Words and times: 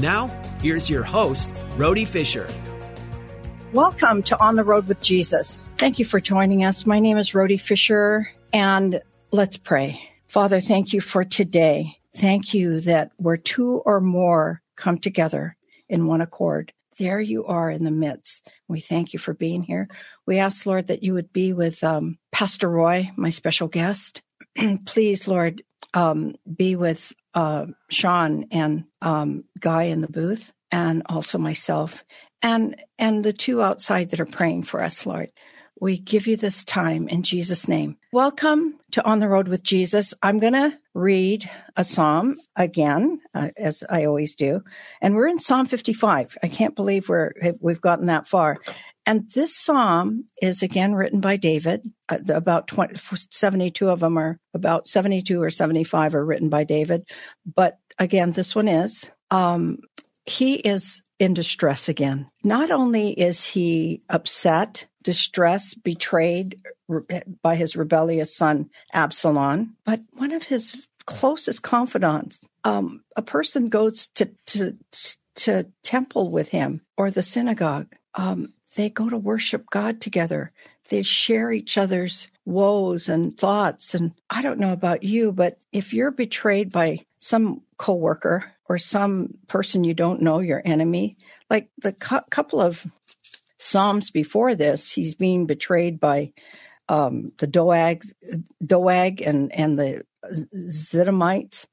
Now, 0.00 0.28
here's 0.62 0.88
your 0.88 1.02
host, 1.02 1.62
Rhody 1.76 2.06
Fisher. 2.06 2.48
Welcome 3.74 4.22
to 4.24 4.40
On 4.40 4.56
the 4.56 4.64
Rhode 4.64 4.88
with 4.88 5.02
Jesus. 5.02 5.60
Thank 5.76 5.98
you 5.98 6.06
for 6.06 6.20
joining 6.20 6.64
us. 6.64 6.86
My 6.86 7.00
name 7.00 7.18
is 7.18 7.34
Rhody 7.34 7.58
Fisher, 7.58 8.30
and 8.50 9.02
let's 9.30 9.58
pray. 9.58 10.00
Father, 10.26 10.58
thank 10.58 10.94
you 10.94 11.02
for 11.02 11.22
today. 11.22 11.98
Thank 12.16 12.54
you 12.54 12.80
that 12.80 13.12
where 13.18 13.36
two 13.36 13.82
or 13.84 14.00
more 14.00 14.62
come 14.74 14.96
together 14.96 15.54
in 15.90 16.06
one 16.06 16.22
accord, 16.22 16.72
there 16.98 17.20
you 17.20 17.44
are 17.44 17.70
in 17.70 17.84
the 17.84 17.90
midst. 17.90 18.48
We 18.68 18.80
thank 18.80 19.12
you 19.12 19.18
for 19.18 19.34
being 19.34 19.62
here. 19.62 19.86
We 20.26 20.38
ask, 20.38 20.64
Lord, 20.64 20.86
that 20.86 21.02
you 21.02 21.12
would 21.12 21.30
be 21.30 21.52
with 21.52 21.84
um, 21.84 22.16
Pastor 22.32 22.70
Roy, 22.70 23.10
my 23.16 23.28
special 23.28 23.68
guest. 23.68 24.22
Please, 24.86 25.28
Lord, 25.28 25.62
um, 25.92 26.36
be 26.56 26.74
with 26.74 27.12
uh, 27.34 27.66
Sean 27.88 28.46
and 28.50 28.84
um, 29.02 29.44
Guy 29.58 29.84
in 29.84 30.00
the 30.00 30.08
booth, 30.08 30.52
and 30.70 31.02
also 31.06 31.38
myself, 31.38 32.04
and 32.42 32.76
and 32.98 33.24
the 33.24 33.32
two 33.32 33.62
outside 33.62 34.10
that 34.10 34.20
are 34.20 34.26
praying 34.26 34.64
for 34.64 34.82
us, 34.82 35.06
Lord. 35.06 35.30
We 35.80 35.98
give 35.98 36.26
you 36.26 36.36
this 36.36 36.62
time 36.64 37.08
in 37.08 37.22
Jesus' 37.22 37.66
name. 37.66 37.96
Welcome 38.12 38.78
to 38.92 39.04
On 39.06 39.18
the 39.18 39.28
Rhode 39.28 39.48
with 39.48 39.62
Jesus. 39.62 40.12
I'm 40.22 40.38
going 40.38 40.52
to 40.52 40.78
read 40.92 41.48
a 41.74 41.84
psalm 41.84 42.36
again, 42.54 43.22
uh, 43.32 43.48
as 43.56 43.82
I 43.88 44.04
always 44.04 44.34
do, 44.34 44.62
and 45.00 45.14
we're 45.14 45.28
in 45.28 45.38
Psalm 45.38 45.64
55. 45.64 46.36
I 46.42 46.48
can't 46.48 46.76
believe 46.76 47.08
we're 47.08 47.32
we've 47.60 47.80
gotten 47.80 48.06
that 48.06 48.28
far. 48.28 48.58
And 49.10 49.28
this 49.32 49.56
psalm 49.56 50.26
is 50.40 50.62
again 50.62 50.94
written 50.94 51.20
by 51.20 51.36
David. 51.36 51.84
Uh, 52.08 52.18
about 52.28 52.68
20, 52.68 52.94
72 53.32 53.90
of 53.90 53.98
them 53.98 54.16
are 54.16 54.38
about 54.54 54.86
72 54.86 55.42
or 55.42 55.50
75 55.50 56.14
are 56.14 56.24
written 56.24 56.48
by 56.48 56.62
David. 56.62 57.02
But 57.44 57.80
again, 57.98 58.30
this 58.30 58.54
one 58.54 58.68
is. 58.68 59.10
Um, 59.32 59.80
he 60.26 60.54
is 60.54 61.02
in 61.18 61.34
distress 61.34 61.88
again. 61.88 62.30
Not 62.44 62.70
only 62.70 63.10
is 63.10 63.44
he 63.44 64.00
upset, 64.10 64.86
distressed, 65.02 65.82
betrayed 65.82 66.60
by 67.42 67.56
his 67.56 67.74
rebellious 67.74 68.36
son 68.36 68.70
Absalom, 68.92 69.74
but 69.84 70.02
one 70.18 70.30
of 70.30 70.44
his 70.44 70.86
closest 71.06 71.64
confidants, 71.64 72.44
um, 72.62 73.02
a 73.16 73.22
person 73.22 73.70
goes 73.70 74.06
to, 74.14 74.30
to 74.46 74.78
to 75.36 75.66
temple 75.82 76.30
with 76.30 76.50
him 76.50 76.82
or 76.96 77.10
the 77.10 77.22
synagogue. 77.22 77.92
Um, 78.14 78.52
they 78.76 78.90
go 78.90 79.10
to 79.10 79.18
worship 79.18 79.68
God 79.70 80.00
together. 80.00 80.52
They 80.88 81.02
share 81.02 81.52
each 81.52 81.78
other's 81.78 82.28
woes 82.44 83.08
and 83.08 83.36
thoughts. 83.36 83.94
And 83.94 84.12
I 84.28 84.42
don't 84.42 84.58
know 84.58 84.72
about 84.72 85.02
you, 85.02 85.32
but 85.32 85.58
if 85.72 85.92
you're 85.94 86.10
betrayed 86.10 86.72
by 86.72 87.04
some 87.18 87.62
coworker 87.78 88.52
or 88.68 88.78
some 88.78 89.34
person 89.46 89.84
you 89.84 89.94
don't 89.94 90.22
know, 90.22 90.40
your 90.40 90.62
enemy, 90.64 91.16
like 91.48 91.68
the 91.80 91.92
cu- 91.92 92.20
couple 92.30 92.60
of 92.60 92.86
Psalms 93.58 94.10
before 94.10 94.54
this, 94.54 94.90
he's 94.90 95.14
being 95.14 95.46
betrayed 95.46 96.00
by 96.00 96.32
um, 96.88 97.32
the 97.38 97.46
Doeg, 97.46 98.02
Doeg 98.64 99.20
and, 99.20 99.52
and 99.52 99.78
the 99.78 100.02
Zidamites. 100.54 101.66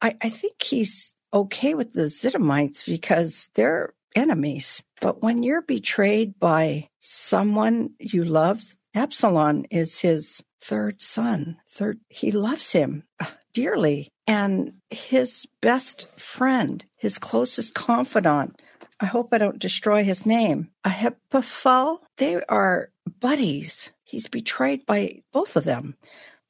I, 0.00 0.16
I 0.20 0.30
think 0.30 0.62
he's 0.62 1.14
okay 1.34 1.74
with 1.74 1.92
the 1.92 2.02
Zidamites 2.02 2.84
because 2.86 3.50
they're 3.54 3.92
enemies. 4.14 4.82
But 5.00 5.22
when 5.22 5.42
you're 5.42 5.62
betrayed 5.62 6.38
by 6.38 6.88
someone 7.00 7.90
you 7.98 8.24
love, 8.24 8.76
Absalom 8.94 9.64
is 9.70 10.00
his 10.00 10.42
third 10.60 11.02
son. 11.02 11.58
Third, 11.70 12.00
he 12.08 12.30
loves 12.30 12.72
him 12.72 13.04
uh, 13.20 13.26
dearly. 13.52 14.08
And 14.26 14.74
his 14.90 15.46
best 15.60 16.08
friend, 16.18 16.84
his 16.96 17.18
closest 17.18 17.74
confidant, 17.74 18.60
I 19.00 19.06
hope 19.06 19.30
I 19.32 19.38
don't 19.38 19.58
destroy 19.58 20.04
his 20.04 20.24
name, 20.24 20.70
Ahithophel, 20.84 22.02
they 22.18 22.42
are 22.44 22.90
buddies. 23.18 23.90
He's 24.04 24.28
betrayed 24.28 24.86
by 24.86 25.22
both 25.32 25.56
of 25.56 25.64
them 25.64 25.96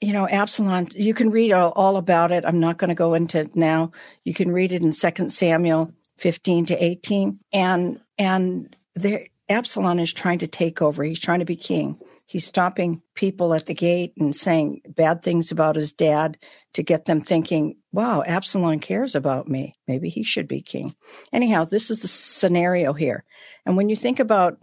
you 0.03 0.13
know 0.13 0.29
absalom 0.29 0.89
you 0.95 1.15
can 1.15 1.31
read 1.31 1.53
all, 1.53 1.73
all 1.77 1.97
about 1.97 2.33
it 2.33 2.45
i'm 2.45 2.61
not 2.61 2.77
going 2.77 2.89
to 2.89 2.95
go 2.95 3.15
into 3.15 3.39
it 3.39 3.57
now 3.57 3.93
you 4.25 4.35
can 4.35 4.51
read 4.51 4.73
it 4.73 4.83
in 4.83 4.93
Second 4.93 5.33
samuel 5.33 5.93
15 6.19 6.67
to 6.67 6.85
18 6.85 7.41
and 7.53 8.01
and 8.19 8.77
there 8.95 9.27
absalom 9.49 9.99
is 9.99 10.13
trying 10.13 10.39
to 10.39 10.47
take 10.47 10.81
over. 10.81 11.03
He's 11.03 11.21
trying 11.21 11.41
to 11.41 11.45
be 11.45 11.57
king. 11.57 11.99
He's 12.27 12.47
stopping 12.47 13.03
people 13.15 13.53
at 13.53 13.67
the 13.67 13.75
gate 13.75 14.15
and 14.19 14.35
saying 14.35 14.81
bad 14.89 15.23
things 15.23 15.51
about 15.51 15.77
his 15.77 15.93
dad 15.93 16.39
to 16.75 16.83
get 16.83 17.05
them 17.05 17.21
thinking 17.21 17.77
wow 17.93 18.23
absalom 18.27 18.81
cares 18.81 19.15
about 19.15 19.49
me. 19.49 19.77
Maybe 19.87 20.09
he 20.09 20.23
should 20.23 20.49
be 20.49 20.63
king. 20.63 20.95
Anyhow 21.33 21.65
this 21.65 21.91
is 21.91 22.01
the 22.01 22.09
scenario 22.09 22.93
here. 22.93 23.25
And 23.67 23.77
when 23.77 23.89
you 23.89 23.97
think 23.97 24.21
about 24.21 24.59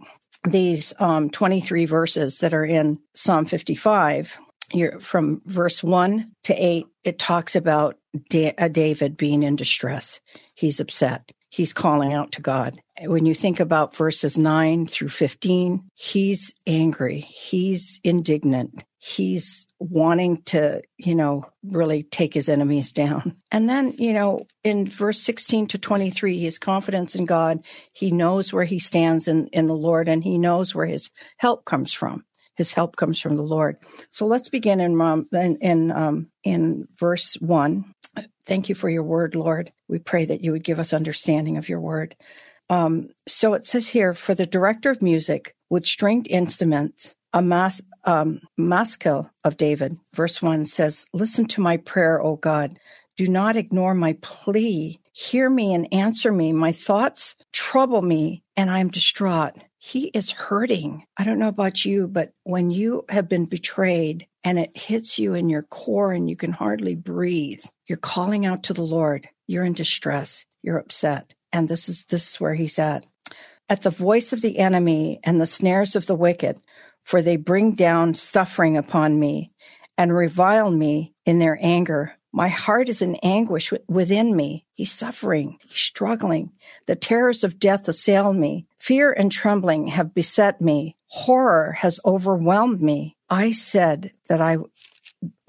these 0.48 0.94
um, 0.98 1.30
23 1.30 1.84
verses 1.84 2.38
that 2.38 2.54
are 2.54 2.64
in 2.64 2.98
psalm 3.14 3.44
55 3.44 4.38
you're, 4.72 5.00
from 5.00 5.42
verse 5.44 5.82
1 5.82 6.30
to 6.44 6.54
8, 6.54 6.86
it 7.04 7.18
talks 7.18 7.56
about 7.56 7.98
da- 8.28 8.54
uh, 8.56 8.68
David 8.68 9.16
being 9.16 9.42
in 9.42 9.56
distress. 9.56 10.20
He's 10.54 10.80
upset. 10.80 11.32
He's 11.50 11.72
calling 11.72 12.12
out 12.12 12.32
to 12.32 12.42
God. 12.42 12.80
When 13.02 13.26
you 13.26 13.34
think 13.34 13.58
about 13.58 13.96
verses 13.96 14.38
9 14.38 14.86
through 14.86 15.08
15, 15.08 15.82
he's 15.94 16.54
angry. 16.66 17.20
He's 17.20 18.00
indignant. 18.04 18.84
He's 18.98 19.66
wanting 19.80 20.42
to, 20.42 20.82
you 20.96 21.14
know, 21.14 21.46
really 21.64 22.04
take 22.04 22.34
his 22.34 22.48
enemies 22.48 22.92
down. 22.92 23.36
And 23.50 23.68
then, 23.68 23.94
you 23.98 24.12
know, 24.12 24.46
in 24.62 24.88
verse 24.88 25.20
16 25.20 25.66
to 25.68 25.78
23, 25.78 26.38
his 26.38 26.58
confidence 26.58 27.16
in 27.16 27.24
God, 27.24 27.64
he 27.92 28.12
knows 28.12 28.52
where 28.52 28.64
he 28.64 28.78
stands 28.78 29.26
in, 29.26 29.48
in 29.48 29.66
the 29.66 29.76
Lord 29.76 30.08
and 30.08 30.22
he 30.22 30.38
knows 30.38 30.72
where 30.72 30.86
his 30.86 31.10
help 31.38 31.64
comes 31.64 31.92
from 31.92 32.24
his 32.60 32.72
help 32.74 32.94
comes 32.96 33.18
from 33.18 33.36
the 33.36 33.42
Lord. 33.42 33.78
So 34.10 34.26
let's 34.26 34.50
begin 34.50 34.80
in 34.80 35.26
in 35.32 35.56
in, 35.62 35.90
um, 35.90 36.30
in 36.44 36.88
verse 36.98 37.34
one. 37.40 37.94
Thank 38.44 38.68
you 38.68 38.74
for 38.74 38.88
your 38.88 39.02
word, 39.02 39.34
Lord. 39.34 39.72
We 39.88 39.98
pray 39.98 40.24
that 40.24 40.42
you 40.42 40.52
would 40.52 40.64
give 40.64 40.78
us 40.78 40.92
understanding 40.92 41.56
of 41.56 41.68
your 41.68 41.80
word. 41.80 42.16
Um, 42.68 43.10
so 43.26 43.54
it 43.54 43.64
says 43.66 43.88
here, 43.88 44.14
for 44.14 44.34
the 44.34 44.46
director 44.46 44.90
of 44.90 45.02
music 45.02 45.54
with 45.70 45.86
stringed 45.86 46.28
instruments, 46.28 47.14
a 47.32 47.42
mas- 47.42 47.82
um, 48.04 48.40
maskil 48.56 49.30
of 49.44 49.56
David. 49.56 49.98
Verse 50.14 50.40
one 50.40 50.66
says, 50.66 51.06
"Listen 51.12 51.46
to 51.46 51.60
my 51.60 51.76
prayer, 51.76 52.20
O 52.20 52.36
God. 52.36 52.78
Do 53.16 53.28
not 53.28 53.56
ignore 53.56 53.94
my 53.94 54.16
plea. 54.22 55.00
Hear 55.12 55.50
me 55.50 55.74
and 55.74 55.92
answer 55.92 56.32
me. 56.32 56.52
My 56.52 56.72
thoughts 56.72 57.34
trouble 57.52 58.02
me, 58.02 58.42
and 58.56 58.70
I 58.70 58.78
am 58.78 58.88
distraught." 58.88 59.56
he 59.80 60.08
is 60.08 60.30
hurting. 60.30 61.04
I 61.16 61.24
don't 61.24 61.38
know 61.38 61.48
about 61.48 61.86
you, 61.86 62.06
but 62.06 62.32
when 62.44 62.70
you 62.70 63.04
have 63.08 63.30
been 63.30 63.46
betrayed 63.46 64.26
and 64.44 64.58
it 64.58 64.76
hits 64.76 65.18
you 65.18 65.32
in 65.32 65.48
your 65.48 65.62
core 65.62 66.12
and 66.12 66.28
you 66.28 66.36
can 66.36 66.52
hardly 66.52 66.94
breathe, 66.94 67.64
you're 67.90 67.96
calling 67.96 68.46
out 68.46 68.62
to 68.62 68.72
the 68.72 68.82
Lord. 68.84 69.28
You're 69.48 69.64
in 69.64 69.72
distress. 69.72 70.46
You're 70.62 70.78
upset. 70.78 71.34
And 71.52 71.68
this 71.68 71.88
is, 71.88 72.04
this 72.04 72.30
is 72.30 72.40
where 72.40 72.54
he's 72.54 72.78
at. 72.78 73.04
At 73.68 73.82
the 73.82 73.90
voice 73.90 74.32
of 74.32 74.42
the 74.42 74.60
enemy 74.60 75.18
and 75.24 75.40
the 75.40 75.46
snares 75.46 75.96
of 75.96 76.06
the 76.06 76.14
wicked, 76.14 76.60
for 77.02 77.20
they 77.20 77.34
bring 77.34 77.72
down 77.72 78.14
suffering 78.14 78.76
upon 78.76 79.18
me 79.18 79.50
and 79.98 80.14
revile 80.14 80.70
me 80.70 81.14
in 81.26 81.40
their 81.40 81.58
anger. 81.60 82.12
My 82.30 82.46
heart 82.46 82.88
is 82.88 83.02
in 83.02 83.16
anguish 83.24 83.72
within 83.88 84.36
me. 84.36 84.66
He's 84.74 84.92
suffering. 84.92 85.58
He's 85.66 85.80
struggling. 85.80 86.52
The 86.86 86.94
terrors 86.94 87.42
of 87.42 87.58
death 87.58 87.88
assail 87.88 88.32
me. 88.32 88.68
Fear 88.78 89.14
and 89.14 89.32
trembling 89.32 89.88
have 89.88 90.14
beset 90.14 90.60
me. 90.60 90.96
Horror 91.08 91.72
has 91.80 91.98
overwhelmed 92.04 92.80
me. 92.80 93.16
I 93.28 93.50
said 93.50 94.12
that 94.28 94.40
I, 94.40 94.58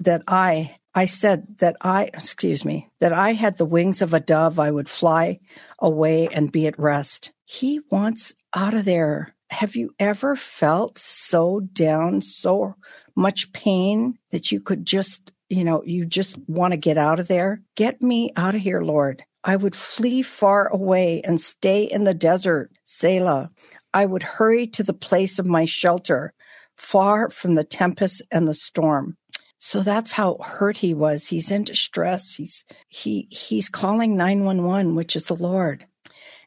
that 0.00 0.24
I, 0.26 0.78
I 0.94 1.06
said 1.06 1.58
that 1.58 1.76
I, 1.80 2.04
excuse 2.12 2.64
me, 2.64 2.90
that 3.00 3.12
I 3.12 3.32
had 3.32 3.56
the 3.56 3.64
wings 3.64 4.02
of 4.02 4.12
a 4.12 4.20
dove. 4.20 4.58
I 4.58 4.70
would 4.70 4.90
fly 4.90 5.40
away 5.78 6.28
and 6.28 6.52
be 6.52 6.66
at 6.66 6.78
rest. 6.78 7.32
He 7.44 7.80
wants 7.90 8.34
out 8.54 8.74
of 8.74 8.84
there. 8.84 9.34
Have 9.50 9.74
you 9.74 9.94
ever 9.98 10.36
felt 10.36 10.98
so 10.98 11.60
down, 11.60 12.20
so 12.20 12.74
much 13.14 13.52
pain 13.52 14.18
that 14.30 14.52
you 14.52 14.60
could 14.60 14.84
just 14.86 15.32
you 15.52 15.64
know, 15.64 15.82
you 15.84 16.06
just 16.06 16.38
want 16.48 16.72
to 16.72 16.78
get 16.78 16.96
out 16.96 17.20
of 17.20 17.28
there. 17.28 17.60
Get 17.76 18.00
me 18.00 18.32
out 18.36 18.54
of 18.54 18.62
here, 18.62 18.80
Lord. 18.80 19.22
I 19.44 19.56
would 19.56 19.76
flee 19.76 20.22
far 20.22 20.68
away 20.68 21.20
and 21.22 21.38
stay 21.38 21.82
in 21.82 22.04
the 22.04 22.14
desert, 22.14 22.70
Selah. 22.84 23.50
I 23.92 24.06
would 24.06 24.22
hurry 24.22 24.66
to 24.68 24.82
the 24.82 24.94
place 24.94 25.38
of 25.38 25.44
my 25.44 25.66
shelter, 25.66 26.32
far 26.78 27.28
from 27.28 27.54
the 27.54 27.64
tempest 27.64 28.22
and 28.30 28.48
the 28.48 28.54
storm. 28.54 29.18
So 29.64 29.84
that's 29.84 30.10
how 30.10 30.38
hurt 30.42 30.78
he 30.78 30.92
was. 30.92 31.28
He's 31.28 31.52
in 31.52 31.62
distress. 31.62 32.34
He's 32.34 32.64
he 32.88 33.28
he's 33.30 33.68
calling 33.68 34.16
911, 34.16 34.96
which 34.96 35.14
is 35.14 35.26
the 35.26 35.36
Lord. 35.36 35.86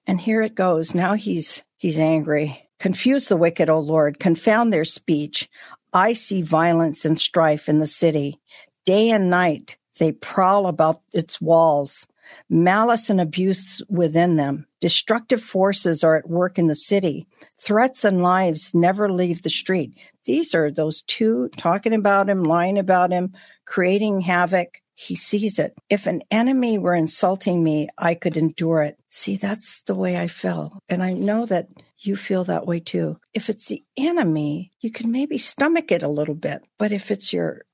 And 0.05 0.19
here 0.19 0.41
it 0.41 0.53
goes. 0.53 0.93
Now 0.93 1.13
he's 1.13 1.63
he's 1.77 1.97
angry. 1.97 2.67
Confuse 2.77 3.29
the 3.29 3.37
wicked, 3.37 3.69
O 3.69 3.79
Lord, 3.79 4.19
confound 4.19 4.73
their 4.73 4.83
speech. 4.83 5.49
I 5.93 6.11
see 6.11 6.41
violence 6.41 7.05
and 7.05 7.17
strife 7.17 7.69
in 7.69 7.79
the 7.79 7.87
city. 7.87 8.41
Day 8.85 9.11
and 9.11 9.29
night 9.29 9.77
they 9.97 10.11
prowl 10.11 10.67
about 10.67 10.99
its 11.13 11.39
walls, 11.39 12.05
malice 12.49 13.09
and 13.09 13.21
abuse 13.21 13.81
within 13.87 14.35
them. 14.35 14.67
Destructive 14.85 15.41
forces 15.41 16.03
are 16.03 16.15
at 16.15 16.29
work 16.29 16.59
in 16.59 16.67
the 16.67 16.75
city. 16.75 17.25
Threats 17.59 18.05
and 18.05 18.21
lives 18.21 18.71
never 18.75 19.11
leave 19.11 19.41
the 19.41 19.49
street. 19.49 19.97
These 20.25 20.53
are 20.53 20.69
those 20.69 21.01
two 21.01 21.49
talking 21.57 21.91
about 21.91 22.29
him, 22.29 22.43
lying 22.43 22.77
about 22.77 23.09
him, 23.11 23.33
creating 23.65 24.21
havoc. 24.21 24.83
He 24.93 25.15
sees 25.15 25.57
it. 25.57 25.73
If 25.89 26.05
an 26.05 26.21
enemy 26.29 26.77
were 26.77 26.93
insulting 26.93 27.63
me, 27.63 27.89
I 27.97 28.13
could 28.13 28.37
endure 28.37 28.83
it. 28.83 28.99
See, 29.09 29.37
that's 29.37 29.81
the 29.81 29.95
way 29.95 30.17
I 30.17 30.27
feel. 30.27 30.77
And 30.87 31.01
I 31.01 31.13
know 31.13 31.47
that 31.47 31.67
you 31.97 32.15
feel 32.15 32.43
that 32.43 32.67
way 32.67 32.79
too. 32.79 33.17
If 33.33 33.49
it's 33.49 33.65
the 33.65 33.83
enemy, 33.97 34.71
you 34.81 34.91
can 34.91 35.11
maybe 35.11 35.39
stomach 35.39 35.91
it 35.91 36.03
a 36.03 36.07
little 36.07 36.35
bit. 36.35 36.63
But 36.77 36.91
if 36.91 37.09
it's 37.09 37.33
your 37.33 37.65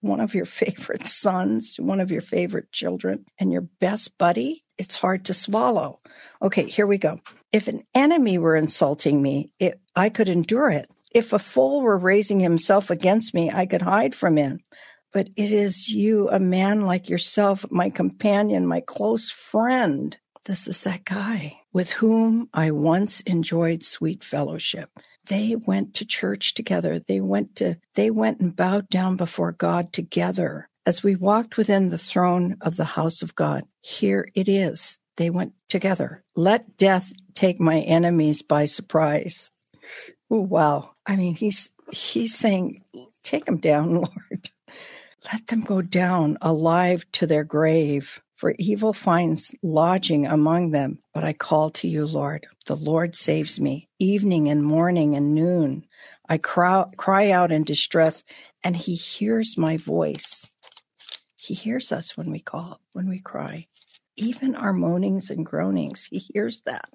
one 0.00 0.20
of 0.20 0.34
your 0.34 0.44
favorite 0.62 1.06
sons, 1.06 1.76
one 1.78 2.00
of 2.00 2.10
your 2.10 2.22
favorite 2.22 2.72
children, 2.72 3.26
and 3.38 3.52
your 3.52 3.62
best 3.62 4.16
buddy, 4.18 4.64
it's 4.80 4.96
hard 4.96 5.26
to 5.26 5.34
swallow. 5.34 6.00
Okay, 6.42 6.64
here 6.64 6.86
we 6.86 6.98
go. 6.98 7.20
If 7.52 7.68
an 7.68 7.84
enemy 7.94 8.38
were 8.38 8.56
insulting 8.56 9.20
me, 9.20 9.50
it, 9.58 9.78
I 9.94 10.08
could 10.08 10.28
endure 10.28 10.70
it. 10.70 10.90
If 11.12 11.32
a 11.32 11.38
fool 11.38 11.82
were 11.82 11.98
raising 11.98 12.40
himself 12.40 12.90
against 12.90 13.34
me, 13.34 13.50
I 13.50 13.66
could 13.66 13.82
hide 13.82 14.14
from 14.14 14.36
him. 14.36 14.60
But 15.12 15.28
it 15.36 15.52
is 15.52 15.88
you, 15.88 16.28
a 16.30 16.38
man 16.38 16.82
like 16.82 17.08
yourself, 17.08 17.66
my 17.70 17.90
companion, 17.90 18.66
my 18.66 18.80
close 18.80 19.28
friend. 19.28 20.16
This 20.46 20.66
is 20.66 20.82
that 20.82 21.04
guy 21.04 21.58
with 21.72 21.90
whom 21.90 22.48
I 22.54 22.70
once 22.70 23.20
enjoyed 23.20 23.84
sweet 23.84 24.24
fellowship 24.24 24.88
they 25.30 25.54
went 25.54 25.94
to 25.94 26.04
church 26.04 26.54
together. 26.54 26.98
They 26.98 27.20
went 27.20 27.56
to, 27.56 27.76
they 27.94 28.10
went 28.10 28.40
and 28.40 28.54
bowed 28.54 28.88
down 28.88 29.16
before 29.16 29.52
God 29.52 29.92
together. 29.92 30.68
As 30.90 31.04
we 31.04 31.14
walked 31.14 31.56
within 31.56 31.90
the 31.90 31.96
throne 31.96 32.56
of 32.62 32.74
the 32.74 32.84
house 32.84 33.22
of 33.22 33.36
God, 33.36 33.62
here 33.80 34.28
it 34.34 34.48
is. 34.48 34.98
They 35.18 35.30
went 35.30 35.52
together. 35.68 36.24
Let 36.34 36.78
death 36.78 37.12
take 37.34 37.60
my 37.60 37.78
enemies 37.82 38.42
by 38.42 38.66
surprise. 38.66 39.52
Ooh, 40.32 40.40
wow. 40.40 40.90
I 41.06 41.14
mean, 41.14 41.36
he's, 41.36 41.70
he's 41.92 42.34
saying, 42.34 42.82
take 43.22 43.44
them 43.44 43.58
down, 43.58 43.94
Lord. 43.94 44.50
Let 45.32 45.46
them 45.46 45.60
go 45.60 45.80
down 45.80 46.38
alive 46.42 47.04
to 47.12 47.26
their 47.28 47.44
grave 47.44 48.20
for 48.40 48.54
evil 48.58 48.94
finds 48.94 49.54
lodging 49.62 50.26
among 50.26 50.70
them. 50.70 50.98
But 51.14 51.24
I 51.24 51.34
call 51.34 51.70
to 51.72 51.88
you, 51.88 52.06
Lord. 52.06 52.46
The 52.66 52.74
Lord 52.74 53.14
saves 53.14 53.60
me. 53.60 53.86
Evening 53.98 54.48
and 54.48 54.64
morning 54.64 55.14
and 55.14 55.34
noon, 55.34 55.84
I 56.28 56.38
cry, 56.38 56.86
cry 56.96 57.30
out 57.30 57.52
in 57.52 57.62
distress, 57.62 58.24
and 58.64 58.74
he 58.74 58.94
hears 58.94 59.58
my 59.58 59.76
voice. 59.76 60.48
He 61.40 61.54
hears 61.54 61.90
us 61.92 62.16
when 62.16 62.30
we 62.30 62.40
call, 62.40 62.80
when 62.92 63.08
we 63.08 63.20
cry. 63.20 63.66
Even 64.16 64.54
our 64.54 64.74
moanings 64.74 65.30
and 65.30 65.46
groanings, 65.46 66.08
he 66.10 66.18
hears 66.18 66.60
that. 66.66 66.90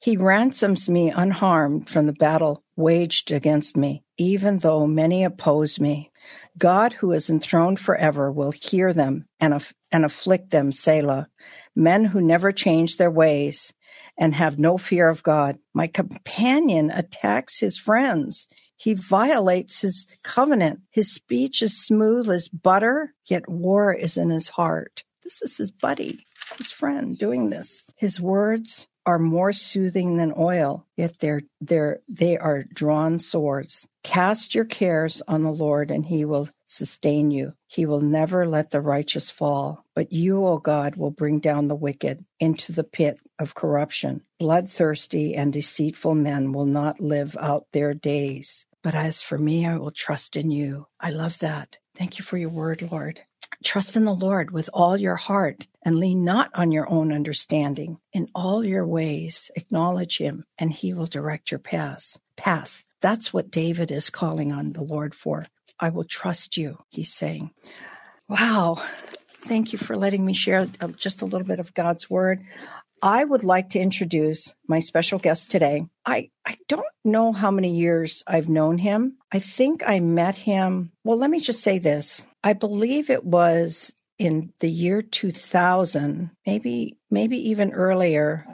He 0.00 0.16
ransoms 0.16 0.88
me 0.88 1.10
unharmed 1.10 1.90
from 1.90 2.06
the 2.06 2.12
battle 2.12 2.62
waged 2.76 3.32
against 3.32 3.76
me, 3.76 4.04
even 4.16 4.58
though 4.58 4.86
many 4.86 5.24
oppose 5.24 5.80
me. 5.80 6.12
God, 6.56 6.92
who 6.92 7.12
is 7.12 7.28
enthroned 7.28 7.80
forever, 7.80 8.30
will 8.30 8.52
hear 8.52 8.92
them 8.92 9.26
and, 9.40 9.54
aff- 9.54 9.74
and 9.90 10.04
afflict 10.04 10.50
them, 10.50 10.70
Selah. 10.70 11.28
Men 11.74 12.04
who 12.04 12.20
never 12.20 12.52
change 12.52 12.96
their 12.96 13.10
ways 13.10 13.72
and 14.16 14.34
have 14.34 14.58
no 14.58 14.78
fear 14.78 15.08
of 15.08 15.22
God. 15.24 15.58
My 15.74 15.88
companion 15.88 16.90
attacks 16.92 17.58
his 17.58 17.78
friends. 17.78 18.46
He 18.78 18.94
violates 18.94 19.82
his 19.82 20.06
covenant. 20.22 20.80
His 20.90 21.12
speech 21.12 21.62
is 21.62 21.84
smooth 21.84 22.30
as 22.30 22.48
butter, 22.48 23.12
yet 23.26 23.48
war 23.48 23.92
is 23.92 24.16
in 24.16 24.30
his 24.30 24.48
heart. 24.48 25.04
This 25.24 25.42
is 25.42 25.56
his 25.56 25.70
buddy, 25.70 26.24
his 26.56 26.70
friend 26.70 27.18
doing 27.18 27.50
this. 27.50 27.84
His 27.96 28.20
words 28.20 28.88
are 29.04 29.18
more 29.18 29.52
soothing 29.52 30.16
than 30.16 30.32
oil, 30.36 30.86
yet 30.96 31.14
they're, 31.18 31.42
they're, 31.60 32.00
they 32.08 32.38
are 32.38 32.64
drawn 32.72 33.18
swords. 33.18 33.88
Cast 34.04 34.54
your 34.54 34.64
cares 34.64 35.22
on 35.26 35.42
the 35.42 35.52
Lord, 35.52 35.90
and 35.90 36.06
he 36.06 36.24
will 36.24 36.48
sustain 36.66 37.30
you. 37.30 37.54
He 37.66 37.84
will 37.84 38.00
never 38.00 38.46
let 38.46 38.70
the 38.70 38.80
righteous 38.80 39.30
fall, 39.30 39.84
but 39.94 40.12
you, 40.12 40.46
O 40.46 40.58
God, 40.58 40.96
will 40.96 41.10
bring 41.10 41.40
down 41.40 41.68
the 41.68 41.74
wicked 41.74 42.24
into 42.38 42.72
the 42.72 42.84
pit 42.84 43.18
of 43.38 43.54
corruption. 43.54 44.22
Bloodthirsty 44.38 45.34
and 45.34 45.52
deceitful 45.52 46.14
men 46.14 46.52
will 46.52 46.66
not 46.66 47.00
live 47.00 47.36
out 47.40 47.66
their 47.72 47.94
days. 47.94 48.66
But 48.82 48.94
as 48.94 49.22
for 49.22 49.38
me, 49.38 49.66
I 49.66 49.76
will 49.76 49.90
trust 49.90 50.36
in 50.36 50.50
you. 50.50 50.86
I 51.00 51.10
love 51.10 51.38
that. 51.40 51.78
Thank 51.96 52.18
you 52.18 52.24
for 52.24 52.36
your 52.36 52.48
word, 52.48 52.82
Lord. 52.90 53.22
Trust 53.64 53.96
in 53.96 54.04
the 54.04 54.14
Lord 54.14 54.52
with 54.52 54.70
all 54.72 54.96
your 54.96 55.16
heart 55.16 55.66
and 55.82 55.98
lean 55.98 56.24
not 56.24 56.50
on 56.54 56.70
your 56.70 56.88
own 56.88 57.12
understanding. 57.12 57.98
In 58.12 58.28
all 58.34 58.64
your 58.64 58.86
ways, 58.86 59.50
acknowledge 59.56 60.18
him 60.18 60.44
and 60.58 60.72
he 60.72 60.94
will 60.94 61.06
direct 61.06 61.50
your 61.50 61.58
path. 61.58 62.18
Path. 62.36 62.84
That's 63.00 63.32
what 63.32 63.50
David 63.50 63.90
is 63.90 64.10
calling 64.10 64.52
on 64.52 64.72
the 64.72 64.82
Lord 64.82 65.14
for. 65.14 65.46
I 65.80 65.88
will 65.88 66.04
trust 66.04 66.56
you, 66.56 66.78
he's 66.88 67.12
saying. 67.12 67.50
Wow. 68.28 68.82
Thank 69.46 69.72
you 69.72 69.78
for 69.78 69.96
letting 69.96 70.24
me 70.24 70.34
share 70.34 70.68
uh, 70.80 70.88
just 70.88 71.22
a 71.22 71.24
little 71.24 71.46
bit 71.46 71.60
of 71.60 71.74
God's 71.74 72.10
word. 72.10 72.42
I 73.02 73.24
would 73.24 73.44
like 73.44 73.70
to 73.70 73.80
introduce 73.80 74.54
my 74.66 74.78
special 74.80 75.18
guest 75.18 75.50
today. 75.50 75.86
I, 76.04 76.30
I 76.46 76.56
don't 76.68 76.86
know 77.04 77.32
how 77.32 77.50
many 77.50 77.76
years 77.76 78.22
I've 78.26 78.48
known 78.48 78.78
him. 78.78 79.16
I 79.32 79.38
think 79.38 79.82
I 79.86 80.00
met 80.00 80.36
him. 80.36 80.92
Well, 81.04 81.18
let 81.18 81.30
me 81.30 81.40
just 81.40 81.62
say 81.62 81.78
this. 81.78 82.24
I 82.42 82.52
believe 82.52 83.10
it 83.10 83.24
was 83.24 83.92
in 84.18 84.52
the 84.60 84.70
year 84.70 85.02
2000, 85.02 86.30
maybe, 86.46 86.96
maybe 87.10 87.50
even 87.50 87.72
earlier, 87.72 88.46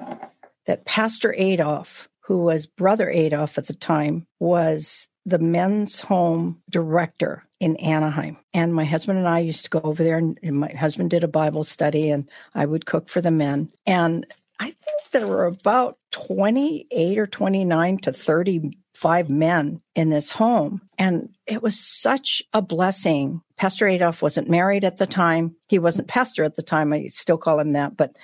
that 0.66 0.84
Pastor 0.84 1.34
Adolf, 1.36 2.08
who 2.20 2.38
was 2.38 2.66
Brother 2.66 3.10
Adolf 3.10 3.58
at 3.58 3.66
the 3.66 3.74
time, 3.74 4.26
was 4.40 5.08
the 5.26 5.38
men's 5.38 6.00
home 6.00 6.60
director 6.70 7.44
in 7.64 7.76
Anaheim. 7.76 8.36
And 8.52 8.74
my 8.74 8.84
husband 8.84 9.18
and 9.18 9.26
I 9.26 9.38
used 9.38 9.64
to 9.64 9.70
go 9.70 9.80
over 9.82 10.04
there, 10.04 10.18
and 10.18 10.38
my 10.42 10.70
husband 10.74 11.08
did 11.08 11.24
a 11.24 11.28
Bible 11.28 11.64
study, 11.64 12.10
and 12.10 12.28
I 12.54 12.66
would 12.66 12.84
cook 12.84 13.08
for 13.08 13.22
the 13.22 13.30
men. 13.30 13.70
And 13.86 14.26
I 14.60 14.66
think 14.66 15.10
there 15.12 15.26
were 15.26 15.46
about 15.46 15.96
28 16.10 17.18
or 17.18 17.26
29 17.26 17.98
to 18.00 18.12
35 18.12 19.30
men 19.30 19.80
in 19.94 20.10
this 20.10 20.30
home. 20.30 20.82
And 20.98 21.30
it 21.46 21.62
was 21.62 21.80
such 21.80 22.42
a 22.52 22.60
blessing. 22.60 23.40
Pastor 23.56 23.88
Adolf 23.88 24.20
wasn't 24.20 24.50
married 24.50 24.84
at 24.84 24.98
the 24.98 25.06
time. 25.06 25.56
He 25.66 25.78
wasn't 25.78 26.06
pastor 26.06 26.44
at 26.44 26.56
the 26.56 26.62
time. 26.62 26.92
I 26.92 27.06
still 27.06 27.38
call 27.38 27.58
him 27.58 27.72
that, 27.72 27.96
but 27.96 28.14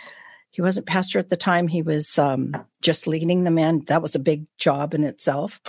he 0.51 0.61
wasn't 0.61 0.85
pastor 0.85 1.19
at 1.19 1.31
the 1.31 1.37
time. 1.39 1.67
He 1.67 1.81
was 1.81 2.19
um, 2.19 2.55
just 2.83 3.07
leading 3.07 3.45
the 3.45 3.51
men. 3.51 3.85
That 3.87 4.03
was 4.03 4.15
a 4.15 4.19
big 4.19 4.45
job 4.59 4.93
in 4.93 5.03
itself. 5.03 5.63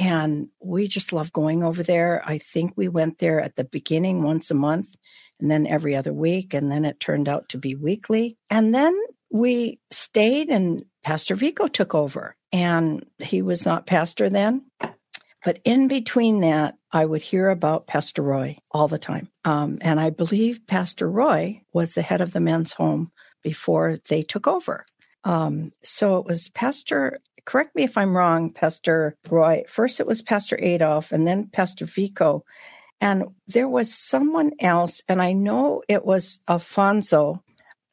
And 0.00 0.48
we 0.60 0.88
just 0.88 1.12
love 1.12 1.30
going 1.30 1.62
over 1.62 1.82
there. 1.82 2.22
I 2.24 2.38
think 2.38 2.72
we 2.74 2.88
went 2.88 3.18
there 3.18 3.38
at 3.38 3.56
the 3.56 3.64
beginning 3.64 4.22
once 4.22 4.50
a 4.50 4.54
month 4.54 4.88
and 5.38 5.50
then 5.50 5.66
every 5.66 5.94
other 5.94 6.12
week. 6.12 6.54
And 6.54 6.72
then 6.72 6.86
it 6.86 7.00
turned 7.00 7.28
out 7.28 7.50
to 7.50 7.58
be 7.58 7.74
weekly. 7.74 8.38
And 8.48 8.74
then 8.74 8.98
we 9.30 9.78
stayed 9.90 10.48
and 10.48 10.86
Pastor 11.04 11.34
Vico 11.36 11.68
took 11.68 11.94
over 11.94 12.34
and 12.50 13.04
he 13.18 13.42
was 13.42 13.66
not 13.66 13.86
pastor 13.86 14.30
then. 14.30 14.64
But 15.44 15.58
in 15.64 15.86
between 15.86 16.40
that, 16.40 16.76
I 16.92 17.04
would 17.04 17.22
hear 17.22 17.50
about 17.50 17.86
Pastor 17.86 18.22
Roy 18.22 18.56
all 18.70 18.88
the 18.88 18.98
time. 18.98 19.28
Um, 19.44 19.78
and 19.82 20.00
I 20.00 20.10
believe 20.10 20.66
Pastor 20.66 21.10
Roy 21.10 21.60
was 21.74 21.92
the 21.92 22.02
head 22.02 22.22
of 22.22 22.32
the 22.32 22.40
men's 22.40 22.72
home 22.72 23.12
before 23.42 23.98
they 24.08 24.22
took 24.22 24.46
over. 24.46 24.86
Um, 25.24 25.72
so 25.82 26.16
it 26.16 26.24
was 26.24 26.48
Pastor, 26.48 27.20
correct 27.50 27.74
me 27.74 27.82
if 27.82 27.98
I'm 27.98 28.16
wrong, 28.16 28.52
Pastor 28.52 29.16
Roy. 29.28 29.64
First 29.66 29.98
it 29.98 30.06
was 30.06 30.22
Pastor 30.22 30.56
Adolf 30.62 31.10
and 31.10 31.26
then 31.26 31.48
Pastor 31.52 31.84
Vico. 31.84 32.44
And 33.00 33.24
there 33.48 33.68
was 33.68 33.92
someone 33.92 34.52
else, 34.60 35.02
and 35.08 35.20
I 35.20 35.32
know 35.32 35.82
it 35.88 36.04
was 36.04 36.38
Alfonso, 36.48 37.42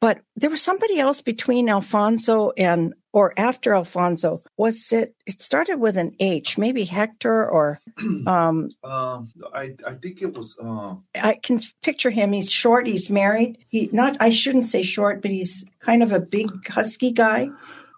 but 0.00 0.20
there 0.36 0.50
was 0.50 0.62
somebody 0.62 1.00
else 1.00 1.22
between 1.22 1.68
Alfonso 1.68 2.52
and 2.56 2.94
or 3.12 3.34
after 3.36 3.74
Alfonso. 3.74 4.42
Was 4.56 4.92
it? 4.92 5.16
It 5.26 5.42
started 5.42 5.80
with 5.80 5.96
an 5.96 6.14
H, 6.20 6.56
maybe 6.56 6.84
Hector 6.84 7.48
or. 7.48 7.80
Um, 8.26 8.70
uh, 8.84 9.22
I 9.54 9.74
I 9.86 9.94
think 9.94 10.22
it 10.22 10.36
was. 10.36 10.56
Uh... 10.62 10.96
I 11.16 11.38
can 11.42 11.60
picture 11.82 12.10
him. 12.10 12.32
He's 12.32 12.50
short. 12.50 12.86
He's 12.86 13.10
married. 13.10 13.58
He 13.68 13.88
not. 13.92 14.18
I 14.20 14.30
shouldn't 14.30 14.66
say 14.66 14.82
short, 14.82 15.22
but 15.22 15.30
he's 15.32 15.64
kind 15.80 16.02
of 16.02 16.12
a 16.12 16.20
big 16.20 16.50
husky 16.68 17.10
guy. 17.10 17.48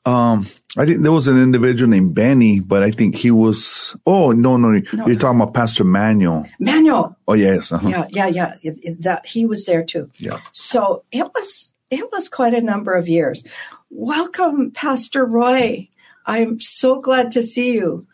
Um, 0.07 0.47
I 0.77 0.87
think 0.87 1.03
there 1.03 1.13
was 1.13 1.29
an 1.29 1.41
individual 1.41 1.91
named 1.91 2.15
Benny, 2.15 2.61
but 2.61 2.83
I 2.83 2.91
think 2.91 3.17
he 3.17 3.31
was. 3.31 3.97
Oh 4.07 4.33
no, 4.33 4.57
no, 4.57 4.81
no. 4.93 5.07
you're 5.07 5.17
talking 5.17 5.41
about 5.41 5.55
Pastor 5.55 5.85
Manuel. 5.85 6.47
Manuel. 6.59 7.17
Oh 7.29 7.35
yes. 7.35 7.73
Uh-huh. 7.73 7.89
Yeah, 7.89 8.07
yeah, 8.11 8.27
yeah. 8.29 8.55
It, 8.63 8.79
it, 8.83 9.03
that 9.03 9.27
he 9.27 9.47
was 9.47 9.67
there 9.67 9.85
too. 9.85 10.09
Yes. 10.19 10.49
So 10.53 11.05
it 11.13 11.25
was 11.35 11.75
it 11.91 12.11
was 12.13 12.29
quite 12.29 12.55
a 12.55 12.61
number 12.61 12.95
of 12.95 13.09
years. 13.09 13.45
Welcome, 13.91 14.71
Pastor 14.71 15.27
Roy. 15.27 15.89
I'm 16.25 16.61
so 16.61 17.01
glad 17.01 17.33
to 17.33 17.43
see 17.43 17.75
you. 17.75 18.07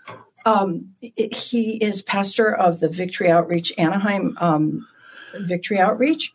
Um, 0.46 0.94
he 1.00 1.76
is 1.76 2.02
pastor 2.02 2.54
of 2.54 2.80
the 2.80 2.88
Victory 2.88 3.30
Outreach 3.30 3.72
Anaheim 3.76 4.36
um, 4.40 4.86
Victory 5.40 5.78
Outreach, 5.78 6.32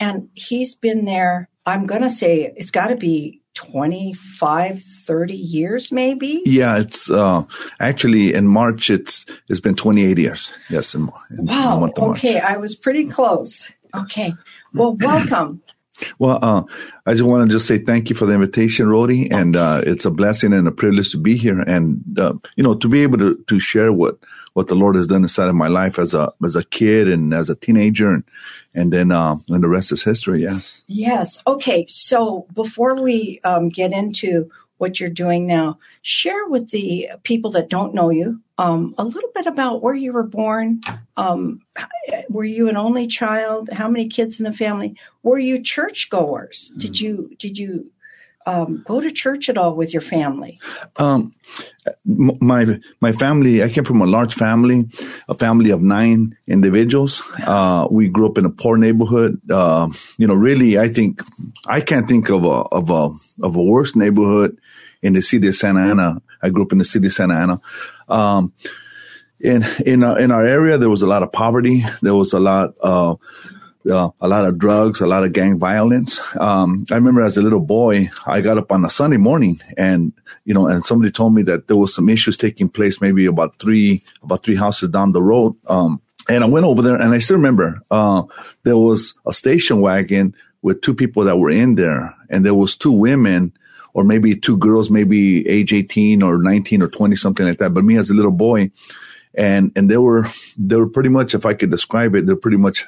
and 0.00 0.28
he's 0.34 0.74
been 0.74 1.04
there. 1.04 1.48
I'm 1.66 1.86
going 1.86 2.02
to 2.02 2.10
say 2.10 2.52
it's 2.56 2.70
got 2.70 2.88
to 2.88 2.96
be 2.96 3.39
25 3.60 4.82
30 4.82 5.34
years 5.34 5.92
maybe? 5.92 6.42
Yeah 6.46 6.78
it's 6.78 7.10
uh 7.10 7.44
actually 7.78 8.32
in 8.32 8.46
march 8.46 8.88
it's 8.90 9.26
it's 9.48 9.60
been 9.60 9.74
28 9.74 10.18
years. 10.18 10.52
Yes 10.70 10.94
in, 10.94 11.08
in 11.38 11.46
wow 11.46 11.90
okay 11.98 12.40
i 12.40 12.56
was 12.56 12.74
pretty 12.74 13.06
close. 13.06 13.70
Okay 13.94 14.32
well 14.72 14.94
welcome 14.96 15.60
well, 16.18 16.38
uh, 16.42 16.62
I 17.06 17.12
just 17.12 17.24
want 17.24 17.48
to 17.48 17.54
just 17.54 17.66
say 17.66 17.78
thank 17.78 18.10
you 18.10 18.16
for 18.16 18.26
the 18.26 18.34
invitation, 18.34 18.88
Rhody, 18.88 19.30
and 19.30 19.56
uh, 19.56 19.82
it's 19.84 20.04
a 20.04 20.10
blessing 20.10 20.52
and 20.52 20.66
a 20.68 20.72
privilege 20.72 21.10
to 21.12 21.18
be 21.18 21.36
here, 21.36 21.60
and 21.60 22.02
uh, 22.18 22.34
you 22.56 22.62
know 22.62 22.74
to 22.74 22.88
be 22.88 23.02
able 23.02 23.18
to 23.18 23.36
to 23.46 23.58
share 23.58 23.92
what 23.92 24.18
what 24.54 24.68
the 24.68 24.74
Lord 24.74 24.96
has 24.96 25.06
done 25.06 25.22
inside 25.22 25.48
of 25.48 25.54
my 25.54 25.68
life 25.68 25.98
as 25.98 26.14
a 26.14 26.32
as 26.44 26.56
a 26.56 26.64
kid 26.64 27.08
and 27.08 27.32
as 27.32 27.48
a 27.48 27.56
teenager, 27.56 28.10
and 28.10 28.24
and 28.74 28.92
then 28.92 29.12
uh, 29.12 29.36
and 29.48 29.62
the 29.62 29.68
rest 29.68 29.92
is 29.92 30.02
history. 30.02 30.42
Yes. 30.42 30.84
Yes. 30.86 31.42
Okay. 31.46 31.86
So 31.88 32.46
before 32.52 33.02
we 33.02 33.40
um, 33.44 33.68
get 33.68 33.92
into 33.92 34.50
what 34.80 34.98
you're 34.98 35.10
doing 35.10 35.46
now, 35.46 35.78
share 36.02 36.48
with 36.48 36.70
the 36.70 37.08
people 37.22 37.50
that 37.50 37.68
don't 37.68 37.94
know 37.94 38.08
you 38.08 38.40
um, 38.56 38.94
a 38.98 39.04
little 39.04 39.30
bit 39.34 39.46
about 39.46 39.82
where 39.82 39.94
you 39.94 40.12
were 40.12 40.22
born. 40.22 40.80
Um, 41.16 41.60
were 42.28 42.44
you 42.44 42.68
an 42.68 42.76
only 42.76 43.06
child? 43.06 43.70
How 43.70 43.88
many 43.88 44.08
kids 44.08 44.40
in 44.40 44.44
the 44.44 44.52
family? 44.52 44.96
Were 45.22 45.38
you 45.38 45.62
churchgoers? 45.62 46.72
Did 46.78 46.94
mm. 46.94 47.00
you 47.00 47.36
did 47.38 47.58
you 47.58 47.90
um, 48.46 48.82
go 48.86 49.00
to 49.00 49.10
church 49.10 49.48
at 49.48 49.58
all 49.58 49.74
with 49.74 49.92
your 49.92 50.02
family? 50.02 50.58
Um, 50.96 51.34
my 52.04 52.78
my 53.00 53.12
family. 53.12 53.62
I 53.62 53.68
came 53.68 53.84
from 53.84 54.00
a 54.00 54.06
large 54.06 54.34
family, 54.34 54.88
a 55.28 55.34
family 55.34 55.70
of 55.70 55.82
nine 55.82 56.36
individuals. 56.46 57.22
Uh, 57.38 57.86
we 57.90 58.08
grew 58.08 58.28
up 58.28 58.38
in 58.38 58.44
a 58.44 58.50
poor 58.50 58.76
neighborhood. 58.76 59.40
Uh, 59.50 59.90
you 60.18 60.26
know, 60.26 60.34
really, 60.34 60.78
I 60.78 60.88
think 60.88 61.22
I 61.66 61.80
can't 61.80 62.08
think 62.08 62.30
of 62.30 62.44
a 62.44 62.48
of 62.48 62.90
a 62.90 63.10
of 63.44 63.56
a 63.56 63.62
worse 63.62 63.94
neighborhood 63.94 64.58
in 65.02 65.12
the 65.12 65.22
city 65.22 65.48
of 65.48 65.56
Santa 65.56 65.80
Ana. 65.80 66.22
I 66.42 66.50
grew 66.50 66.64
up 66.64 66.72
in 66.72 66.78
the 66.78 66.84
city 66.84 67.06
of 67.06 67.12
Santa 67.12 67.34
Ana. 67.34 67.60
Um, 68.08 68.52
in 69.38 69.64
in 69.84 70.04
our, 70.04 70.18
in 70.18 70.30
our 70.30 70.46
area, 70.46 70.78
there 70.78 70.90
was 70.90 71.02
a 71.02 71.06
lot 71.06 71.22
of 71.22 71.32
poverty. 71.32 71.84
There 72.02 72.14
was 72.14 72.32
a 72.32 72.40
lot 72.40 72.74
uh, 72.82 73.16
uh, 73.88 74.10
a 74.20 74.28
lot 74.28 74.46
of 74.46 74.58
drugs, 74.58 75.00
a 75.00 75.06
lot 75.06 75.24
of 75.24 75.32
gang 75.32 75.58
violence. 75.58 76.20
Um, 76.38 76.84
I 76.90 76.94
remember 76.94 77.22
as 77.22 77.36
a 77.36 77.42
little 77.42 77.60
boy, 77.60 78.10
I 78.26 78.40
got 78.40 78.58
up 78.58 78.72
on 78.72 78.84
a 78.84 78.90
Sunday 78.90 79.16
morning, 79.16 79.60
and 79.76 80.12
you 80.44 80.54
know, 80.54 80.66
and 80.66 80.84
somebody 80.84 81.10
told 81.10 81.34
me 81.34 81.42
that 81.44 81.68
there 81.68 81.76
was 81.76 81.94
some 81.94 82.08
issues 82.08 82.36
taking 82.36 82.68
place, 82.68 83.00
maybe 83.00 83.26
about 83.26 83.58
three 83.58 84.02
about 84.22 84.42
three 84.42 84.56
houses 84.56 84.90
down 84.90 85.12
the 85.12 85.22
road. 85.22 85.56
Um, 85.66 86.00
and 86.28 86.44
I 86.44 86.46
went 86.46 86.66
over 86.66 86.82
there, 86.82 86.96
and 86.96 87.12
I 87.14 87.18
still 87.18 87.36
remember 87.36 87.80
uh, 87.90 88.24
there 88.64 88.76
was 88.76 89.14
a 89.26 89.32
station 89.32 89.80
wagon 89.80 90.34
with 90.62 90.82
two 90.82 90.94
people 90.94 91.24
that 91.24 91.38
were 91.38 91.50
in 91.50 91.74
there, 91.74 92.14
and 92.28 92.44
there 92.44 92.54
was 92.54 92.76
two 92.76 92.92
women 92.92 93.52
or 93.92 94.04
maybe 94.04 94.36
two 94.36 94.56
girls, 94.56 94.90
maybe 94.90 95.46
age 95.48 95.72
18 95.72 96.22
or 96.22 96.38
19 96.38 96.82
or 96.82 96.88
20, 96.88 97.16
something 97.16 97.44
like 97.44 97.58
that. 97.58 97.74
But 97.74 97.82
me 97.82 97.96
as 97.96 98.08
a 98.08 98.14
little 98.14 98.30
boy, 98.30 98.70
and, 99.34 99.72
and 99.74 99.90
they 99.90 99.96
were, 99.96 100.28
they 100.56 100.76
were 100.76 100.88
pretty 100.88 101.08
much, 101.08 101.34
if 101.34 101.44
I 101.44 101.54
could 101.54 101.70
describe 101.70 102.14
it, 102.14 102.26
they're 102.26 102.36
pretty 102.36 102.56
much 102.56 102.86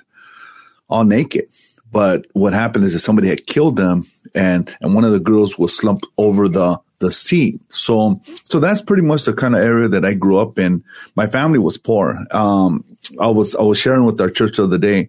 all 0.93 1.05
naked. 1.05 1.47
But 1.91 2.27
what 2.33 2.53
happened 2.53 2.85
is 2.85 2.93
that 2.93 3.01
somebody 3.01 3.29
had 3.29 3.47
killed 3.47 3.77
them 3.77 4.07
and, 4.35 4.75
and 4.81 4.95
one 4.95 5.05
of 5.05 5.13
the 5.13 5.21
girls 5.21 5.59
was 5.59 5.77
slumped 5.77 6.07
over 6.17 6.49
the, 6.49 6.81
the 7.01 7.13
seat. 7.13 7.61
So, 7.73 8.21
so 8.49 8.61
that's 8.61 8.81
pretty 8.81 9.03
much 9.03 9.25
the 9.25 9.35
kind 9.35 9.55
of 9.55 9.61
area 9.63 9.89
that 9.89 10.05
I 10.05 10.15
grew 10.15 10.39
up 10.39 10.59
in. 10.59 10.85
My 11.17 11.27
family 11.27 11.59
was 11.59 11.77
poor. 11.77 12.19
Um, 12.31 12.85
I 13.21 13.29
was, 13.29 13.55
I 13.55 13.63
was 13.63 13.79
sharing 13.79 14.07
with 14.07 14.21
our 14.21 14.31
church 14.31 14.57
the 14.57 14.65
other 14.65 14.79
day 14.79 15.09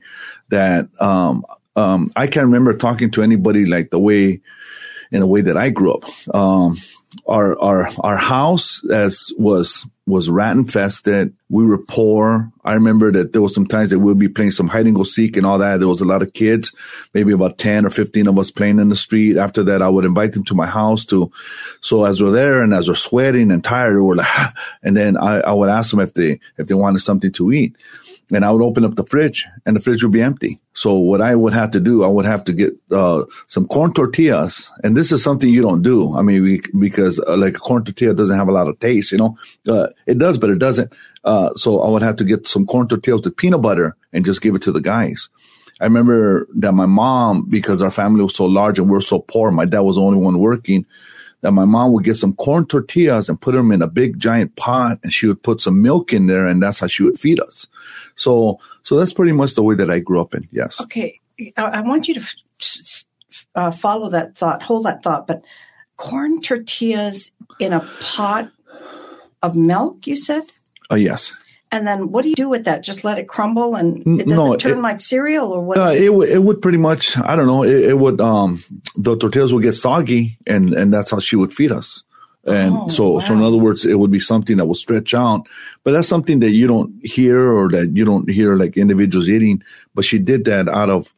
that, 0.49 0.89
um, 0.99 1.45
um, 1.75 2.11
I 2.15 2.27
can't 2.27 2.45
remember 2.45 2.73
talking 2.73 3.11
to 3.11 3.23
anybody 3.23 3.65
like 3.65 3.89
the 3.89 3.99
way 3.99 4.41
in 5.11 5.19
the 5.19 5.27
way 5.27 5.41
that 5.41 5.57
I 5.57 5.69
grew 5.69 5.93
up. 5.93 6.03
Um, 6.35 6.77
our 7.27 7.57
our 7.59 7.89
our 7.99 8.17
house 8.17 8.81
as 8.91 9.31
was 9.37 9.87
was 10.05 10.29
rat 10.29 10.55
infested. 10.55 11.33
We 11.49 11.65
were 11.65 11.77
poor. 11.77 12.51
I 12.65 12.73
remember 12.73 13.11
that 13.13 13.31
there 13.31 13.41
was 13.41 13.55
some 13.55 13.65
times 13.65 13.91
that 13.91 13.99
we'd 13.99 14.19
be 14.19 14.27
playing 14.27 14.51
some 14.51 14.67
hide 14.67 14.85
and 14.85 14.95
go 14.95 15.03
seek 15.03 15.37
and 15.37 15.45
all 15.45 15.59
that. 15.59 15.79
There 15.79 15.87
was 15.87 16.01
a 16.01 16.05
lot 16.05 16.21
of 16.21 16.33
kids, 16.33 16.73
maybe 17.13 17.31
about 17.31 17.57
10 17.57 17.85
or 17.85 17.89
15 17.89 18.27
of 18.27 18.37
us 18.37 18.51
playing 18.51 18.79
in 18.79 18.89
the 18.89 18.95
street. 18.97 19.37
After 19.37 19.63
that, 19.63 19.81
I 19.81 19.87
would 19.87 20.03
invite 20.03 20.33
them 20.33 20.43
to 20.45 20.55
my 20.55 20.67
house 20.67 21.05
to, 21.05 21.31
so 21.79 22.03
as 22.03 22.21
we're 22.21 22.31
there 22.31 22.61
and 22.61 22.73
as 22.73 22.89
we're 22.89 22.95
sweating 22.95 23.49
and 23.49 23.63
tired, 23.63 24.01
we're 24.01 24.15
like, 24.15 24.53
and 24.83 24.97
then 24.97 25.15
I, 25.15 25.39
I 25.39 25.53
would 25.53 25.69
ask 25.69 25.91
them 25.91 26.01
if 26.01 26.13
they, 26.13 26.39
if 26.57 26.67
they 26.67 26.75
wanted 26.75 26.99
something 26.99 27.31
to 27.33 27.53
eat 27.53 27.75
and 28.31 28.45
I 28.45 28.51
would 28.51 28.61
open 28.61 28.85
up 28.85 28.95
the 28.95 29.05
fridge 29.05 29.45
and 29.65 29.75
the 29.75 29.79
fridge 29.79 30.03
would 30.03 30.11
be 30.11 30.21
empty. 30.21 30.59
So 30.73 30.97
what 30.97 31.21
I 31.21 31.35
would 31.35 31.53
have 31.53 31.71
to 31.71 31.79
do, 31.79 32.03
I 32.03 32.07
would 32.07 32.25
have 32.25 32.45
to 32.45 32.53
get 32.53 32.73
uh, 32.91 33.23
some 33.47 33.67
corn 33.67 33.93
tortillas, 33.93 34.71
and 34.83 34.97
this 34.97 35.11
is 35.11 35.23
something 35.23 35.49
you 35.49 35.61
don't 35.61 35.81
do. 35.81 36.17
I 36.17 36.21
mean, 36.21 36.43
we, 36.43 36.61
because 36.79 37.19
uh, 37.19 37.37
like 37.37 37.57
a 37.57 37.59
corn 37.59 37.83
tortilla 37.83 38.13
doesn't 38.13 38.37
have 38.37 38.47
a 38.47 38.53
lot 38.53 38.67
of 38.67 38.79
taste, 38.79 39.11
you 39.11 39.17
know. 39.17 39.37
Uh, 39.67 39.87
it 40.07 40.17
does, 40.17 40.37
but 40.37 40.49
it 40.49 40.59
doesn't. 40.59 40.93
Uh, 41.23 41.53
so 41.53 41.81
I 41.81 41.89
would 41.89 42.01
have 42.01 42.17
to 42.17 42.23
get 42.23 42.47
some 42.47 42.65
corn 42.65 42.87
tortillas 42.87 43.21
with 43.23 43.37
peanut 43.37 43.61
butter 43.61 43.95
and 44.11 44.25
just 44.25 44.41
give 44.41 44.55
it 44.55 44.63
to 44.63 44.71
the 44.71 44.81
guys. 44.81 45.29
I 45.79 45.85
remember 45.85 46.47
that 46.55 46.73
my 46.73 46.85
mom, 46.85 47.49
because 47.49 47.81
our 47.81 47.91
family 47.91 48.23
was 48.23 48.35
so 48.35 48.45
large 48.45 48.79
and 48.79 48.87
we 48.87 48.93
we're 48.93 49.01
so 49.01 49.19
poor, 49.19 49.51
my 49.51 49.65
dad 49.65 49.81
was 49.81 49.97
the 49.97 50.01
only 50.01 50.17
one 50.17 50.39
working 50.39 50.85
that 51.43 51.51
my 51.51 51.65
mom 51.65 51.91
would 51.91 52.05
get 52.05 52.15
some 52.15 52.33
corn 52.33 52.65
tortillas 52.65 53.27
and 53.27 53.39
put 53.39 53.53
them 53.53 53.71
in 53.71 53.81
a 53.81 53.87
big 53.87 54.17
giant 54.17 54.55
pot 54.55 54.97
and 55.03 55.13
she 55.13 55.27
would 55.27 55.43
put 55.43 55.61
some 55.61 55.81
milk 55.81 56.13
in 56.13 56.27
there 56.27 56.47
and 56.47 56.63
that's 56.63 56.79
how 56.79 56.87
she 56.87 57.03
would 57.03 57.19
feed 57.19 57.39
us. 57.39 57.67
So, 58.15 58.59
so 58.83 58.97
that's 58.97 59.13
pretty 59.13 59.33
much 59.33 59.53
the 59.53 59.61
way 59.61 59.75
that 59.75 59.91
I 59.91 59.99
grew 59.99 60.21
up 60.21 60.33
in. 60.33 60.47
Yes. 60.51 60.79
Okay. 60.81 61.19
I, 61.57 61.81
want 61.81 62.07
you 62.07 62.15
to 62.15 63.05
uh, 63.55 63.71
follow 63.71 64.09
that 64.09 64.37
thought, 64.37 64.63
hold 64.63 64.85
that 64.85 65.03
thought, 65.03 65.27
but 65.27 65.43
corn 65.97 66.41
tortillas 66.41 67.29
in 67.59 67.73
a 67.73 67.81
pot 67.99 68.49
of 69.41 69.55
milk, 69.55 70.07
you 70.07 70.15
said? 70.15 70.43
Oh, 70.89 70.95
uh, 70.95 70.97
yes. 70.97 71.33
And 71.73 71.87
then 71.87 72.11
what 72.11 72.21
do 72.21 72.29
you 72.29 72.35
do 72.35 72.49
with 72.49 72.65
that? 72.65 72.83
Just 72.83 73.03
let 73.03 73.17
it 73.17 73.27
crumble 73.27 73.75
and 73.75 73.97
it 74.21 74.27
does 74.27 74.37
no, 74.37 74.53
it 74.53 74.59
turn 74.59 74.77
it, 74.77 74.81
like 74.81 75.01
cereal 75.01 75.51
or 75.51 75.59
what? 75.59 75.79
Uh, 75.79 75.87
it, 75.87 76.13
would 76.13 76.29
it 76.29 76.43
would 76.43 76.61
pretty 76.61 76.77
much 76.77 77.17
I 77.17 77.35
don't 77.35 77.47
know 77.47 77.63
it, 77.63 77.85
it, 77.85 77.97
would 77.97 78.21
um 78.21 78.63
the 78.95 79.17
tortillas 79.17 79.51
would 79.51 79.63
get 79.63 79.73
soggy 79.73 80.37
and 80.45 80.75
and 80.75 80.93
that's 80.93 81.09
how 81.09 81.19
she 81.19 81.35
would 81.35 81.51
feed 81.51 81.71
us. 81.71 82.03
And 82.45 82.75
oh, 82.77 82.87
so 82.89 83.09
wow. 83.13 83.19
so 83.21 83.33
in 83.33 83.41
other 83.41 83.57
words 83.57 83.85
it 83.85 83.97
would 83.97 84.11
be 84.11 84.19
something 84.19 84.57
that 84.57 84.67
will 84.67 84.75
stretch 84.75 85.15
out. 85.15 85.47
But 85.83 85.93
that's 85.93 86.07
something 86.07 86.41
that 86.41 86.51
you 86.51 86.67
don't 86.67 86.93
hear 87.03 87.51
or 87.51 87.69
that 87.69 87.97
you 87.97 88.05
don't 88.05 88.29
hear 88.29 88.55
like 88.55 88.77
individuals 88.77 89.27
eating. 89.27 89.63
But 89.95 90.05
she 90.05 90.19
did 90.19 90.45
that 90.45 90.69
out 90.69 90.91
of 90.91 91.11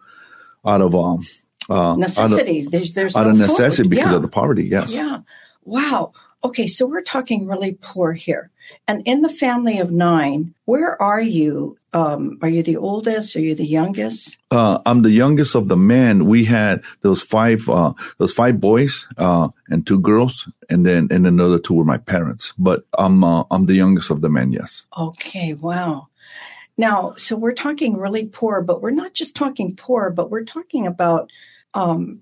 out 0.66 0.80
of 0.80 0.96
um 0.96 1.26
uh, 1.70 1.98
necessity. 1.98 2.62
Out 2.62 2.66
of, 2.68 2.72
there's, 2.72 2.94
there's 2.94 3.16
out 3.18 3.26
no 3.26 3.32
of 3.32 3.38
necessity 3.40 3.84
food. 3.84 3.90
because 3.90 4.12
yeah. 4.12 4.16
of 4.16 4.22
the 4.22 4.30
poverty. 4.30 4.68
Yes. 4.68 4.94
Yeah. 4.94 5.20
Wow. 5.66 6.14
Okay, 6.46 6.68
so 6.68 6.86
we're 6.86 7.02
talking 7.02 7.48
really 7.48 7.76
poor 7.82 8.14
here. 8.14 8.52
And 8.88 9.02
in 9.08 9.24
the 9.24 9.30
family 9.30 9.80
of 9.80 9.90
nine, 9.90 10.54
where 10.66 11.02
are 11.02 11.20
you? 11.20 11.76
Um, 11.92 12.38
are 12.44 12.50
you 12.50 12.62
the 12.62 12.78
oldest? 12.78 13.36
Are 13.36 13.42
you 13.42 13.56
the 13.56 13.66
youngest? 13.66 14.38
Uh, 14.52 14.78
I'm 14.86 15.02
the 15.02 15.10
youngest 15.10 15.56
of 15.56 15.70
the 15.70 15.76
men. 15.76 16.26
We 16.26 16.46
had 16.46 16.84
those 17.02 17.24
five, 17.24 17.68
uh, 17.68 17.94
those 18.20 18.32
five 18.32 18.60
boys, 18.60 19.08
uh, 19.18 19.50
and 19.70 19.88
two 19.88 20.00
girls, 20.00 20.48
and 20.70 20.86
then 20.86 21.08
and 21.10 21.26
another 21.26 21.58
two 21.58 21.74
were 21.74 21.84
my 21.84 21.98
parents. 21.98 22.54
But 22.60 22.86
I'm 22.96 23.24
uh, 23.24 23.46
I'm 23.50 23.66
the 23.66 23.74
youngest 23.74 24.12
of 24.12 24.22
the 24.22 24.30
men. 24.30 24.52
Yes. 24.52 24.86
Okay. 24.96 25.56
Wow. 25.56 26.10
Now, 26.78 27.16
so 27.18 27.36
we're 27.36 27.54
talking 27.54 27.98
really 27.98 28.28
poor, 28.28 28.62
but 28.62 28.84
we're 28.84 28.92
not 28.92 29.16
just 29.16 29.36
talking 29.36 29.76
poor, 29.76 30.12
but 30.12 30.30
we're 30.30 30.44
talking 30.44 30.86
about 30.86 31.32
um, 31.76 32.22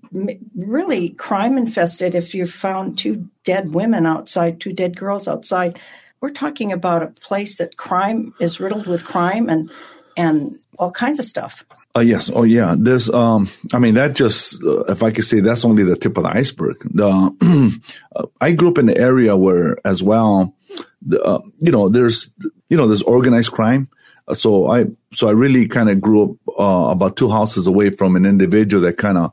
really 0.54 1.10
crime 1.10 1.56
infested. 1.56 2.14
If 2.14 2.34
you 2.34 2.46
found 2.46 2.98
two 2.98 3.28
dead 3.44 3.72
women 3.72 4.04
outside, 4.04 4.60
two 4.60 4.72
dead 4.72 4.96
girls 4.96 5.26
outside, 5.28 5.80
we're 6.20 6.30
talking 6.30 6.72
about 6.72 7.02
a 7.02 7.08
place 7.08 7.56
that 7.56 7.76
crime 7.76 8.34
is 8.40 8.60
riddled 8.60 8.86
with 8.86 9.04
crime 9.04 9.48
and 9.48 9.70
and 10.16 10.58
all 10.78 10.90
kinds 10.90 11.18
of 11.18 11.24
stuff. 11.24 11.64
Uh, 11.96 12.00
yes. 12.00 12.28
Oh, 12.34 12.42
yeah. 12.42 12.74
There's, 12.76 13.08
um, 13.08 13.48
I 13.72 13.78
mean, 13.78 13.94
that 13.94 14.14
just, 14.14 14.60
uh, 14.64 14.80
if 14.84 15.02
I 15.04 15.12
could 15.12 15.24
say, 15.24 15.38
that's 15.38 15.64
only 15.64 15.84
the 15.84 15.96
tip 15.96 16.16
of 16.16 16.24
the 16.24 16.30
iceberg. 16.30 16.76
The, 16.92 17.80
uh, 18.16 18.26
I 18.40 18.50
grew 18.52 18.70
up 18.70 18.78
in 18.78 18.86
the 18.86 18.98
area 18.98 19.36
where, 19.36 19.78
as 19.84 20.02
well, 20.02 20.56
the, 21.02 21.22
uh, 21.22 21.40
you 21.60 21.70
know, 21.70 21.88
there's, 21.88 22.30
you 22.68 22.76
know, 22.76 22.88
there's 22.88 23.02
organized 23.02 23.52
crime. 23.52 23.88
So 24.32 24.68
I, 24.68 24.86
so 25.12 25.28
I 25.28 25.32
really 25.32 25.68
kind 25.68 25.88
of 25.88 26.00
grew 26.00 26.38
up 26.48 26.58
uh, 26.58 26.90
about 26.90 27.16
two 27.16 27.30
houses 27.30 27.68
away 27.68 27.90
from 27.90 28.16
an 28.16 28.26
individual 28.26 28.82
that 28.82 28.98
kind 28.98 29.18
of, 29.18 29.32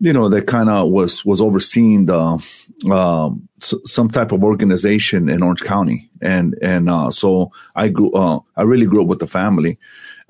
you 0.00 0.12
know, 0.12 0.28
that 0.28 0.46
kind 0.46 0.68
of 0.68 0.90
was 0.90 1.24
was 1.24 1.40
overseeing 1.40 2.06
the 2.06 2.42
um, 2.90 3.48
some 3.60 4.10
type 4.10 4.32
of 4.32 4.44
organization 4.44 5.28
in 5.28 5.42
Orange 5.42 5.62
County, 5.62 6.10
and 6.20 6.56
and 6.62 6.88
uh, 6.88 7.10
so 7.10 7.52
I 7.74 7.88
grew, 7.88 8.12
uh, 8.12 8.40
I 8.56 8.62
really 8.62 8.86
grew 8.86 9.02
up 9.02 9.08
with 9.08 9.18
the 9.18 9.26
family. 9.26 9.78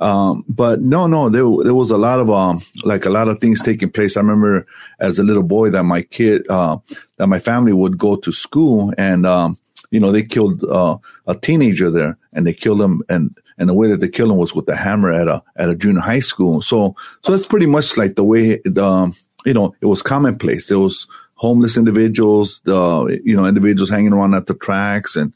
Um, 0.01 0.45
but 0.49 0.81
no, 0.81 1.09
no, 1.09 1.29
there, 1.29 1.43
there 1.65 1.75
was 1.75 1.91
a 1.91 1.99
lot 1.99 2.21
of, 2.21 2.31
um, 2.31 2.63
like 2.85 3.05
a 3.05 3.11
lot 3.11 3.27
of 3.27 3.41
things 3.41 3.61
taking 3.61 3.91
place. 3.91 4.17
I 4.17 4.21
remember 4.21 4.65
as 5.01 5.19
a 5.19 5.25
little 5.25 5.43
boy 5.43 5.71
that 5.71 5.83
my 5.83 6.03
kid, 6.03 6.47
uh, 6.49 6.79
that 7.17 7.27
my 7.27 7.41
family 7.41 7.73
would 7.73 7.99
go 7.99 8.15
to 8.15 8.31
school 8.31 8.95
and, 8.97 9.27
um, 9.27 9.59
you 9.91 9.99
know, 9.99 10.13
they 10.13 10.23
killed, 10.23 10.63
uh, 10.63 10.99
a 11.27 11.35
teenager 11.35 11.91
there 11.91 12.17
and 12.33 12.47
they 12.47 12.55
killed 12.55 12.81
him 12.81 13.03
and, 13.09 13.37
and 13.59 13.69
the 13.69 13.75
way 13.75 13.89
that 13.89 13.99
they 13.99 14.09
killed 14.09 14.31
him 14.31 14.37
was 14.37 14.55
with 14.55 14.69
a 14.69 14.77
hammer 14.77 15.13
at 15.13 15.27
a, 15.27 15.43
at 15.57 15.69
a 15.69 15.75
junior 15.75 16.01
high 16.01 16.21
school. 16.21 16.63
So, 16.63 16.95
so 17.25 17.33
that's 17.33 17.49
pretty 17.49 17.67
much 17.67 17.97
like 17.97 18.15
the 18.15 18.23
way, 18.23 18.63
um, 18.81 19.17
you 19.49 19.55
know, 19.55 19.75
it 19.81 19.87
was 19.87 20.03
commonplace. 20.03 20.69
There 20.69 20.79
was 20.79 21.07
homeless 21.35 21.77
individuals, 21.77 22.61
uh, 22.67 23.07
you 23.25 23.37
know, 23.37 23.47
individuals 23.47 23.91
hanging 23.91 24.13
around 24.13 24.35
at 24.35 24.47
the 24.47 24.55
tracks 24.55 25.17
and, 25.17 25.33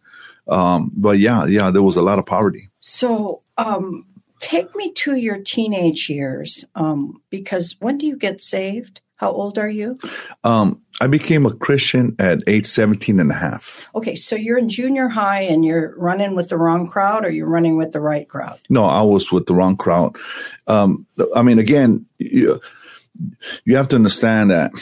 um, 0.49 0.91
but 0.95 1.19
yeah, 1.19 1.47
yeah, 1.47 1.71
there 1.71 1.83
was 1.83 1.97
a 1.97 2.03
lot 2.03 2.19
of 2.19 2.27
poverty. 2.27 2.69
So, 2.81 3.43
um, 3.57 4.05
Take 4.43 4.75
me 4.75 4.91
to 4.95 5.15
your 5.15 5.39
teenage 5.39 6.11
years, 6.11 6.65
um, 6.75 7.23
because 7.31 7.77
when 7.79 7.97
do 7.97 8.07
you 8.07 8.17
get 8.17 8.43
saved? 8.43 9.01
How 9.15 9.31
old 9.31 9.57
are 9.57 9.71
you? 9.71 10.01
Um, 10.43 10.83
I 11.01 11.07
became 11.07 11.47
a 11.47 11.55
Christian 11.55 12.17
at 12.19 12.43
age 12.49 12.67
17 12.67 13.21
and 13.21 13.31
a 13.31 13.35
half. 13.35 13.89
Okay, 13.95 14.17
so 14.17 14.35
you're 14.35 14.59
in 14.59 14.69
junior 14.69 15.07
high 15.07 15.43
and 15.43 15.65
you're 15.65 15.95
running 15.97 16.35
with 16.35 16.49
the 16.49 16.57
wrong 16.57 16.89
crowd 16.89 17.25
or 17.25 17.31
you're 17.31 17.49
running 17.49 17.77
with 17.77 17.93
the 17.93 18.01
right 18.01 18.29
crowd? 18.29 18.59
No, 18.69 18.85
I 18.85 19.03
was 19.03 19.31
with 19.31 19.47
the 19.47 19.55
wrong 19.55 19.77
crowd. 19.77 20.17
Um, 20.67 21.07
I 21.37 21.43
mean, 21.43 21.61
again, 21.61 22.05
you, 22.19 22.61
you 23.65 23.77
have 23.77 23.89
to 23.89 23.97
understand 23.97 24.51
that 24.51 24.73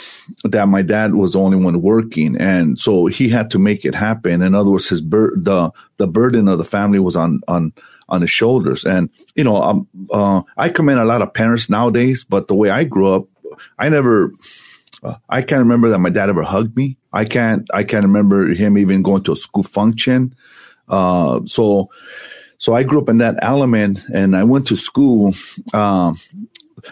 that 0.44 0.68
my 0.68 0.82
dad 0.82 1.14
was 1.14 1.32
the 1.32 1.40
only 1.40 1.56
one 1.56 1.82
working, 1.82 2.37
and 2.37 2.78
so 2.78 3.06
he 3.06 3.28
had 3.28 3.50
to 3.50 3.58
make 3.58 3.84
it 3.84 3.94
happen. 3.94 4.42
In 4.42 4.54
other 4.54 4.70
words, 4.70 4.88
his 4.88 5.00
bur- 5.00 5.37
the 5.37 5.70
the 5.96 6.06
burden 6.06 6.49
of 6.49 6.58
the 6.58 6.64
family 6.64 6.99
was 6.99 7.16
on 7.16 7.40
on 7.49 7.72
on 8.10 8.20
his 8.20 8.30
shoulders. 8.30 8.84
And, 8.84 9.08
you 9.34 9.44
know, 9.44 9.62
um, 9.62 9.88
uh, 10.10 10.42
I 10.56 10.68
commend 10.68 10.99
a 10.99 11.04
lot 11.04 11.22
of 11.22 11.32
parents 11.32 11.70
nowadays, 11.70 12.25
but 12.25 12.49
the 12.49 12.54
way 12.54 12.68
I 12.68 12.84
grew 12.84 13.14
up, 13.14 13.28
I 13.78 13.88
never, 13.88 14.32
uh, 15.02 15.14
I 15.28 15.42
can't 15.42 15.60
remember 15.60 15.88
that 15.90 16.00
my 16.00 16.10
dad 16.10 16.28
ever 16.28 16.42
hugged 16.42 16.76
me. 16.76 16.96
I 17.12 17.25
can't, 17.25 17.68
I 17.72 17.84
can't 17.84 18.04
remember 18.04 18.49
him 18.49 18.76
even 18.76 19.02
going 19.02 19.22
to 19.25 19.32
a 19.32 19.37
school 19.37 19.62
function. 19.62 20.34
Uh, 20.88 21.40
so, 21.46 21.90
so 22.58 22.75
I 22.75 22.82
grew 22.82 23.00
up 23.00 23.08
in 23.08 23.18
that 23.18 23.37
element 23.42 24.04
and 24.12 24.37
I 24.37 24.42
went 24.42 24.66
to 24.66 24.76
school, 24.76 25.32
um, 25.72 26.18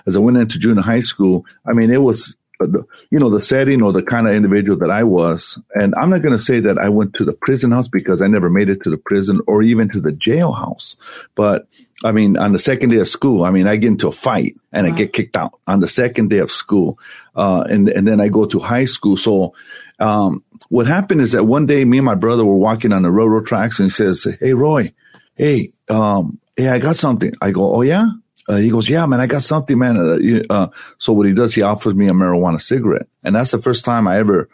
as 0.07 0.16
I 0.16 0.21
went 0.21 0.37
into 0.37 0.59
junior 0.59 0.83
high 0.83 1.02
school. 1.02 1.45
I 1.66 1.73
mean, 1.73 1.90
it 1.90 2.02
was, 2.02 2.37
you 2.61 3.18
know, 3.18 3.30
the 3.30 3.40
setting 3.40 3.83
or 3.83 3.92
the 3.92 4.02
kind 4.02 4.26
of 4.26 4.35
individual 4.35 4.78
that 4.78 4.90
I 4.90 5.04
was. 5.04 5.59
And 5.75 5.95
I'm 5.97 6.11
not 6.11 6.23
going 6.23 6.37
to 6.37 6.42
say 6.42 6.61
that 6.61 6.78
I 6.78 6.88
went 6.88 7.14
to 7.14 7.25
the 7.25 7.33
prison 7.33 7.73
house 7.73 7.88
because 7.88 8.21
I 8.21 8.26
never 8.26 8.50
made 8.50 8.68
it 8.68 8.83
to 8.83 8.90
the 8.90 8.99
prison 8.99 9.40
or 9.47 9.62
even 9.62 9.88
to 9.90 10.01
the 10.01 10.12
jailhouse. 10.12 10.96
But 11.35 11.68
I 12.05 12.12
mean, 12.12 12.37
on 12.37 12.53
the 12.53 12.59
second 12.59 12.90
day 12.90 12.98
of 12.98 13.09
school, 13.09 13.44
I 13.44 13.51
mean, 13.51 13.66
I 13.66 13.77
get 13.77 13.88
into 13.88 14.09
a 14.09 14.12
fight 14.12 14.57
and 14.72 14.87
wow. 14.87 14.92
I 14.92 14.96
get 14.96 15.12
kicked 15.12 15.37
out 15.37 15.59
on 15.66 15.81
the 15.81 15.88
second 15.88 16.31
day 16.31 16.38
of 16.38 16.53
school. 16.53 16.98
Uh, 17.35 17.64
and, 17.68 17.88
and 17.88 18.07
then 18.07 18.20
I 18.20 18.29
go 18.29 18.46
to 18.46 18.59
high 18.61 18.85
school. 18.85 19.16
So, 19.16 19.55
um, 19.98 20.44
what 20.68 20.87
happened 20.87 21.20
is 21.22 21.33
that 21.33 21.44
one 21.44 21.66
day 21.66 21.85
me 21.85 21.98
and 21.98 22.05
my 22.05 22.14
brother 22.14 22.44
were 22.44 22.57
walking 22.57 22.92
on 22.92 23.03
the 23.03 23.11
railroad 23.11 23.46
tracks 23.46 23.81
and 23.81 23.87
he 23.87 23.90
says, 23.90 24.27
Hey, 24.38 24.55
Roy, 24.55 24.92
hey, 25.35 25.70
um, 25.88 26.38
hey, 26.57 26.68
I 26.68 26.79
got 26.79 26.96
something. 26.96 27.33
I 27.40 27.51
go, 27.51 27.74
Oh 27.74 27.83
yeah? 27.83 28.09
Uh, 28.48 28.56
he 28.56 28.70
goes, 28.70 28.88
yeah, 28.88 29.04
man, 29.04 29.20
I 29.20 29.26
got 29.26 29.42
something, 29.42 29.78
man. 29.78 29.96
Uh, 29.98 30.16
you, 30.16 30.42
uh, 30.48 30.68
so 30.96 31.12
what 31.12 31.26
he 31.26 31.34
does, 31.34 31.54
he 31.54 31.62
offers 31.62 31.94
me 31.94 32.08
a 32.08 32.12
marijuana 32.12 32.61
cigarette. 32.61 33.06
And 33.22 33.37
that's 33.37 33.50
the 33.50 33.61
first 33.61 33.84
time 33.84 34.08
I 34.08 34.18
ever, 34.18 34.48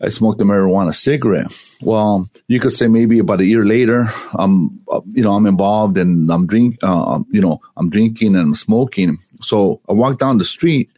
I 0.00 0.08
smoked 0.08 0.40
a 0.40 0.44
marijuana 0.44 0.94
cigarette. 0.94 1.52
Well, 1.82 2.30
you 2.48 2.60
could 2.60 2.72
say 2.72 2.88
maybe 2.88 3.18
about 3.18 3.42
a 3.42 3.44
year 3.44 3.64
later, 3.64 4.08
I'm, 4.32 4.80
uh, 4.90 5.02
you 5.12 5.22
know, 5.22 5.34
I'm 5.34 5.44
involved 5.44 5.98
and 5.98 6.30
I'm 6.32 6.46
drink, 6.46 6.78
uh, 6.82 7.04
um, 7.04 7.26
you 7.30 7.42
know, 7.42 7.60
I'm 7.76 7.90
drinking 7.90 8.36
and 8.36 8.48
I'm 8.48 8.54
smoking. 8.54 9.18
So 9.42 9.82
I 9.86 9.92
walk 9.92 10.18
down 10.18 10.38
the 10.38 10.44
street 10.44 10.90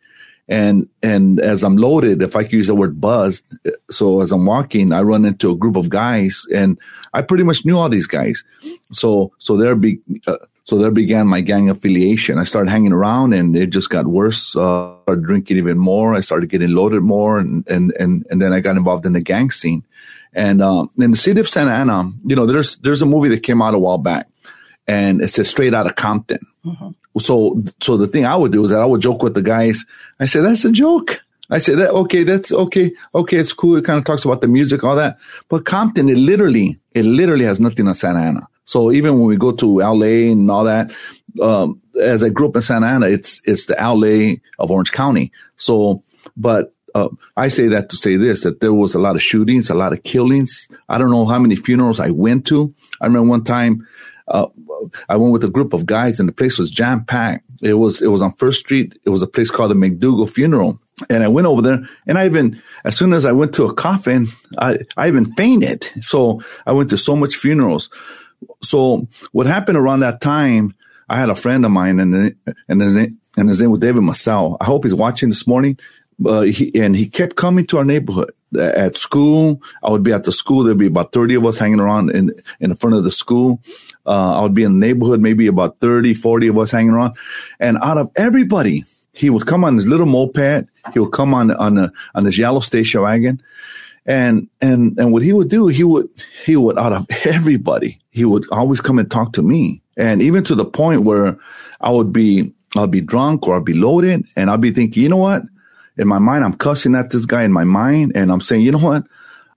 and, 0.49 0.89
and 1.03 1.41
as 1.41 1.65
I'm 1.65 1.77
loaded, 1.77 2.23
if 2.23 2.37
I 2.37 2.45
could 2.45 2.53
use 2.53 2.69
the 2.69 2.75
word 2.77 3.01
buzzed, 3.01 3.45
so 3.91 4.21
as 4.21 4.31
I'm 4.31 4.47
walking, 4.47 4.93
I 4.93 5.01
run 5.01 5.25
into 5.25 5.51
a 5.51 5.57
group 5.57 5.75
of 5.75 5.89
guys 5.89 6.45
and 6.55 6.79
I 7.13 7.23
pretty 7.23 7.43
much 7.43 7.65
knew 7.65 7.77
all 7.77 7.89
these 7.89 8.07
guys. 8.07 8.45
So, 8.93 9.33
so 9.39 9.57
they're 9.57 9.75
big, 9.75 9.99
uh, 10.29 10.37
so 10.67 10.77
there 10.77 10.91
began 10.91 11.29
my 11.29 11.43
gang 11.43 11.71
affiliation. 11.71 12.39
I 12.39 12.45
started 12.45 12.71
hanging 12.71 12.93
around 12.93 13.35
and 13.35 13.57
it 13.57 13.69
just 13.69 13.89
got 13.89 14.09
worse. 14.09 14.57
Uh, 14.57 14.95
I 14.95 15.03
started 15.03 15.25
drinking 15.25 15.59
even 15.59 15.79
more. 15.79 16.13
I 16.13 16.21
started 16.21 16.51
getting 16.51 16.71
loaded 16.71 17.03
more 17.03 17.39
and, 17.39 17.65
and, 17.69 17.93
and, 18.01 18.27
and 18.31 18.43
then 18.43 18.53
I 18.53 18.59
got 18.59 18.77
involved 18.77 19.07
in 19.07 19.13
the 19.13 19.21
gang 19.21 19.53
scene. 19.53 19.85
And, 20.33 20.61
um, 20.61 20.91
in 20.99 21.13
the 21.13 21.17
city 21.17 21.39
of 21.39 21.49
Santa 21.49 21.71
Ana, 21.71 22.11
you 22.25 22.35
know, 22.35 22.47
there's, 22.47 22.79
there's 22.79 23.01
a 23.01 23.07
movie 23.07 23.29
that 23.29 23.45
came 23.45 23.63
out 23.63 23.75
a 23.75 23.79
while 23.79 23.97
back 23.97 24.29
and 24.89 25.23
it 25.23 25.29
says 25.29 25.49
straight 25.49 25.73
out 25.73 25.87
of 25.87 25.95
Compton. 25.95 26.45
Mm-hmm. 26.65 26.91
So, 27.21 27.63
so 27.81 27.97
the 27.97 28.09
thing 28.09 28.27
I 28.27 28.35
would 28.35 28.51
do 28.51 28.65
is 28.65 28.71
that 28.71 28.83
I 28.83 28.87
would 28.87 29.01
joke 29.01 29.23
with 29.23 29.35
the 29.35 29.43
guys. 29.43 29.85
I 30.19 30.27
said, 30.27 30.43
that's 30.43 30.65
a 30.65 30.73
joke. 30.73 31.21
I 31.49 31.59
said 31.59 31.79
that, 31.79 31.91
okay, 31.91 32.25
that's 32.25 32.51
okay. 32.51 32.93
Okay. 33.15 33.37
It's 33.37 33.53
cool. 33.53 33.77
It 33.77 33.85
kind 33.85 34.01
of 34.01 34.05
talks 34.05 34.25
about 34.25 34.41
the 34.41 34.49
music, 34.49 34.83
all 34.83 34.97
that. 34.97 35.17
But 35.49 35.65
Compton, 35.65 36.09
it 36.09 36.19
literally, 36.19 36.81
it 36.93 37.05
literally 37.05 37.45
has 37.45 37.61
nothing 37.61 37.87
on 37.87 37.95
Santa 37.95 38.19
Ana. 38.19 38.49
So 38.67 38.93
even 38.93 39.15
when 39.19 39.27
we 39.27 39.37
go 39.37 39.53
to 39.53 39.79
LA 39.79 40.31
and 40.33 40.51
all 40.51 40.65
that, 40.65 40.93
um, 41.41 41.81
as 42.01 42.23
I 42.23 42.29
grew 42.29 42.49
up 42.49 42.57
in 42.57 42.63
Santa 42.63 42.87
Ana, 42.87 43.07
it's 43.07 43.41
it's 43.45 43.67
the 43.67 43.75
LA 43.75 44.37
of 44.63 44.71
Orange 44.71 44.93
County. 44.93 45.33
So, 45.57 46.03
but 46.37 46.75
uh, 46.95 47.09
I 47.37 47.49
say 47.49 47.69
that 47.69 47.89
to 47.91 47.97
say 47.97 48.17
this: 48.17 48.43
that 48.43 48.61
there 48.61 48.75
was 48.75 48.95
a 48.95 48.99
lot 48.99 49.17
of 49.17 49.23
shootings, 49.23 49.71
a 49.71 49.75
lot 49.75 49.93
of 49.93 50.03
killings. 50.03 50.69
I 50.89 50.99
don't 50.99 51.11
know 51.11 51.27
how 51.27 51.39
many 51.39 51.57
funerals 51.57 52.01
I 52.01 52.11
went 52.11 52.47
to. 52.49 52.75
I 53.01 53.07
remember 53.07 53.29
one 53.29 53.45
time 53.45 53.87
uh, 54.29 54.47
I 55.09 55.17
went 55.17 55.33
with 55.33 55.45
a 55.45 55.49
group 55.49 55.73
of 55.73 55.87
guys, 55.87 56.19
and 56.19 56.29
the 56.29 56.33
place 56.33 56.59
was 56.59 56.71
jam 56.71 57.05
packed. 57.05 57.45
It 57.63 57.75
was 57.75 58.03
it 58.03 58.09
was 58.09 58.23
on 58.23 58.33
First 58.35 58.61
Street. 58.61 58.99
It 59.05 59.11
was 59.11 59.23
a 59.23 59.27
place 59.27 59.51
called 59.51 59.71
the 59.71 59.75
McDougal 59.75 60.31
Funeral, 60.31 60.81
and 61.09 61.23
I 61.23 61.29
went 61.29 61.47
over 61.47 61.63
there, 61.63 61.89
and 62.07 62.19
I 62.19 62.27
even 62.27 62.61
as 62.85 62.97
soon 62.97 63.13
as 63.13 63.27
I 63.27 63.33
went 63.33 63.55
to 63.55 63.65
a 63.65 63.75
coffin, 63.75 64.27
I 64.59 64.79
I 64.97 65.09
even 65.09 65.33
fainted. 65.35 65.89
So 66.01 66.43
I 66.67 66.73
went 66.73 66.91
to 66.91 66.99
so 66.99 67.15
much 67.15 67.37
funerals 67.37 67.91
so 68.63 69.07
what 69.33 69.47
happened 69.47 69.79
around 69.79 70.01
that 70.01 70.21
time, 70.21 70.75
I 71.09 71.19
had 71.19 71.31
a 71.31 71.35
friend 71.35 71.65
of 71.65 71.71
mine 71.71 72.01
and, 72.01 72.37
and 72.69 72.81
his 72.81 72.95
name, 72.95 73.19
and 73.37 73.49
his 73.49 73.61
name 73.61 73.71
was 73.71 73.81
David 73.81 74.03
Massell. 74.03 74.57
I 74.61 74.65
hope 74.65 74.85
he's 74.85 74.95
watching 74.95 75.29
this 75.29 75.47
morning. 75.47 75.79
Uh, 76.25 76.43
he, 76.43 76.73
and 76.81 76.97
he 76.97 77.07
kept 77.07 77.37
coming 77.37 77.67
to 77.67 77.79
our 77.79 77.85
neighborhood 77.85 78.33
at 78.59 78.97
school. 78.97 79.61
I 79.83 79.91
would 79.91 80.03
be 80.03 80.13
at 80.13 80.25
the 80.25 80.33
school. 80.33 80.65
There'd 80.65 80.79
be 80.79 80.87
about 80.87 81.13
30 81.13 81.35
of 81.35 81.45
us 81.45 81.59
hanging 81.59 81.81
around 81.81 82.11
in, 82.11 82.33
in 82.59 82.75
front 82.77 82.97
of 82.97 83.05
the 83.05 83.11
school. 83.11 83.61
Uh, 84.07 84.39
I 84.39 84.43
would 84.43 84.55
be 84.55 84.63
in 84.63 84.81
the 84.81 84.87
neighborhood, 84.87 85.21
maybe 85.21 85.47
about 85.47 85.79
30, 85.81 86.15
40 86.15 86.49
of 86.49 86.59
us 86.59 86.71
hanging 86.71 86.93
around. 86.93 87.17
And 87.61 87.77
out 87.83 87.99
of 87.99 88.11
everybody, 88.17 88.85
he 89.13 89.29
would 89.29 89.47
come 89.47 89.65
on 89.65 89.75
his 89.75 89.87
little 89.87 90.07
moped. 90.07 90.69
He 90.95 90.99
would 90.99 91.13
come 91.13 91.35
on, 91.35 91.51
on, 91.51 91.77
a, 91.77 91.93
on 92.15 92.25
his 92.25 92.39
yellow 92.39 92.61
station 92.61 93.03
wagon 93.03 93.43
and, 94.07 94.49
and, 94.61 94.99
and 94.99 95.13
what 95.13 95.23
he 95.23 95.33
would 95.33 95.49
do, 95.49 95.67
he 95.67 95.85
would, 95.85 96.09
he 96.45 96.57
would, 96.57 96.79
out 96.79 96.93
of 96.93 97.07
everybody, 97.27 98.01
he 98.17 98.25
would 98.25 98.49
always 98.51 98.81
come 98.81 98.99
and 98.99 99.11
talk 99.11 99.35
to 99.35 99.43
me. 99.43 99.83
And 99.99 100.23
even 100.23 100.43
to 100.45 100.55
the 100.55 100.65
point 100.65 101.03
where 101.03 101.37
I 101.83 101.91
would 101.91 102.15
be, 102.15 102.51
I'll 102.75 102.87
be 102.87 103.03
drunk 103.03 103.47
or 103.47 103.57
I'll 103.57 103.61
be 103.61 103.75
loaded 103.75 104.25
and 104.37 104.49
I'll 104.49 104.57
be 104.57 104.71
thinking, 104.71 105.03
you 105.03 105.11
know 105.11 105.19
what? 105.19 105.43
In 105.99 106.09
my 106.09 106.19
mind, 106.19 106.43
I'm 106.43 106.55
cussing 106.55 106.95
at 106.95 107.11
this 107.11 107.27
guy 107.27 107.45
in 107.45 107.53
my 107.53 107.65
mind 107.65 108.13
and 108.15 108.33
I'm 108.33 108.41
saying, 108.41 108.63
you 108.63 108.73
know 108.73 108.79
what? 108.79 109.05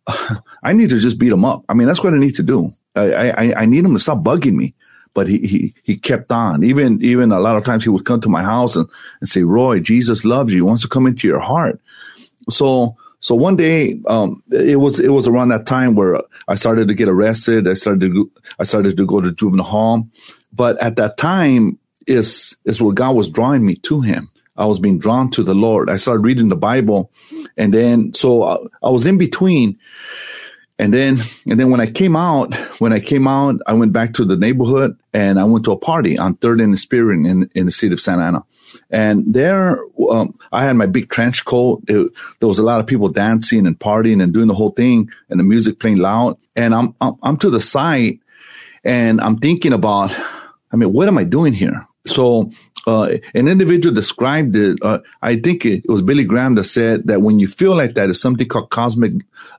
I 0.63 0.73
need 0.73 0.89
to 0.89 0.99
just 0.99 1.17
beat 1.17 1.31
him 1.31 1.45
up. 1.45 1.63
I 1.69 1.73
mean, 1.73 1.87
that's 1.87 2.03
what 2.03 2.13
I 2.13 2.17
need 2.17 2.35
to 2.35 2.43
do. 2.43 2.75
I, 2.97 3.31
I, 3.31 3.61
I 3.61 3.65
need 3.65 3.85
him 3.85 3.93
to 3.93 3.99
stop 3.99 4.23
bugging 4.25 4.55
me. 4.55 4.75
But 5.13 5.29
he, 5.29 5.37
he, 5.39 5.73
he 5.83 5.95
kept 5.95 6.29
on. 6.29 6.65
Even, 6.65 7.01
even 7.01 7.31
a 7.31 7.39
lot 7.39 7.55
of 7.55 7.63
times 7.63 7.85
he 7.85 7.89
would 7.89 8.05
come 8.05 8.19
to 8.21 8.29
my 8.29 8.43
house 8.43 8.75
and, 8.75 8.89
and 9.21 9.29
say, 9.29 9.43
Roy, 9.43 9.79
Jesus 9.79 10.25
loves 10.25 10.51
you. 10.51 10.57
He 10.57 10.61
wants 10.61 10.81
to 10.81 10.89
come 10.89 11.07
into 11.07 11.29
your 11.29 11.39
heart. 11.39 11.79
So, 12.49 12.97
so 13.21 13.35
one 13.35 13.55
day, 13.57 13.99
um, 14.07 14.41
it 14.51 14.79
was 14.79 14.99
it 14.99 15.09
was 15.09 15.27
around 15.27 15.49
that 15.49 15.65
time 15.65 15.95
where 15.95 16.21
I 16.47 16.55
started 16.55 16.87
to 16.87 16.93
get 16.93 17.09
arrested. 17.09 17.67
I 17.67 17.73
started 17.73 18.13
to 18.13 18.31
I 18.59 18.63
started 18.63 18.95
to 18.97 19.05
go 19.05 19.19
to 19.19 19.31
juvenile 19.31 19.65
hall, 19.65 20.07
but 20.53 20.81
at 20.81 20.95
that 20.95 21.17
time 21.17 21.77
is 22.07 22.55
is 22.63 22.81
where 22.81 22.93
God 22.93 23.15
was 23.15 23.29
drawing 23.29 23.65
me 23.65 23.75
to 23.75 24.01
Him. 24.01 24.29
I 24.55 24.65
was 24.65 24.79
being 24.79 24.99
drawn 24.99 25.31
to 25.31 25.43
the 25.43 25.53
Lord. 25.53 25.89
I 25.89 25.97
started 25.97 26.21
reading 26.21 26.49
the 26.49 26.55
Bible, 26.55 27.11
and 27.57 27.73
then 27.73 28.13
so 28.13 28.43
I, 28.43 28.57
I 28.81 28.89
was 28.89 29.05
in 29.05 29.17
between. 29.17 29.77
And 30.81 30.93
then, 30.93 31.17
and 31.45 31.59
then 31.59 31.71
when 31.71 31.81
I 31.81 31.91
came 31.91 32.15
out, 32.15 32.55
when 32.79 32.93
I 32.93 33.01
came 33.01 33.27
out, 33.27 33.57
I 33.67 33.73
went 33.73 33.91
back 33.91 34.13
to 34.13 34.23
the 34.23 34.37
neighborhood 34.37 34.97
and 35.11 35.37
I 35.37 35.43
went 35.43 35.65
to 35.65 35.73
a 35.73 35.77
party 35.77 36.17
on 36.17 36.37
Third 36.37 36.61
and 36.61 36.79
Spirit 36.79 37.15
in, 37.25 37.49
in 37.53 37.65
the 37.65 37.71
city 37.73 37.91
of 37.91 37.99
Santa 37.99 38.23
Ana. 38.23 38.45
And 38.89 39.33
there, 39.33 39.83
um, 40.09 40.37
I 40.51 40.65
had 40.65 40.75
my 40.75 40.87
big 40.87 41.09
trench 41.09 41.45
coat. 41.45 41.83
It, 41.87 42.11
there 42.39 42.49
was 42.49 42.59
a 42.59 42.63
lot 42.63 42.79
of 42.79 42.87
people 42.87 43.09
dancing 43.09 43.67
and 43.67 43.77
partying 43.77 44.21
and 44.21 44.33
doing 44.33 44.47
the 44.47 44.55
whole 44.55 44.71
thing 44.71 45.09
and 45.29 45.39
the 45.39 45.43
music 45.43 45.79
playing 45.79 45.97
loud. 45.97 46.37
And 46.55 46.73
I'm, 46.73 46.95
I'm, 46.99 47.15
I'm 47.21 47.37
to 47.37 47.49
the 47.49 47.61
side 47.61 48.19
and 48.83 49.21
I'm 49.21 49.37
thinking 49.37 49.73
about, 49.73 50.17
I 50.71 50.75
mean, 50.75 50.91
what 50.91 51.07
am 51.07 51.17
I 51.17 51.23
doing 51.23 51.53
here? 51.53 51.87
So 52.07 52.51
uh, 52.87 53.17
an 53.35 53.47
individual 53.47 53.93
described 53.93 54.55
it. 54.55 54.79
Uh, 54.81 54.99
I 55.21 55.35
think 55.35 55.65
it, 55.65 55.83
it, 55.85 55.89
was 55.89 56.01
Billy 56.01 56.23
Graham 56.23 56.55
that 56.55 56.63
said 56.63 57.07
that 57.07 57.21
when 57.21 57.39
you 57.39 57.47
feel 57.47 57.75
like 57.75 57.93
that, 57.95 58.09
it's 58.09 58.21
something 58.21 58.47
called 58.47 58.69
cosmic. 58.69 59.13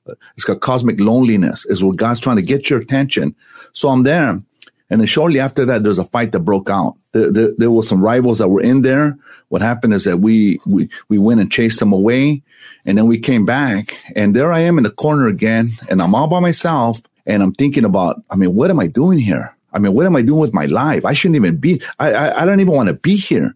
Uh, 0.08 0.14
it's 0.34 0.44
called 0.44 0.60
cosmic 0.60 1.00
loneliness. 1.00 1.64
Is 1.66 1.84
where 1.84 1.94
God's 1.94 2.20
trying 2.20 2.36
to 2.36 2.42
get 2.42 2.70
your 2.70 2.80
attention. 2.80 3.36
So 3.72 3.90
I'm 3.90 4.02
there, 4.02 4.42
and 4.90 5.00
then 5.00 5.06
shortly 5.06 5.40
after 5.40 5.64
that, 5.66 5.82
there's 5.82 5.98
a 5.98 6.04
fight 6.04 6.32
that 6.32 6.40
broke 6.40 6.68
out. 6.68 6.96
There, 7.12 7.30
there, 7.30 7.50
there 7.56 7.70
were 7.70 7.82
some 7.82 8.02
rivals 8.02 8.38
that 8.38 8.48
were 8.48 8.60
in 8.60 8.82
there. 8.82 9.16
What 9.48 9.62
happened 9.62 9.94
is 9.94 10.04
that 10.04 10.18
we 10.18 10.60
we 10.66 10.88
we 11.08 11.18
went 11.18 11.40
and 11.40 11.50
chased 11.50 11.78
them 11.78 11.92
away, 11.92 12.42
and 12.84 12.98
then 12.98 13.06
we 13.06 13.20
came 13.20 13.46
back, 13.46 13.96
and 14.14 14.34
there 14.34 14.52
I 14.52 14.60
am 14.60 14.78
in 14.78 14.84
the 14.84 14.90
corner 14.90 15.28
again, 15.28 15.70
and 15.88 16.02
I'm 16.02 16.14
all 16.14 16.28
by 16.28 16.40
myself, 16.40 17.00
and 17.26 17.42
I'm 17.42 17.52
thinking 17.52 17.84
about, 17.84 18.22
I 18.28 18.36
mean, 18.36 18.54
what 18.54 18.70
am 18.70 18.80
I 18.80 18.88
doing 18.88 19.18
here? 19.18 19.56
I 19.72 19.78
mean, 19.78 19.94
what 19.94 20.06
am 20.06 20.16
I 20.16 20.22
doing 20.22 20.40
with 20.40 20.52
my 20.54 20.66
life? 20.66 21.04
I 21.04 21.12
shouldn't 21.12 21.36
even 21.36 21.56
be, 21.56 21.80
I, 21.98 22.12
I, 22.12 22.42
I 22.42 22.44
don't 22.44 22.60
even 22.60 22.74
want 22.74 22.88
to 22.88 22.94
be 22.94 23.16
here. 23.16 23.54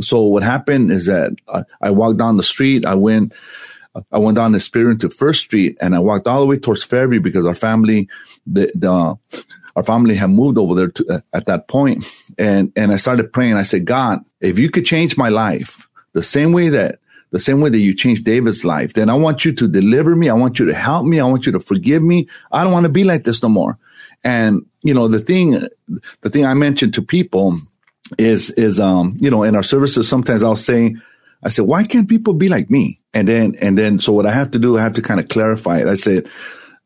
So 0.00 0.22
what 0.22 0.42
happened 0.42 0.90
is 0.90 1.06
that 1.06 1.36
I, 1.48 1.62
I, 1.80 1.90
walked 1.90 2.18
down 2.18 2.36
the 2.36 2.42
street. 2.42 2.84
I 2.84 2.94
went, 2.94 3.32
I 4.10 4.18
went 4.18 4.36
down 4.36 4.50
the 4.50 4.58
Spirit 4.58 5.00
to 5.00 5.10
First 5.10 5.42
Street 5.42 5.78
and 5.80 5.94
I 5.94 6.00
walked 6.00 6.26
all 6.26 6.40
the 6.40 6.46
way 6.46 6.58
towards 6.58 6.82
Fairview 6.82 7.20
because 7.20 7.46
our 7.46 7.54
family, 7.54 8.08
the, 8.44 8.72
the, 8.74 9.16
our 9.76 9.82
family 9.82 10.14
had 10.14 10.30
moved 10.30 10.58
over 10.58 10.74
there 10.74 10.88
to, 10.88 11.06
uh, 11.08 11.20
at 11.32 11.46
that 11.46 11.68
point. 11.68 12.04
And, 12.38 12.72
and 12.76 12.92
I 12.92 12.96
started 12.96 13.32
praying. 13.32 13.54
I 13.54 13.62
said, 13.62 13.84
God, 13.84 14.20
if 14.40 14.58
you 14.58 14.70
could 14.70 14.86
change 14.86 15.16
my 15.16 15.28
life 15.28 15.88
the 16.12 16.22
same 16.22 16.52
way 16.52 16.68
that 16.70 17.00
the 17.30 17.40
same 17.40 17.60
way 17.60 17.68
that 17.68 17.80
you 17.80 17.92
changed 17.92 18.24
David's 18.24 18.64
life, 18.64 18.92
then 18.92 19.10
I 19.10 19.14
want 19.14 19.44
you 19.44 19.52
to 19.54 19.66
deliver 19.66 20.14
me. 20.14 20.28
I 20.28 20.34
want 20.34 20.60
you 20.60 20.66
to 20.66 20.74
help 20.74 21.04
me. 21.04 21.18
I 21.18 21.24
want 21.24 21.46
you 21.46 21.52
to 21.52 21.58
forgive 21.58 22.00
me. 22.00 22.28
I 22.52 22.62
don't 22.62 22.72
want 22.72 22.84
to 22.84 22.88
be 22.90 23.02
like 23.02 23.24
this 23.24 23.42
no 23.42 23.48
more. 23.48 23.76
And, 24.22 24.64
you 24.82 24.94
know, 24.94 25.08
the 25.08 25.18
thing, 25.18 25.66
the 26.20 26.30
thing 26.30 26.46
I 26.46 26.54
mentioned 26.54 26.94
to 26.94 27.02
people 27.02 27.58
is, 28.18 28.50
is, 28.50 28.78
um, 28.78 29.16
you 29.18 29.32
know, 29.32 29.42
in 29.42 29.56
our 29.56 29.64
services, 29.64 30.08
sometimes 30.08 30.44
I'll 30.44 30.54
say, 30.54 30.94
I 31.42 31.48
said, 31.48 31.64
why 31.64 31.82
can't 31.82 32.08
people 32.08 32.34
be 32.34 32.48
like 32.48 32.70
me? 32.70 33.00
And 33.12 33.26
then, 33.26 33.56
and 33.60 33.76
then, 33.76 33.98
so 33.98 34.12
what 34.12 34.26
I 34.26 34.32
have 34.32 34.52
to 34.52 34.60
do, 34.60 34.78
I 34.78 34.82
have 34.82 34.94
to 34.94 35.02
kind 35.02 35.18
of 35.18 35.26
clarify 35.26 35.78
it. 35.80 35.88
I 35.88 35.96
said, 35.96 36.28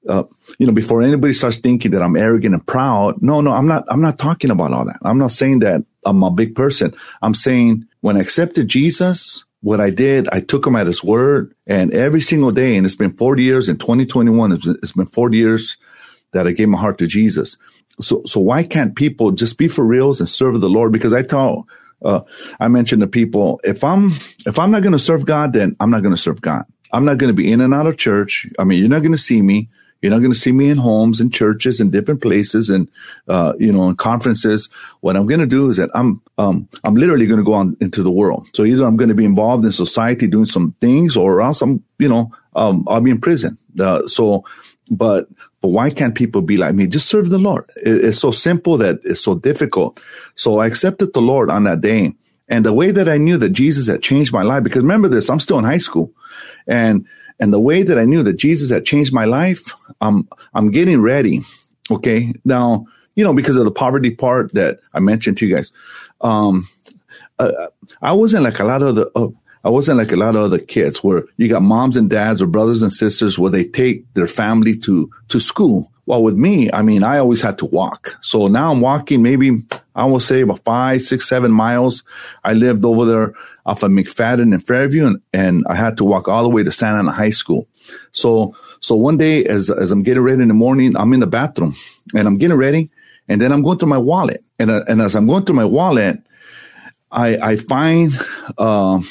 uh, 0.09 0.25
you 0.59 0.67
know, 0.67 0.73
before 0.73 1.03
anybody 1.03 1.35
starts 1.35 1.59
thinking 1.59 1.91
that 1.91 2.03
I'm 2.03 2.17
arrogant 2.17 2.55
and 2.55 2.67
proud, 2.67 3.23
no, 3.23 3.41
no, 3.41 3.51
I'm 3.51 3.67
not, 3.67 3.85
I'm 3.89 4.01
not 4.01 4.19
talking 4.19 4.51
about 4.51 4.73
all 4.73 4.87
that. 4.87 4.99
I'm 5.03 5.19
not 5.19 5.31
saying 5.31 5.61
that 5.61 5.85
I'm 6.05 6.23
a 6.23 6.31
big 6.31 6.55
person. 6.55 6.95
I'm 7.21 7.35
saying 7.35 7.87
when 8.01 8.17
I 8.17 8.21
accepted 8.21 8.69
Jesus, 8.69 9.45
what 9.61 9.81
I 9.81 9.91
did, 9.91 10.29
I 10.31 10.41
took 10.41 10.67
him 10.67 10.77
at 10.77 10.87
his 10.87 11.05
word 11.05 11.55
and 11.67 11.93
every 11.93 12.21
single 12.21 12.53
day, 12.53 12.77
and 12.77 12.87
it's 12.87 12.95
been 12.95 13.13
40 13.13 13.43
years 13.43 13.69
in 13.69 13.77
2021, 13.77 14.61
it's 14.83 14.93
been 14.93 15.07
40 15.07 15.37
years 15.37 15.77
that 16.33 16.47
I 16.47 16.53
gave 16.53 16.69
my 16.69 16.79
heart 16.79 16.99
to 16.99 17.07
Jesus. 17.07 17.57
So, 18.01 18.23
so 18.25 18.41
why 18.41 18.63
can't 18.63 18.95
people 18.95 19.33
just 19.33 19.59
be 19.59 19.69
for 19.69 19.85
reals 19.85 20.21
and 20.21 20.29
serve 20.29 20.61
the 20.61 20.69
Lord? 20.69 20.93
Because 20.93 21.13
I 21.13 21.23
tell, 21.23 21.67
uh, 22.05 22.21
I 22.61 22.69
mentioned 22.69 23.01
to 23.03 23.09
people, 23.09 23.61
if 23.65 23.83
I'm, 23.83 24.13
if 24.47 24.59
I'm 24.59 24.71
not 24.71 24.83
going 24.83 24.93
to 24.93 24.99
serve 24.99 25.27
God, 25.27 25.53
then 25.53 25.77
I'm 25.81 25.91
not 25.91 26.03
going 26.03 26.15
to 26.15 26.21
serve 26.21 26.41
God. 26.41 26.65
I'm 26.93 27.05
not 27.05 27.19
going 27.19 27.29
to 27.29 27.35
be 27.35 27.51
in 27.51 27.61
and 27.61 27.75
out 27.75 27.87
of 27.87 27.99
church. 27.99 28.47
I 28.59 28.65
mean, 28.65 28.79
you're 28.79 28.89
not 28.89 29.03
going 29.03 29.13
to 29.13 29.19
see 29.19 29.43
me. 29.43 29.69
You're 30.01 30.13
not 30.13 30.19
going 30.19 30.33
to 30.33 30.39
see 30.39 30.53
me 30.53 30.69
in 30.71 30.79
homes 30.79 31.21
and 31.21 31.33
churches 31.33 31.81
and 31.81 31.91
different 31.91 32.23
places 32.23 32.71
and, 32.71 32.89
uh, 33.27 33.55
you 33.59 33.73
know, 33.73 33.89
in 33.89 33.97
conferences. 33.97 34.69
What 35.01 35.17
I'm 35.17 35.27
going 35.27 35.41
to 35.41 35.47
do 35.47 35.71
is 35.71 35.77
that 35.79 35.91
I'm, 35.95 36.23
um, 36.39 36.69
I'm 36.85 36.95
literally 36.95 37.27
going 37.27 37.39
to 37.39 37.45
go 37.45 37.55
on 37.55 37.77
into 37.81 38.03
the 38.03 38.11
world. 38.11 38.47
So 38.55 38.65
either 38.65 38.85
I'm 38.85 38.97
going 38.97 39.09
to 39.09 39.15
be 39.15 39.25
involved 39.25 39.65
in 39.65 39.73
society 39.73 40.29
doing 40.29 40.47
some 40.47 40.75
things 40.81 41.17
or 41.17 41.43
else 41.43 41.63
I'm, 41.63 41.83
you 41.99 42.09
know, 42.09 42.33
um, 42.55 42.87
I'll 42.89 43.01
be 43.01 43.11
in 43.11 43.21
prison. 43.21 43.59
Uh, 43.79 44.07
so, 44.07 44.45
but 44.91 45.29
but 45.61 45.69
why 45.69 45.91
can't 45.91 46.15
people 46.15 46.41
be 46.41 46.57
like 46.57 46.75
me? 46.75 46.87
Just 46.87 47.09
serve 47.09 47.31
the 47.31 47.39
Lord. 47.39 47.69
It's 47.77 48.19
so 48.19 48.31
simple 48.31 48.77
that 48.79 49.01
it's 49.05 49.21
so 49.21 49.35
difficult. 49.35 50.01
So 50.37 50.61
I 50.61 50.67
accepted 50.67 51.13
the 51.13 51.21
Lord 51.21 51.51
on 51.51 51.65
that 51.65 51.81
day. 51.81 52.15
And 52.49 52.65
the 52.65 52.73
way 52.73 52.93
that 52.93 53.09
I 53.09 53.19
knew 53.19 53.37
that 53.39 53.51
Jesus 53.51 53.89
had 53.89 54.03
changed 54.03 54.33
my 54.33 54.43
life, 54.43 54.63
because 54.63 54.83
remember 54.83 55.09
this, 55.09 55.29
I'm 55.29 55.41
still 55.41 55.59
in 55.59 55.65
high 55.65 55.79
school. 55.79 56.13
And, 56.67 57.07
and 57.41 57.53
the 57.53 57.61
way 57.61 57.83
that 57.83 57.99
I 57.99 58.05
knew 58.05 58.23
that 58.23 58.35
Jesus 58.35 58.71
had 58.71 58.85
changed 58.85 59.13
my 59.13 59.25
life, 59.25 59.75
I'm, 60.01 60.29
I'm 60.55 60.71
getting 60.71 61.01
ready. 61.01 61.43
Okay. 61.91 62.35
Now, 62.45 62.87
you 63.15 63.25
know, 63.25 63.33
because 63.33 63.57
of 63.57 63.65
the 63.65 63.71
poverty 63.71 64.11
part 64.11 64.53
that 64.55 64.81
I 64.93 65.01
mentioned 65.01 65.39
to 65.39 65.47
you 65.47 65.55
guys, 65.55 65.73
um, 66.21 66.69
uh, 67.39 67.69
I 68.03 68.13
wasn't 68.13 68.45
like 68.45 68.59
a 68.59 68.65
lot 68.65 68.83
of 68.83 68.95
the, 68.97 69.11
uh, 69.15 69.29
I 69.65 69.71
wasn't 69.71 69.99
like 69.99 70.13
a 70.13 70.17
lot 70.17 70.37
of 70.37 70.43
other 70.43 70.59
kids 70.59 71.03
where 71.03 71.25
you 71.37 71.49
got 71.49 71.63
moms 71.63 71.97
and 71.97 72.09
dads 72.09 72.41
or 72.41 72.47
brothers 72.47 72.83
and 72.83 72.93
sisters 72.93 73.39
where 73.39 73.51
they 73.51 73.65
take 73.65 74.13
their 74.15 74.29
family 74.29 74.77
to, 74.79 75.11
to 75.29 75.41
school. 75.41 75.93
Well, 76.09 76.23
with 76.23 76.37
me, 76.37 76.73
I 76.73 76.81
mean, 76.81 77.03
I 77.03 77.19
always 77.19 77.43
had 77.43 77.59
to 77.59 77.67
walk. 77.67 78.17
So 78.23 78.49
now 78.49 78.73
I'm 78.73 78.81
walking 78.81 79.23
maybe, 79.23 79.63
I 79.95 80.07
will 80.07 80.21
say 80.21 80.41
about 80.41 80.65
five, 80.65 81.03
six, 81.03 81.29
seven 81.29 81.53
miles. 81.53 82.03
I 82.43 82.55
lived 82.55 82.87
over 82.87 83.05
there 83.05 83.35
off 83.67 83.83
of 83.83 83.91
McFadden 83.91 84.55
and 84.55 84.67
Fairview 84.67 85.07
and, 85.07 85.21
and 85.35 85.67
I 85.69 85.75
had 85.75 85.99
to 85.99 86.05
walk 86.05 86.27
all 86.27 86.45
the 86.45 86.49
way 86.49 86.63
to 86.63 86.73
Santa 86.73 87.01
Ana 87.01 87.13
High 87.13 87.29
School. 87.29 87.69
So, 88.13 88.57
so 88.81 88.97
one 88.97 89.19
day 89.19 89.45
as, 89.45 89.69
as 89.69 89.93
I'm 89.93 90.03
getting 90.03 90.23
ready 90.23 90.41
in 90.41 90.49
the 90.49 90.55
morning, 90.55 90.97
I'm 90.97 91.13
in 91.13 91.21
the 91.21 91.27
bathroom 91.27 91.75
and 92.17 92.27
I'm 92.27 92.39
getting 92.39 92.57
ready 92.57 92.89
and 93.29 93.39
then 93.39 93.53
I'm 93.53 93.61
going 93.61 93.77
through 93.77 93.91
my 93.91 93.99
wallet. 93.99 94.43
And, 94.59 94.71
uh, 94.71 94.85
and 94.89 95.03
as 95.03 95.15
I'm 95.15 95.27
going 95.27 95.45
through 95.45 95.57
my 95.57 95.67
wallet, 95.67 96.23
I, 97.13 97.37
I 97.37 97.57
find, 97.57 98.19
uh, 98.57 99.03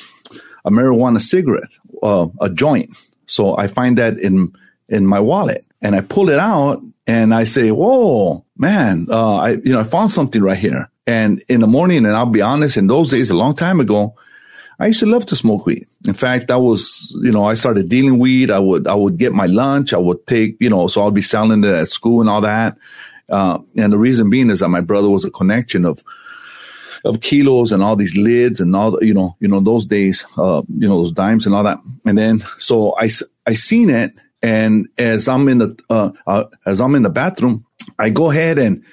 a 0.66 0.72
marijuana 0.72 1.22
cigarette, 1.22 1.70
uh, 2.02 2.26
a 2.42 2.50
joint. 2.50 2.90
So 3.28 3.56
I 3.56 3.68
find 3.68 4.00
that 4.00 4.18
in 4.18 4.52
in 4.90 5.06
my 5.06 5.20
wallet, 5.20 5.66
and 5.82 5.96
I 5.96 6.02
pull 6.02 6.30
it 6.30 6.40
out, 6.40 6.82
and 7.06 7.34
I 7.34 7.44
say, 7.46 7.72
"Whoa, 7.72 8.44
man! 8.58 9.08
Uh, 9.10 9.36
I 9.36 9.50
you 9.52 9.74
know 9.74 9.80
I 9.80 9.84
found 9.84 10.12
something 10.12 10.42
right 10.42 10.58
here." 10.58 10.90
And 11.06 11.44
in 11.48 11.62
the 11.62 11.68
morning, 11.68 12.06
and 12.06 12.16
I'll 12.16 12.26
be 12.26 12.42
honest, 12.42 12.76
in 12.76 12.88
those 12.88 13.10
days, 13.10 13.30
a 13.30 13.36
long 13.36 13.56
time 13.56 13.80
ago, 13.80 14.16
I 14.80 14.88
used 14.88 15.00
to 15.00 15.06
love 15.06 15.26
to 15.28 15.36
smoke 15.36 15.66
weed. 15.66 15.88
In 16.06 16.14
fact, 16.14 16.52
I 16.52 16.58
was, 16.58 17.16
you 17.24 17.32
know, 17.32 17.46
I 17.46 17.54
started 17.54 17.90
dealing 17.90 18.20
weed. 18.20 18.52
I 18.52 18.60
would, 18.60 18.88
I 18.88 18.94
would 18.94 19.18
get 19.18 19.34
my 19.34 19.46
lunch. 19.46 19.94
I 19.94 19.98
would 19.98 20.28
take, 20.28 20.58
you 20.60 20.70
know, 20.70 20.88
so 20.88 21.02
I'll 21.02 21.12
be 21.12 21.22
selling 21.22 21.64
it 21.64 21.70
at 21.70 21.88
school 21.88 22.20
and 22.20 22.30
all 22.30 22.42
that. 22.42 22.78
Uh, 23.30 23.60
and 23.78 23.92
the 23.92 23.98
reason 23.98 24.30
being 24.30 24.50
is 24.50 24.60
that 24.60 24.70
my 24.70 24.82
brother 24.82 25.10
was 25.10 25.26
a 25.26 25.32
connection 25.32 25.86
of 25.86 26.04
of 27.06 27.22
kilos 27.22 27.72
and 27.72 27.84
all 27.84 27.96
these 27.96 28.18
lids 28.18 28.60
and 28.60 28.76
all, 28.76 29.02
you 29.02 29.14
know, 29.14 29.36
you 29.40 29.48
know, 29.48 29.60
those 29.60 29.86
days, 29.86 30.26
uh, 30.38 30.62
you 30.68 30.88
know, 30.88 30.98
those 30.98 31.12
dimes 31.12 31.46
and 31.46 31.56
all 31.56 31.64
that. 31.64 31.80
And 32.06 32.18
then, 32.18 32.40
so 32.58 32.96
I, 32.98 33.10
I 33.46 33.54
seen 33.54 33.90
it. 33.90 34.14
And 34.42 34.88
as 34.98 35.28
I'm 35.28 35.48
in 35.48 35.58
the, 35.58 35.78
uh, 35.90 36.12
uh, 36.26 36.44
as 36.66 36.82
I'm 36.82 36.96
in 36.96 37.04
the 37.04 37.10
bathroom, 37.10 37.66
I 37.98 38.10
go 38.10 38.30
ahead 38.30 38.60
and, 38.60 38.84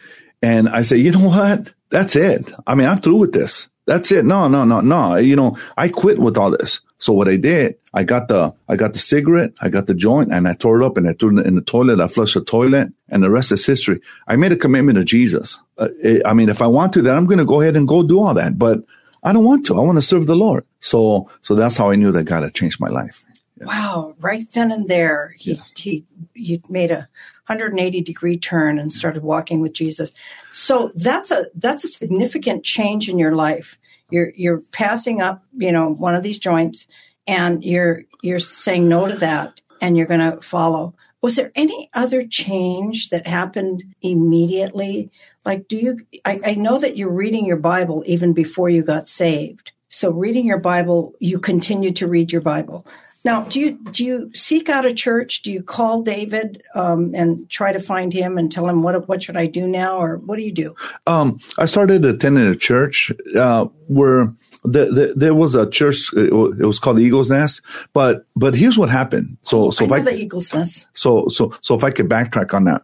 and 0.42 0.68
I 0.68 0.83
say, 0.83 0.96
you 0.96 1.11
know 1.11 1.28
what? 1.28 1.72
That's 1.90 2.16
it. 2.16 2.52
I 2.66 2.74
mean, 2.74 2.88
I'm 2.88 3.00
through 3.00 3.18
with 3.18 3.33
this. 3.33 3.68
That's 3.87 4.11
it. 4.11 4.24
No, 4.24 4.48
no, 4.48 4.64
no, 4.64 4.80
no. 4.80 5.16
You 5.16 5.37
know, 5.37 5.59
I 5.76 5.88
quit 5.88 6.18
with 6.18 6.38
all 6.38 6.50
this. 6.50 6.80
So 6.98 7.12
what 7.12 7.28
I 7.28 7.37
did, 7.37 7.76
I 7.92 8.04
got 8.04 8.28
the, 8.28 8.54
I 8.66 8.76
got 8.76 8.94
the 8.94 8.98
cigarette, 8.98 9.52
I 9.61 9.68
got 9.68 9.87
the 9.87 9.94
joint 9.94 10.33
and 10.33 10.48
I 10.48 10.54
tore 10.54 10.80
it 10.80 10.87
up 10.87 10.96
and 10.96 11.07
I 11.07 11.12
threw 11.12 11.38
it 11.38 11.46
in 11.46 11.54
the 11.54 11.61
toilet. 11.61 12.00
I 12.00 12.09
flushed 12.09 12.35
the 12.35 12.42
toilet 12.42 12.92
and 13.11 13.22
the 13.22 13.30
rest 13.30 13.52
is 13.52 13.66
history. 13.66 14.00
I 14.26 14.37
made 14.37 14.52
a 14.52 14.57
commitment 14.57 14.96
to 14.96 15.04
Jesus. 15.04 15.59
Uh, 15.76 15.88
I 16.24 16.33
mean, 16.33 16.48
if 16.48 16.62
I 16.62 16.66
want 16.66 16.94
to, 16.94 17.02
then 17.02 17.14
I'm 17.14 17.26
going 17.26 17.38
to 17.38 17.44
go 17.44 17.61
ahead 17.61 17.76
and 17.76 17.87
go 17.87 18.02
do 18.02 18.22
all 18.22 18.33
that, 18.35 18.59
but 18.59 18.85
I 19.22 19.33
don't 19.35 19.44
want 19.44 19.66
to. 19.66 19.76
I 19.76 19.80
want 19.80 19.96
to 19.96 20.02
serve 20.02 20.26
the 20.26 20.35
Lord. 20.37 20.64
So, 20.80 21.30
so 21.42 21.54
that's 21.54 21.76
how 21.76 21.90
I 21.90 21.96
knew 21.96 22.12
that 22.12 22.24
God 22.24 22.42
had 22.42 22.54
changed 22.54 22.80
my 22.80 22.88
life. 22.88 23.22
Wow. 23.66 24.14
Right 24.18 24.44
then 24.53 24.72
and 24.72 24.88
there, 24.88 25.35
he, 25.38 25.55
yes. 25.55 25.72
he, 25.77 26.05
you 26.35 26.61
made 26.68 26.90
a 26.90 27.09
180 27.46 28.00
degree 28.00 28.38
turn 28.38 28.79
and 28.79 28.92
started 28.92 29.22
walking 29.22 29.61
with 29.61 29.72
Jesus. 29.72 30.12
So 30.53 30.92
that's 30.94 31.31
a, 31.31 31.46
that's 31.55 31.85
a 31.85 31.88
significant 31.88 32.64
change 32.64 33.09
in 33.09 33.18
your 33.18 33.35
life 33.35 33.79
you're 34.11 34.33
you're 34.37 34.61
passing 34.72 35.20
up, 35.20 35.44
you 35.57 35.72
know, 35.72 35.88
one 35.88 36.14
of 36.14 36.22
these 36.22 36.38
joints 36.38 36.87
and 37.27 37.64
you're 37.64 38.03
you're 38.22 38.38
saying 38.38 38.88
no 38.88 39.09
to 39.09 39.14
that 39.16 39.61
and 39.81 39.96
you're 39.96 40.07
going 40.07 40.33
to 40.33 40.40
follow. 40.40 40.94
Was 41.20 41.37
there 41.37 41.53
any 41.55 41.90
other 41.94 42.27
change 42.27 43.09
that 43.09 43.27
happened 43.27 43.83
immediately? 44.03 45.11
Like, 45.44 45.68
do 45.68 45.77
you, 45.77 46.07
I, 46.24 46.38
I 46.44 46.55
know 46.55 46.79
that 46.79 46.98
you're 46.98 47.11
reading 47.11 47.46
your 47.46 47.57
Bible 47.57 48.05
even 48.07 48.35
before 48.35 48.68
you 48.68 48.83
got 48.83 49.09
saved. 49.09 49.72
So 49.88 50.11
reading 50.12 50.46
your 50.46 50.59
Bible, 50.59 51.14
you 51.20 51.38
continue 51.38 51.92
to 51.92 52.07
read 52.07 52.31
your 52.31 52.42
Bible. 52.42 52.87
Now, 53.24 53.42
do 53.44 53.58
you 53.58 53.72
do 53.90 54.04
you 54.04 54.30
seek 54.34 54.68
out 54.68 54.84
a 54.84 54.92
church? 54.92 55.42
Do 55.42 55.50
you 55.50 55.62
call 55.62 56.02
David 56.02 56.62
um, 56.74 57.14
and 57.14 57.48
try 57.48 57.72
to 57.72 57.80
find 57.80 58.12
him 58.12 58.37
and 58.37 58.52
tell 58.52 58.68
him 58.68 58.82
what 58.82 59.08
what 59.08 59.22
should 59.22 59.37
I 59.37 59.46
do 59.46 59.66
now, 59.66 59.96
or 59.96 60.18
what 60.18 60.37
do 60.37 60.42
you 60.42 60.52
do? 60.52 60.74
Um, 61.06 61.40
I 61.58 61.64
started 61.64 62.04
attending 62.04 62.46
a 62.46 62.54
church 62.54 63.10
uh, 63.34 63.64
where 63.87 64.30
the, 64.64 64.87
the, 64.87 65.14
there 65.16 65.34
was 65.34 65.54
a 65.54 65.68
church. 65.68 66.12
It 66.14 66.32
was 66.32 66.78
called 66.78 66.98
the 66.98 67.02
Eagles 67.02 67.30
Nest. 67.30 67.62
But 67.94 68.26
but 68.37 68.54
here's 68.54 68.76
what 68.76 68.90
happened. 68.90 69.38
So 69.42 69.70
so 69.70 69.84
I 69.84 69.87
if 69.87 69.92
I 69.92 70.00
the 70.00 70.16
Eagles 70.16 70.52
Nest. 70.52 70.87
so 70.92 71.28
so 71.28 71.54
so 71.62 71.74
if 71.74 71.82
I 71.82 71.90
could 71.90 72.08
backtrack 72.10 72.52
on 72.52 72.64
that, 72.64 72.82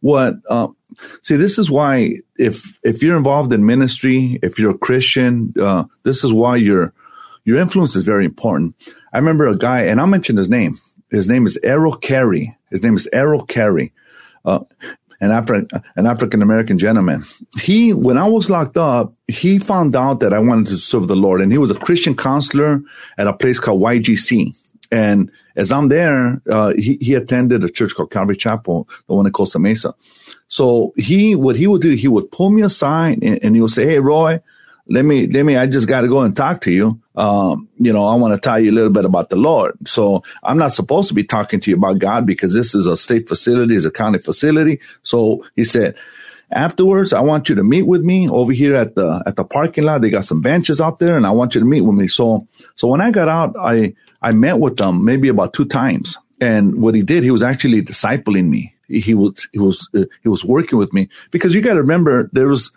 what 0.00 0.36
uh, 0.48 0.68
see 1.22 1.36
this 1.36 1.56
is 1.56 1.70
why 1.70 2.18
if 2.36 2.78
if 2.82 3.00
you're 3.00 3.16
involved 3.16 3.52
in 3.52 3.64
ministry, 3.64 4.40
if 4.42 4.58
you're 4.58 4.72
a 4.72 4.78
Christian, 4.78 5.54
uh, 5.60 5.84
this 6.02 6.24
is 6.24 6.32
why 6.32 6.56
your 6.56 6.92
your 7.48 7.58
influence 7.58 7.96
is 7.96 8.04
very 8.04 8.26
important. 8.26 8.76
I 9.10 9.16
remember 9.16 9.48
a 9.48 9.56
guy, 9.56 9.84
and 9.84 9.98
I'll 9.98 10.06
mention 10.06 10.36
his 10.36 10.50
name. 10.50 10.78
His 11.10 11.30
name 11.30 11.46
is 11.46 11.58
Errol 11.64 11.94
Carey. 11.94 12.54
His 12.70 12.82
name 12.82 12.94
is 12.94 13.08
Errol 13.10 13.42
Carey. 13.42 13.94
Uh, 14.44 14.60
an, 15.22 15.30
Afri- 15.30 15.66
an 15.96 16.04
African 16.04 16.42
American 16.42 16.78
gentleman. 16.78 17.24
He, 17.58 17.94
when 17.94 18.18
I 18.18 18.28
was 18.28 18.50
locked 18.50 18.76
up, 18.76 19.14
he 19.28 19.58
found 19.58 19.96
out 19.96 20.20
that 20.20 20.34
I 20.34 20.40
wanted 20.40 20.66
to 20.66 20.76
serve 20.76 21.08
the 21.08 21.16
Lord, 21.16 21.40
and 21.40 21.50
he 21.50 21.56
was 21.56 21.70
a 21.70 21.74
Christian 21.74 22.14
counselor 22.14 22.82
at 23.16 23.26
a 23.26 23.32
place 23.32 23.58
called 23.58 23.80
YGC. 23.80 24.54
And 24.92 25.30
as 25.56 25.72
I'm 25.72 25.88
there, 25.88 26.42
uh, 26.50 26.74
he, 26.76 26.98
he 27.00 27.14
attended 27.14 27.64
a 27.64 27.70
church 27.70 27.94
called 27.94 28.10
Calvary 28.10 28.36
Chapel, 28.36 28.86
the 29.06 29.14
one 29.14 29.24
in 29.24 29.32
Costa 29.32 29.58
Mesa. 29.58 29.94
So 30.48 30.92
he, 30.98 31.34
what 31.34 31.56
he 31.56 31.66
would 31.66 31.80
do, 31.80 31.94
he 31.94 32.08
would 32.08 32.30
pull 32.30 32.50
me 32.50 32.60
aside 32.60 33.22
and, 33.22 33.42
and 33.42 33.54
he 33.54 33.62
would 33.62 33.70
say, 33.70 33.86
Hey, 33.86 34.00
Roy, 34.00 34.42
let 34.88 35.04
me, 35.04 35.26
let 35.26 35.44
me, 35.44 35.56
I 35.56 35.66
just 35.66 35.86
got 35.86 36.00
to 36.00 36.08
go 36.08 36.22
and 36.22 36.34
talk 36.34 36.62
to 36.62 36.72
you. 36.72 37.00
Um, 37.14 37.68
you 37.78 37.92
know, 37.92 38.06
I 38.06 38.14
want 38.14 38.34
to 38.34 38.40
tell 38.40 38.58
you 38.58 38.70
a 38.70 38.72
little 38.72 38.90
bit 38.90 39.04
about 39.04 39.28
the 39.28 39.36
Lord. 39.36 39.76
So 39.86 40.22
I'm 40.42 40.56
not 40.56 40.72
supposed 40.72 41.08
to 41.08 41.14
be 41.14 41.24
talking 41.24 41.60
to 41.60 41.70
you 41.70 41.76
about 41.76 41.98
God 41.98 42.24
because 42.24 42.54
this 42.54 42.74
is 42.74 42.86
a 42.86 42.96
state 42.96 43.28
facility, 43.28 43.76
it's 43.76 43.84
a 43.84 43.90
county 43.90 44.18
facility. 44.18 44.80
So 45.02 45.44
he 45.56 45.64
said, 45.64 45.96
afterwards, 46.50 47.12
I 47.12 47.20
want 47.20 47.50
you 47.50 47.54
to 47.56 47.62
meet 47.62 47.82
with 47.82 48.02
me 48.02 48.28
over 48.30 48.52
here 48.52 48.74
at 48.76 48.94
the, 48.94 49.22
at 49.26 49.36
the 49.36 49.44
parking 49.44 49.84
lot. 49.84 50.00
They 50.00 50.10
got 50.10 50.24
some 50.24 50.40
benches 50.40 50.80
out 50.80 51.00
there 51.00 51.16
and 51.16 51.26
I 51.26 51.30
want 51.30 51.54
you 51.54 51.60
to 51.60 51.66
meet 51.66 51.82
with 51.82 51.96
me. 51.96 52.08
So, 52.08 52.48
so 52.74 52.88
when 52.88 53.02
I 53.02 53.10
got 53.10 53.28
out, 53.28 53.56
I, 53.58 53.94
I 54.22 54.32
met 54.32 54.58
with 54.58 54.78
them 54.78 55.04
maybe 55.04 55.28
about 55.28 55.52
two 55.52 55.66
times. 55.66 56.16
And 56.40 56.80
what 56.80 56.94
he 56.94 57.02
did, 57.02 57.24
he 57.24 57.30
was 57.30 57.42
actually 57.42 57.82
discipling 57.82 58.48
me. 58.48 58.74
He 58.88 59.12
was, 59.12 59.48
he 59.52 59.58
was, 59.58 59.86
uh, 59.94 60.04
he 60.22 60.30
was 60.30 60.44
working 60.46 60.78
with 60.78 60.94
me 60.94 61.10
because 61.30 61.52
you 61.52 61.60
got 61.60 61.74
to 61.74 61.82
remember 61.82 62.30
there 62.32 62.48
was, 62.48 62.72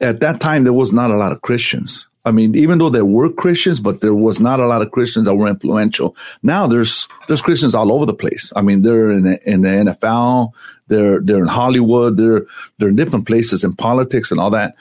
at 0.00 0.20
that 0.20 0.40
time, 0.40 0.64
there 0.64 0.72
was 0.72 0.92
not 0.92 1.10
a 1.10 1.16
lot 1.16 1.32
of 1.32 1.42
Christians. 1.42 2.06
I 2.24 2.32
mean, 2.32 2.56
even 2.56 2.78
though 2.78 2.90
there 2.90 3.04
were 3.04 3.30
Christians, 3.32 3.78
but 3.78 4.00
there 4.00 4.14
was 4.14 4.40
not 4.40 4.58
a 4.58 4.66
lot 4.66 4.82
of 4.82 4.90
Christians 4.90 5.26
that 5.26 5.36
were 5.36 5.46
influential. 5.46 6.16
Now 6.42 6.66
there's 6.66 7.06
there's 7.28 7.40
Christians 7.40 7.74
all 7.74 7.92
over 7.92 8.04
the 8.04 8.14
place. 8.14 8.52
I 8.56 8.62
mean, 8.62 8.82
they're 8.82 9.12
in 9.12 9.22
the, 9.22 9.48
in 9.48 9.60
the 9.60 9.68
NFL, 9.68 10.50
they're 10.88 11.20
they're 11.20 11.38
in 11.38 11.46
Hollywood, 11.46 12.16
they're 12.16 12.46
they're 12.78 12.88
in 12.88 12.96
different 12.96 13.28
places 13.28 13.62
in 13.62 13.76
politics 13.76 14.32
and 14.32 14.40
all 14.40 14.50
that. 14.50 14.74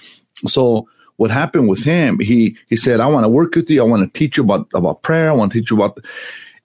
So 0.48 0.90
what 1.18 1.30
happened 1.30 1.70
with 1.70 1.84
him? 1.84 2.20
He 2.20 2.58
he 2.68 2.76
said, 2.76 3.00
"I 3.00 3.08
want 3.08 3.26
to 3.26 3.30
work 3.30 3.56
with 3.56 3.70
you. 3.70 3.82
I 3.82 3.86
want 3.86 4.12
to 4.12 4.20
teach 4.20 4.38
you 4.38 4.44
about 4.44 4.68
about 4.74 5.04
prayer. 5.04 5.30
I 5.30 5.34
want 5.34 5.52
to 5.52 5.60
teach 5.60 5.70
you 5.70 5.78
about." 5.78 5.96
The, 5.96 6.04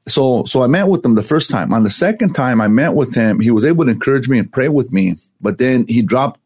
so 0.08 0.44
so 0.44 0.62
I 0.62 0.66
met 0.66 0.88
with 0.88 1.04
him 1.04 1.14
the 1.14 1.22
first 1.22 1.50
time. 1.50 1.72
On 1.74 1.84
the 1.84 1.90
second 1.90 2.32
time 2.32 2.60
I 2.60 2.68
met 2.68 2.94
with 2.94 3.14
him, 3.14 3.38
he 3.40 3.50
was 3.50 3.66
able 3.66 3.84
to 3.84 3.90
encourage 3.90 4.28
me 4.28 4.38
and 4.38 4.50
pray 4.50 4.68
with 4.68 4.92
me. 4.92 5.16
But 5.40 5.58
then 5.58 5.86
he 5.88 6.02
dropped. 6.02 6.39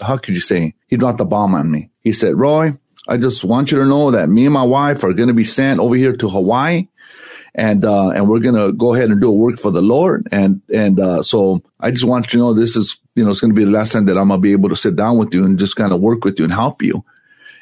How 0.00 0.16
could 0.16 0.34
you 0.34 0.40
say? 0.40 0.74
He 0.86 0.96
dropped 0.96 1.18
the 1.18 1.24
bomb 1.24 1.54
on 1.54 1.70
me. 1.70 1.90
He 2.00 2.12
said, 2.12 2.36
"Roy." 2.36 2.74
I 3.08 3.16
just 3.16 3.42
want 3.42 3.72
you 3.72 3.78
to 3.78 3.86
know 3.86 4.10
that 4.10 4.28
me 4.28 4.44
and 4.44 4.54
my 4.54 4.62
wife 4.62 5.02
are 5.02 5.12
going 5.12 5.28
to 5.28 5.34
be 5.34 5.44
sent 5.44 5.80
over 5.80 5.94
here 5.94 6.14
to 6.14 6.28
Hawaii, 6.28 6.86
and 7.54 7.84
uh, 7.84 8.10
and 8.10 8.28
we're 8.28 8.40
going 8.40 8.54
to 8.54 8.72
go 8.72 8.94
ahead 8.94 9.10
and 9.10 9.20
do 9.20 9.28
a 9.28 9.34
work 9.34 9.58
for 9.58 9.70
the 9.70 9.82
Lord. 9.82 10.28
And 10.30 10.62
and 10.72 11.00
uh, 11.00 11.22
so 11.22 11.62
I 11.80 11.90
just 11.90 12.04
want 12.04 12.26
you 12.26 12.30
to 12.32 12.36
know 12.38 12.54
this 12.54 12.76
is 12.76 12.98
you 13.14 13.24
know 13.24 13.30
it's 13.30 13.40
going 13.40 13.52
to 13.52 13.58
be 13.58 13.64
the 13.64 13.70
last 13.70 13.92
time 13.92 14.06
that 14.06 14.18
I'm 14.18 14.28
going 14.28 14.38
to 14.38 14.42
be 14.42 14.52
able 14.52 14.68
to 14.68 14.76
sit 14.76 14.96
down 14.96 15.16
with 15.16 15.34
you 15.34 15.44
and 15.44 15.58
just 15.58 15.76
kind 15.76 15.92
of 15.92 16.00
work 16.00 16.24
with 16.24 16.38
you 16.38 16.44
and 16.44 16.52
help 16.52 16.82
you. 16.82 17.04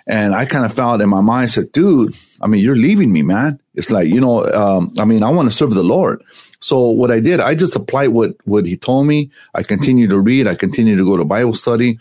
And 0.08 0.34
I 0.34 0.46
kind 0.46 0.64
of 0.64 0.72
felt 0.72 1.02
in 1.02 1.08
my 1.10 1.20
mind, 1.20 1.50
said, 1.50 1.70
dude, 1.70 2.14
I 2.40 2.46
mean, 2.46 2.64
you're 2.64 2.74
leaving 2.74 3.12
me, 3.12 3.20
man. 3.20 3.60
It's 3.74 3.90
like, 3.90 4.08
you 4.08 4.20
know, 4.20 4.42
um, 4.44 4.94
I 4.98 5.04
mean, 5.04 5.22
I 5.22 5.28
want 5.30 5.50
to 5.50 5.54
serve 5.54 5.74
the 5.74 5.82
Lord. 5.82 6.24
So 6.60 6.88
what 6.88 7.10
I 7.10 7.20
did, 7.20 7.40
I 7.40 7.54
just 7.54 7.76
applied 7.76 8.08
what, 8.08 8.34
what 8.44 8.64
he 8.64 8.76
told 8.76 9.06
me. 9.06 9.30
I 9.54 9.62
continued 9.62 10.10
to 10.10 10.18
read. 10.18 10.48
I 10.48 10.54
continued 10.54 10.96
to 10.96 11.04
go 11.04 11.18
to 11.18 11.24
Bible 11.24 11.54
study. 11.54 11.98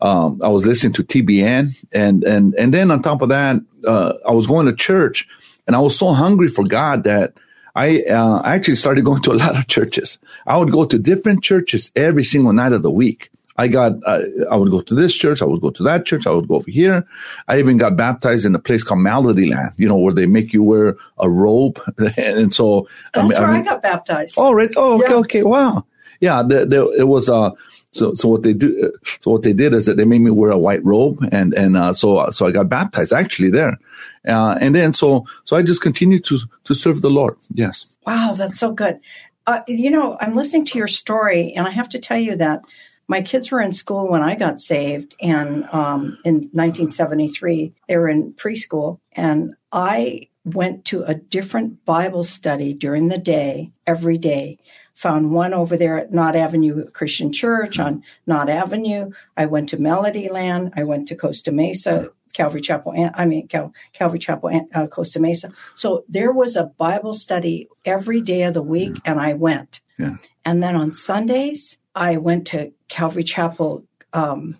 Um, 0.00 0.40
I 0.42 0.48
was 0.48 0.66
listening 0.66 0.94
to 0.94 1.04
TBN 1.04 1.84
and, 1.92 2.24
and, 2.24 2.54
and 2.54 2.74
then 2.74 2.90
on 2.90 3.02
top 3.02 3.22
of 3.22 3.28
that, 3.28 3.62
uh, 3.86 4.14
I 4.26 4.32
was 4.32 4.48
going 4.48 4.66
to 4.66 4.74
church 4.74 5.28
and 5.66 5.76
I 5.76 5.78
was 5.78 5.96
so 5.96 6.12
hungry 6.12 6.48
for 6.48 6.64
God 6.64 7.04
that 7.04 7.34
I, 7.74 8.02
uh, 8.02 8.38
I 8.38 8.54
actually 8.56 8.76
started 8.76 9.04
going 9.04 9.22
to 9.22 9.32
a 9.32 9.34
lot 9.34 9.56
of 9.56 9.68
churches. 9.68 10.18
I 10.46 10.56
would 10.56 10.72
go 10.72 10.86
to 10.86 10.98
different 10.98 11.44
churches 11.44 11.92
every 11.94 12.24
single 12.24 12.52
night 12.52 12.72
of 12.72 12.82
the 12.82 12.90
week. 12.90 13.30
I 13.56 13.68
got, 13.68 13.92
uh, 14.06 14.22
I 14.50 14.56
would 14.56 14.70
go 14.70 14.80
to 14.80 14.94
this 14.94 15.14
church. 15.14 15.42
I 15.42 15.44
would 15.44 15.60
go 15.60 15.70
to 15.70 15.82
that 15.82 16.06
church. 16.06 16.26
I 16.26 16.30
would 16.30 16.48
go 16.48 16.56
over 16.56 16.70
here. 16.70 17.06
I 17.48 17.58
even 17.58 17.76
got 17.76 17.96
baptized 17.96 18.46
in 18.46 18.54
a 18.54 18.58
place 18.58 18.82
called 18.82 19.00
Melody 19.00 19.50
Land, 19.50 19.72
you 19.76 19.88
know, 19.88 19.96
where 19.96 20.14
they 20.14 20.26
make 20.26 20.52
you 20.52 20.62
wear 20.62 20.96
a 21.18 21.28
robe. 21.28 21.80
and 22.16 22.52
so, 22.52 22.88
That's 23.12 23.24
I 23.24 23.28
mean, 23.28 23.40
where 23.40 23.50
I, 23.50 23.58
I, 23.58 23.62
got 23.62 23.82
baptized. 23.82 24.34
oh, 24.38 24.52
right. 24.52 24.72
Oh, 24.76 24.94
okay. 24.96 25.10
Yeah. 25.10 25.16
Okay. 25.16 25.42
Wow. 25.42 25.84
Yeah. 26.20 26.42
The, 26.42 26.64
the, 26.64 26.86
it 26.98 27.04
was, 27.04 27.28
uh, 27.28 27.50
so, 27.90 28.14
so 28.14 28.28
what 28.28 28.42
they 28.42 28.54
do, 28.54 28.90
so 29.20 29.32
what 29.32 29.42
they 29.42 29.52
did 29.52 29.74
is 29.74 29.84
that 29.84 29.98
they 29.98 30.04
made 30.04 30.20
me 30.22 30.30
wear 30.30 30.50
a 30.50 30.58
white 30.58 30.82
robe 30.82 31.18
and, 31.30 31.52
and, 31.52 31.76
uh, 31.76 31.92
so, 31.92 32.30
so 32.30 32.46
I 32.46 32.52
got 32.52 32.70
baptized 32.70 33.12
actually 33.12 33.50
there. 33.50 33.78
Uh, 34.26 34.56
and 34.60 34.74
then 34.74 34.94
so, 34.94 35.26
so 35.44 35.56
I 35.56 35.62
just 35.62 35.82
continued 35.82 36.24
to, 36.26 36.38
to 36.64 36.74
serve 36.74 37.02
the 37.02 37.10
Lord. 37.10 37.36
Yes. 37.52 37.86
Wow, 38.06 38.34
that's 38.36 38.58
so 38.58 38.72
good. 38.72 39.00
Uh, 39.46 39.60
you 39.66 39.90
know, 39.90 40.16
I'm 40.20 40.36
listening 40.36 40.64
to 40.66 40.78
your 40.78 40.88
story, 40.88 41.52
and 41.52 41.66
I 41.66 41.70
have 41.70 41.88
to 41.90 41.98
tell 41.98 42.18
you 42.18 42.36
that 42.36 42.62
my 43.08 43.20
kids 43.20 43.50
were 43.50 43.60
in 43.60 43.72
school 43.72 44.08
when 44.08 44.22
I 44.22 44.34
got 44.36 44.60
saved, 44.60 45.14
and 45.20 45.64
um, 45.72 46.18
in 46.24 46.34
1973, 46.52 47.74
they 47.88 47.96
were 47.96 48.08
in 48.08 48.32
preschool, 48.34 48.98
and 49.12 49.54
I 49.72 50.28
went 50.44 50.84
to 50.86 51.02
a 51.04 51.14
different 51.14 51.84
Bible 51.84 52.24
study 52.24 52.74
during 52.74 53.08
the 53.08 53.18
day 53.18 53.70
every 53.86 54.18
day. 54.18 54.58
Found 54.94 55.32
one 55.32 55.54
over 55.54 55.76
there 55.76 55.98
at 55.98 56.12
Knott 56.12 56.36
Avenue 56.36 56.90
Christian 56.90 57.32
Church 57.32 57.78
on 57.78 58.02
Knott 58.26 58.48
Avenue. 58.48 59.10
I 59.36 59.46
went 59.46 59.68
to 59.70 59.78
Melody 59.78 60.28
Land. 60.28 60.72
I 60.76 60.84
went 60.84 61.08
to 61.08 61.16
Costa 61.16 61.50
Mesa, 61.52 62.08
Calvary 62.32 62.60
Chapel. 62.60 63.10
I 63.14 63.24
mean 63.24 63.48
Cal- 63.48 63.72
Calvary 63.92 64.18
Chapel, 64.18 64.66
uh, 64.74 64.86
Costa 64.88 65.20
Mesa. 65.20 65.52
So 65.74 66.04
there 66.08 66.32
was 66.32 66.56
a 66.56 66.64
Bible 66.64 67.14
study 67.14 67.68
every 67.84 68.20
day 68.20 68.42
of 68.42 68.54
the 68.54 68.62
week, 68.62 69.00
and 69.04 69.20
I 69.20 69.34
went. 69.34 69.80
Yeah. 69.98 70.16
And 70.44 70.62
then 70.62 70.76
on 70.76 70.94
Sundays, 70.94 71.78
I 71.94 72.16
went 72.16 72.46
to 72.48 72.72
Calvary 72.88 73.24
Chapel, 73.24 73.84
um, 74.12 74.58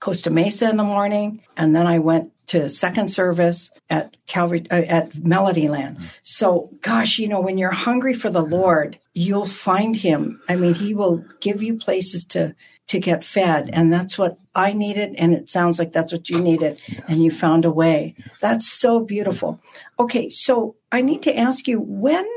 Costa 0.00 0.30
Mesa 0.30 0.68
in 0.68 0.76
the 0.76 0.84
morning, 0.84 1.42
and 1.56 1.74
then 1.74 1.86
I 1.86 1.98
went 1.98 2.30
to 2.48 2.68
second 2.68 3.08
service 3.08 3.70
at 3.88 4.16
Calvary 4.26 4.66
uh, 4.70 4.82
at 4.82 5.14
Melody 5.24 5.68
Land. 5.68 5.98
So, 6.22 6.70
gosh, 6.82 7.18
you 7.18 7.28
know, 7.28 7.40
when 7.40 7.56
you're 7.56 7.70
hungry 7.70 8.12
for 8.12 8.28
the 8.28 8.42
Lord, 8.42 8.98
you'll 9.14 9.46
find 9.46 9.96
Him. 9.96 10.42
I 10.48 10.56
mean, 10.56 10.74
He 10.74 10.94
will 10.94 11.24
give 11.40 11.62
you 11.62 11.78
places 11.78 12.24
to 12.26 12.54
to 12.86 12.98
get 12.98 13.24
fed, 13.24 13.70
and 13.72 13.90
that's 13.90 14.18
what 14.18 14.36
I 14.54 14.74
needed, 14.74 15.14
and 15.16 15.32
it 15.32 15.48
sounds 15.48 15.78
like 15.78 15.92
that's 15.92 16.12
what 16.12 16.28
you 16.28 16.38
needed, 16.38 16.78
and 17.08 17.24
you 17.24 17.30
found 17.30 17.64
a 17.64 17.70
way. 17.70 18.14
That's 18.42 18.70
so 18.70 19.00
beautiful. 19.00 19.60
Okay, 19.98 20.28
so 20.28 20.76
I 20.92 21.00
need 21.00 21.22
to 21.22 21.36
ask 21.36 21.66
you 21.66 21.80
when 21.80 22.28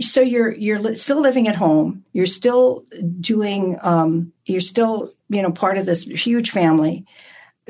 so 0.00 0.20
you're 0.20 0.52
you're 0.52 0.94
still 0.96 1.20
living 1.20 1.48
at 1.48 1.54
home. 1.54 2.04
You're 2.12 2.26
still 2.26 2.84
doing. 3.20 3.76
Um, 3.82 4.32
you're 4.46 4.60
still 4.60 5.12
you 5.28 5.42
know 5.42 5.52
part 5.52 5.78
of 5.78 5.86
this 5.86 6.02
huge 6.02 6.50
family. 6.50 7.04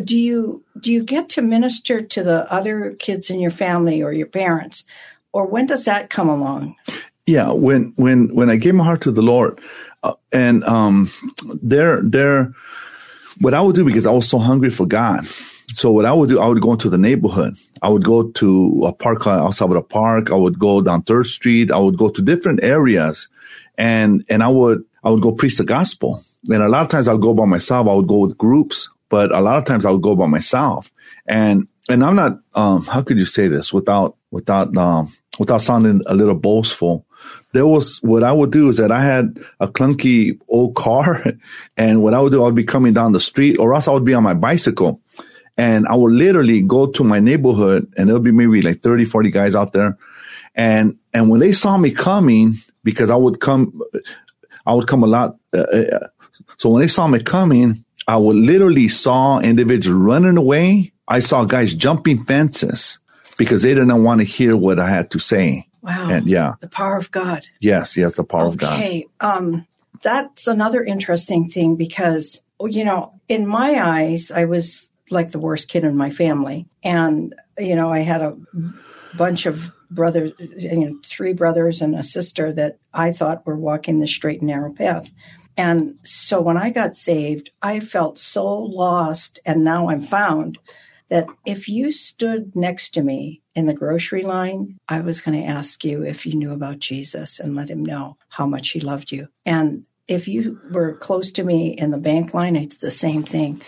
Do 0.02 0.18
you 0.18 0.64
do 0.80 0.92
you 0.92 1.02
get 1.02 1.28
to 1.30 1.42
minister 1.42 2.00
to 2.00 2.22
the 2.22 2.50
other 2.52 2.94
kids 2.98 3.30
in 3.30 3.40
your 3.40 3.50
family 3.50 4.02
or 4.02 4.12
your 4.12 4.26
parents, 4.26 4.84
or 5.32 5.46
when 5.46 5.66
does 5.66 5.84
that 5.84 6.08
come 6.08 6.28
along? 6.28 6.76
Yeah, 7.26 7.50
when 7.50 7.92
when 7.96 8.34
when 8.34 8.48
I 8.48 8.56
gave 8.56 8.74
my 8.74 8.84
heart 8.84 9.02
to 9.02 9.10
the 9.10 9.22
Lord, 9.22 9.60
uh, 10.02 10.14
and 10.32 10.64
um, 10.64 11.10
there 11.62 12.00
there, 12.00 12.54
what 13.40 13.52
I 13.52 13.60
would 13.60 13.74
do 13.74 13.84
because 13.84 14.06
I 14.06 14.12
was 14.12 14.28
so 14.28 14.38
hungry 14.38 14.70
for 14.70 14.86
God. 14.86 15.28
So 15.74 15.92
what 15.92 16.06
I 16.06 16.12
would 16.12 16.30
do, 16.30 16.40
I 16.40 16.46
would 16.46 16.60
go 16.60 16.72
into 16.72 16.88
the 16.88 16.98
neighborhood. 16.98 17.54
I 17.82 17.88
would 17.88 18.04
go 18.04 18.30
to 18.30 18.82
a 18.86 18.92
park 18.92 19.26
outside 19.26 19.70
of 19.70 19.76
a 19.76 19.82
park. 19.82 20.30
I 20.30 20.34
would 20.34 20.58
go 20.58 20.80
down 20.80 21.02
Third 21.02 21.26
Street. 21.26 21.70
I 21.70 21.78
would 21.78 21.98
go 21.98 22.08
to 22.08 22.22
different 22.22 22.62
areas, 22.62 23.28
and 23.76 24.24
and 24.28 24.42
I 24.42 24.48
would 24.48 24.84
I 25.04 25.10
would 25.10 25.22
go 25.22 25.32
preach 25.32 25.58
the 25.58 25.64
gospel. 25.64 26.24
And 26.48 26.62
a 26.62 26.68
lot 26.68 26.82
of 26.82 26.88
times 26.88 27.08
I'll 27.08 27.18
go 27.18 27.34
by 27.34 27.44
myself. 27.44 27.86
I 27.86 27.94
would 27.94 28.08
go 28.08 28.18
with 28.18 28.38
groups, 28.38 28.88
but 29.08 29.30
a 29.32 29.40
lot 29.40 29.58
of 29.58 29.64
times 29.64 29.84
I 29.84 29.90
would 29.90 30.02
go 30.02 30.16
by 30.16 30.26
myself. 30.26 30.90
And 31.26 31.68
and 31.88 32.04
I'm 32.04 32.16
not 32.16 32.40
um, 32.54 32.84
how 32.86 33.02
could 33.02 33.18
you 33.18 33.26
say 33.26 33.48
this 33.48 33.72
without 33.72 34.16
without 34.30 34.74
um, 34.76 35.12
without 35.38 35.60
sounding 35.60 36.00
a 36.06 36.14
little 36.14 36.34
boastful 36.34 37.04
there 37.52 37.66
was 37.66 37.98
what 38.02 38.22
I 38.22 38.32
would 38.32 38.52
do 38.52 38.68
is 38.68 38.76
that 38.76 38.92
I 38.92 39.00
had 39.00 39.40
a 39.60 39.68
clunky 39.68 40.38
old 40.48 40.74
car, 40.74 41.24
and 41.76 42.02
what 42.02 42.14
I 42.14 42.20
would 42.20 42.32
do, 42.32 42.42
I 42.42 42.46
would 42.46 42.54
be 42.54 42.64
coming 42.64 42.92
down 42.92 43.12
the 43.12 43.20
street, 43.20 43.58
or 43.58 43.74
else 43.74 43.88
I 43.88 43.92
would 43.92 44.04
be 44.04 44.14
on 44.14 44.22
my 44.22 44.34
bicycle, 44.34 45.00
and 45.58 45.88
I 45.88 45.96
would 45.96 46.12
literally 46.12 46.62
go 46.62 46.86
to 46.86 47.02
my 47.02 47.18
neighborhood, 47.18 47.92
and 47.96 48.08
there'll 48.08 48.22
be 48.22 48.30
maybe 48.30 48.62
like 48.62 48.80
30, 48.80 49.04
40 49.04 49.30
guys 49.30 49.56
out 49.56 49.72
there, 49.72 49.98
And, 50.54 50.96
and 51.12 51.28
when 51.28 51.40
they 51.40 51.52
saw 51.52 51.76
me 51.76 51.90
coming, 51.90 52.54
because 52.84 53.10
I 53.10 53.16
would 53.16 53.40
come, 53.40 53.82
I 54.64 54.72
would 54.72 54.86
come 54.86 55.02
a 55.02 55.06
lot. 55.06 55.36
Uh, 55.52 55.58
uh, 55.58 56.06
so 56.58 56.70
when 56.70 56.80
they 56.80 56.88
saw 56.88 57.08
me 57.08 57.20
coming, 57.20 57.84
I 58.06 58.16
would 58.16 58.36
literally 58.36 58.88
saw 58.88 59.40
individuals 59.40 60.00
running 60.00 60.36
away. 60.36 60.92
I 61.08 61.18
saw 61.18 61.44
guys 61.44 61.74
jumping 61.74 62.24
fences 62.24 63.00
because 63.36 63.62
they 63.62 63.74
didn't 63.74 64.02
want 64.02 64.20
to 64.20 64.24
hear 64.24 64.56
what 64.56 64.78
I 64.78 64.88
had 64.88 65.10
to 65.10 65.18
say. 65.18 65.68
Wow. 65.82 66.08
And 66.08 66.26
yeah. 66.26 66.54
The 66.60 66.68
power 66.68 66.96
of 66.96 67.10
God. 67.10 67.46
Yes, 67.60 67.96
yes, 67.96 68.14
the 68.14 68.24
power 68.24 68.44
okay. 68.44 68.50
of 68.50 68.56
God. 68.58 68.78
Okay. 68.78 69.06
Um, 69.20 69.66
that's 70.02 70.46
another 70.46 70.84
interesting 70.84 71.48
thing 71.48 71.76
because, 71.76 72.42
you 72.60 72.84
know, 72.84 73.20
in 73.28 73.46
my 73.46 73.84
eyes, 73.84 74.30
I 74.30 74.44
was 74.44 74.88
like 75.10 75.30
the 75.30 75.38
worst 75.38 75.68
kid 75.68 75.84
in 75.84 75.96
my 75.96 76.10
family. 76.10 76.66
And, 76.82 77.34
you 77.58 77.74
know, 77.74 77.92
I 77.92 78.00
had 78.00 78.20
a 78.20 78.36
bunch 79.16 79.46
of 79.46 79.70
brothers, 79.90 80.32
you 80.38 80.76
know, 80.76 80.98
three 81.04 81.32
brothers 81.32 81.80
and 81.80 81.94
a 81.94 82.02
sister 82.02 82.52
that 82.52 82.78
I 82.92 83.12
thought 83.12 83.46
were 83.46 83.56
walking 83.56 84.00
the 84.00 84.06
straight 84.06 84.40
and 84.40 84.48
narrow 84.48 84.72
path. 84.72 85.10
And 85.56 85.98
so 86.04 86.40
when 86.40 86.56
I 86.56 86.70
got 86.70 86.96
saved, 86.96 87.50
I 87.62 87.80
felt 87.80 88.18
so 88.18 88.46
lost 88.46 89.40
and 89.44 89.64
now 89.64 89.88
I'm 89.88 90.02
found 90.02 90.58
that 91.08 91.26
if 91.46 91.68
you 91.68 91.90
stood 91.90 92.54
next 92.54 92.90
to 92.94 93.02
me 93.02 93.42
in 93.54 93.66
the 93.66 93.74
grocery 93.74 94.22
line, 94.22 94.78
I 94.88 95.00
was 95.00 95.20
going 95.20 95.40
to 95.40 95.48
ask 95.48 95.84
you 95.84 96.04
if 96.04 96.26
you 96.26 96.34
knew 96.34 96.52
about 96.52 96.78
Jesus 96.78 97.40
and 97.40 97.56
let 97.56 97.70
him 97.70 97.84
know 97.84 98.16
how 98.28 98.46
much 98.46 98.70
he 98.70 98.80
loved 98.80 99.10
you. 99.10 99.28
And 99.46 99.86
if 100.06 100.28
you 100.28 100.60
were 100.70 100.94
close 100.94 101.32
to 101.32 101.44
me 101.44 101.70
in 101.70 101.90
the 101.90 101.98
bank 101.98 102.34
line, 102.34 102.56
it's 102.56 102.78
the 102.78 102.90
same 102.90 103.24
thing. 103.24 103.62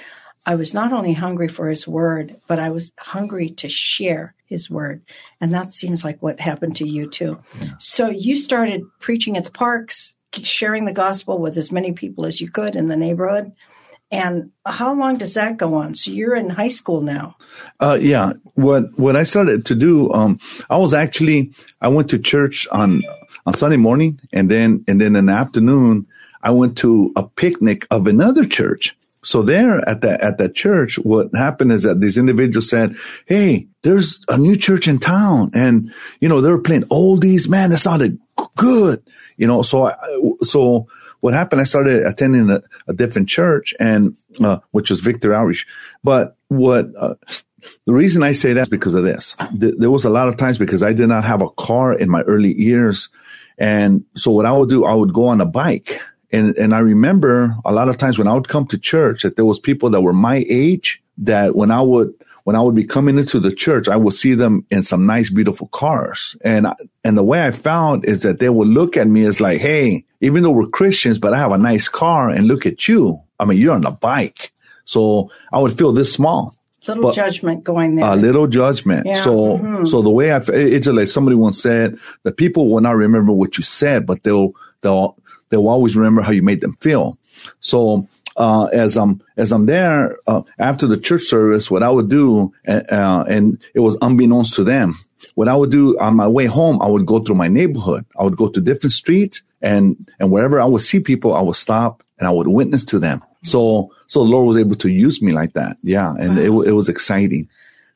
I 0.47 0.55
was 0.55 0.73
not 0.73 0.93
only 0.93 1.13
hungry 1.13 1.49
for 1.49 1.69
his 1.69 1.87
word, 1.87 2.37
but 2.49 2.59
I 2.59 2.71
was 2.71 2.93
hungry 2.99 3.51
to 3.51 3.69
share 3.69 4.35
his 4.47 4.71
word. 4.71 5.03
And 5.41 5.55
that 5.55 5.73
seems 5.73 6.03
like 6.03 6.23
what 6.23 6.41
happened 6.41 6.77
to 6.77 6.89
you 6.89 7.09
too. 7.09 7.41
Yeah. 7.61 7.71
So 7.79 8.09
you 8.09 8.37
started 8.37 8.83
preaching 9.01 9.37
at 9.37 9.45
the 9.45 9.51
parks, 9.51 10.15
sharing 10.33 10.85
the 10.85 10.93
gospel 10.93 11.39
with 11.39 11.57
as 11.57 11.71
many 11.71 11.93
people 11.93 12.27
as 12.27 12.41
you 12.41 12.51
could 12.51 12.75
in 12.75 12.89
the 12.89 12.97
neighborhood. 12.97 13.53
And 14.11 14.51
how 14.67 14.93
long 14.95 15.19
does 15.19 15.35
that 15.35 15.57
go 15.57 15.75
on? 15.75 15.95
So 15.95 16.11
you're 16.11 16.35
in 16.35 16.51
high 16.51 16.69
school 16.69 17.01
now. 17.03 17.37
Uh, 17.79 17.97
yeah. 18.01 18.33
What 18.55 18.99
what 18.99 19.15
I 19.15 19.23
started 19.23 19.67
to 19.67 19.75
do, 19.77 20.13
um, 20.13 20.41
I 20.69 20.79
was 20.79 20.93
actually 20.93 21.53
I 21.81 21.89
went 21.89 22.11
to 22.11 22.19
church 22.19 22.67
on 22.73 23.03
on 23.47 23.55
Sunday 23.55 23.77
morning, 23.77 24.21
and 24.33 24.51
then 24.51 24.85
and 24.89 25.01
then 25.01 25.15
in 25.15 25.27
the 25.27 25.33
afternoon 25.33 26.09
I 26.43 26.51
went 26.51 26.77
to 26.79 27.13
a 27.15 27.23
picnic 27.23 27.87
of 27.91 28.09
another 28.09 28.47
church. 28.47 28.97
So 29.23 29.43
there 29.43 29.87
at 29.89 30.01
that 30.01 30.21
at 30.21 30.39
that 30.39 30.55
church, 30.55 30.97
what 30.99 31.29
happened 31.35 31.73
is 31.73 31.83
that 31.83 32.01
these 32.01 32.17
individuals 32.17 32.71
said, 32.71 32.97
"Hey, 33.27 33.69
there's 33.83 34.21
a 34.29 34.39
new 34.39 34.57
church 34.57 34.89
in 34.89 34.99
town, 34.99 35.51
and 35.55 35.93
you 36.21 36.29
know 36.29 36.41
they 36.41 36.51
were 36.51 36.61
playing 36.63 36.85
oldies. 36.85 37.49
Man, 37.49 37.73
it 37.73 37.79
sounded 37.79 38.19
good. 38.57 39.03
You 39.37 39.47
know, 39.47 39.63
so 39.63 39.87
I, 39.87 39.97
so." 40.43 40.89
what 41.21 41.35
happened, 41.35 41.61
I 41.61 41.65
started 41.65 42.07
attending 42.07 42.51
a, 42.51 42.63
a 42.89 42.95
different 42.95 43.29
church 43.29 43.75
and, 43.79 44.17
uh, 44.43 44.59
which 44.71 44.91
was 44.91 45.01
Victory 45.01 45.35
Outreach. 45.35 45.67
But 46.03 46.37
what, 46.49 46.89
uh, 46.99 47.15
the 47.87 47.93
reason 47.93 48.23
I 48.23 48.33
say 48.33 48.55
that 48.55 48.63
is 48.63 48.69
because 48.69 48.95
of 48.95 49.05
this. 49.05 49.37
Th- 49.59 49.75
there 49.77 49.91
was 49.91 50.05
a 50.05 50.11
lot 50.11 50.29
of 50.29 50.37
times 50.37 50.59
because 50.59 50.83
I 50.83 50.93
did 50.93 51.09
not 51.09 51.25
have 51.25 51.43
a 51.43 51.51
car 51.51 51.93
in 51.93 52.09
my 52.09 52.23
early 52.23 52.55
years. 52.59 53.11
And 53.59 54.05
so 54.17 54.31
what 54.31 54.47
I 54.47 54.53
would 54.53 54.71
do, 54.71 54.85
I 54.87 54.95
would 54.95 55.13
go 55.13 55.29
on 55.29 55.41
a 55.41 55.47
bike. 55.47 56.01
And, 56.33 56.57
and 56.57 56.75
I 56.75 56.79
remember 56.79 57.57
a 57.65 57.73
lot 57.73 57.89
of 57.89 57.99
times 57.99 58.19
when 58.19 58.29
I 58.29 58.35
would 58.35 58.49
come 58.49 58.67
to 58.69 58.79
church 58.79 59.23
that 59.23 59.37
there 59.37 59.45
was 59.45 59.59
people 59.59 59.91
that 59.91 60.01
were 60.01 60.13
my 60.13 60.45
age 60.49 61.03
that 61.19 61.57
when 61.57 61.71
I 61.71 61.83
would, 61.83 62.15
when 62.45 62.57
I 62.57 62.61
would 62.61 62.75
be 62.75 62.85
coming 62.85 63.19
into 63.19 63.41
the 63.41 63.53
church, 63.53 63.89
I 63.89 63.97
would 63.97 64.15
see 64.15 64.35
them 64.35 64.65
in 64.71 64.83
some 64.83 65.07
nice, 65.07 65.29
beautiful 65.29 65.69
cars. 65.69 66.37
And, 66.43 66.67
and 67.05 67.19
the 67.19 67.25
way 67.25 67.47
I 67.47 67.51
found 67.51 68.05
is 68.05 68.23
that 68.23 68.39
they 68.39 68.49
would 68.49 68.69
look 68.69 68.97
at 68.97 69.09
me 69.09 69.25
as 69.25 69.41
like, 69.41 69.61
Hey, 69.61 70.05
even 70.21 70.43
though 70.43 70.51
we're 70.51 70.67
Christians, 70.67 71.19
but 71.19 71.35
I 71.35 71.39
have 71.39 71.53
a 71.53 71.59
nice 71.59 71.89
car 71.89 72.31
and 72.31 72.47
look 72.47 72.67
at 72.67 72.89
you. 72.89 73.21
I 73.39 73.45
mean, 73.45 73.59
you're 73.59 73.75
on 73.75 73.85
a 73.85 73.91
bike. 73.91 74.53
So 74.85 75.31
I 75.53 75.59
would 75.59 75.77
feel 75.77 75.93
this 75.93 76.13
small. 76.13 76.57
Little 76.87 77.03
but 77.05 77.15
judgment 77.15 77.63
going 77.63 77.97
there. 77.97 78.07
A 78.07 78.17
little 78.17 78.47
judgment. 78.47 79.07
Yeah. 79.07 79.23
So, 79.23 79.59
mm-hmm. 79.59 79.87
so 79.87 80.03
the 80.03 80.11
way 80.11 80.33
I, 80.33 80.39
it's 80.49 80.87
like 80.87 81.09
somebody 81.09 81.37
once 81.37 81.61
said 81.61 81.99
that 82.23 82.37
people 82.37 82.71
will 82.71 82.81
not 82.81 82.97
remember 82.97 83.33
what 83.33 83.59
you 83.59 83.65
said, 83.65 84.07
but 84.07 84.23
they'll, 84.23 84.53
they'll, 84.81 85.17
they'll 85.51 85.69
always 85.69 85.97
remember 85.97 86.23
how 86.23 86.33
you 86.33 86.43
made 86.43 86.61
them 86.61 86.75
feel. 86.75 87.19
So, 87.61 88.09
uh, 88.37 88.67
as 88.67 88.97
I'm 88.97 89.23
as 89.37 89.53
I'm 89.53 89.67
there 89.67 90.17
uh, 90.27 90.43
after 90.59 90.87
the 90.87 90.97
church 90.97 91.23
service, 91.23 91.71
what 91.71 91.83
I 91.83 91.91
would 91.91 92.09
do, 92.09 92.53
uh, 92.67 93.25
and 93.29 93.63
it 93.75 93.81
was 93.81 93.99
unbeknownst 94.01 94.55
to 94.55 94.65
them, 94.65 94.95
what 95.35 95.49
I 95.49 95.55
would 95.55 95.71
do 95.71 95.99
on 95.99 96.17
my 96.17 96.29
way 96.29 96.47
home, 96.47 96.81
I 96.81 96.87
would 96.87 97.07
go 97.07 97.19
through 97.19 97.35
my 97.35 97.49
neighborhood. 97.49 98.05
I 98.19 98.23
would 98.23 98.37
go 98.37 98.49
to 98.49 98.61
different 98.61 98.93
streets, 98.93 99.43
and 99.61 100.09
and 100.19 100.31
wherever 100.31 100.61
I 100.61 100.65
would 100.65 100.83
see 100.83 101.01
people, 101.01 101.35
I 101.35 101.41
would 101.41 101.57
stop 101.57 102.03
and 102.19 102.27
I 102.27 102.31
would 102.31 102.49
witness 102.49 102.85
to 102.87 102.99
them. 102.99 103.23
So 103.43 103.93
so 104.07 104.25
the 104.25 104.31
Lord 104.31 104.47
was 104.47 104.57
able 104.57 104.77
to 104.77 104.89
use 104.89 105.21
me 105.21 105.33
like 105.33 105.55
that. 105.55 105.77
Yeah, 105.83 106.15
and 106.19 106.37
wow. 106.37 106.63
it 106.63 106.69
it 106.69 106.73
was 106.73 106.89
exciting. 106.89 107.49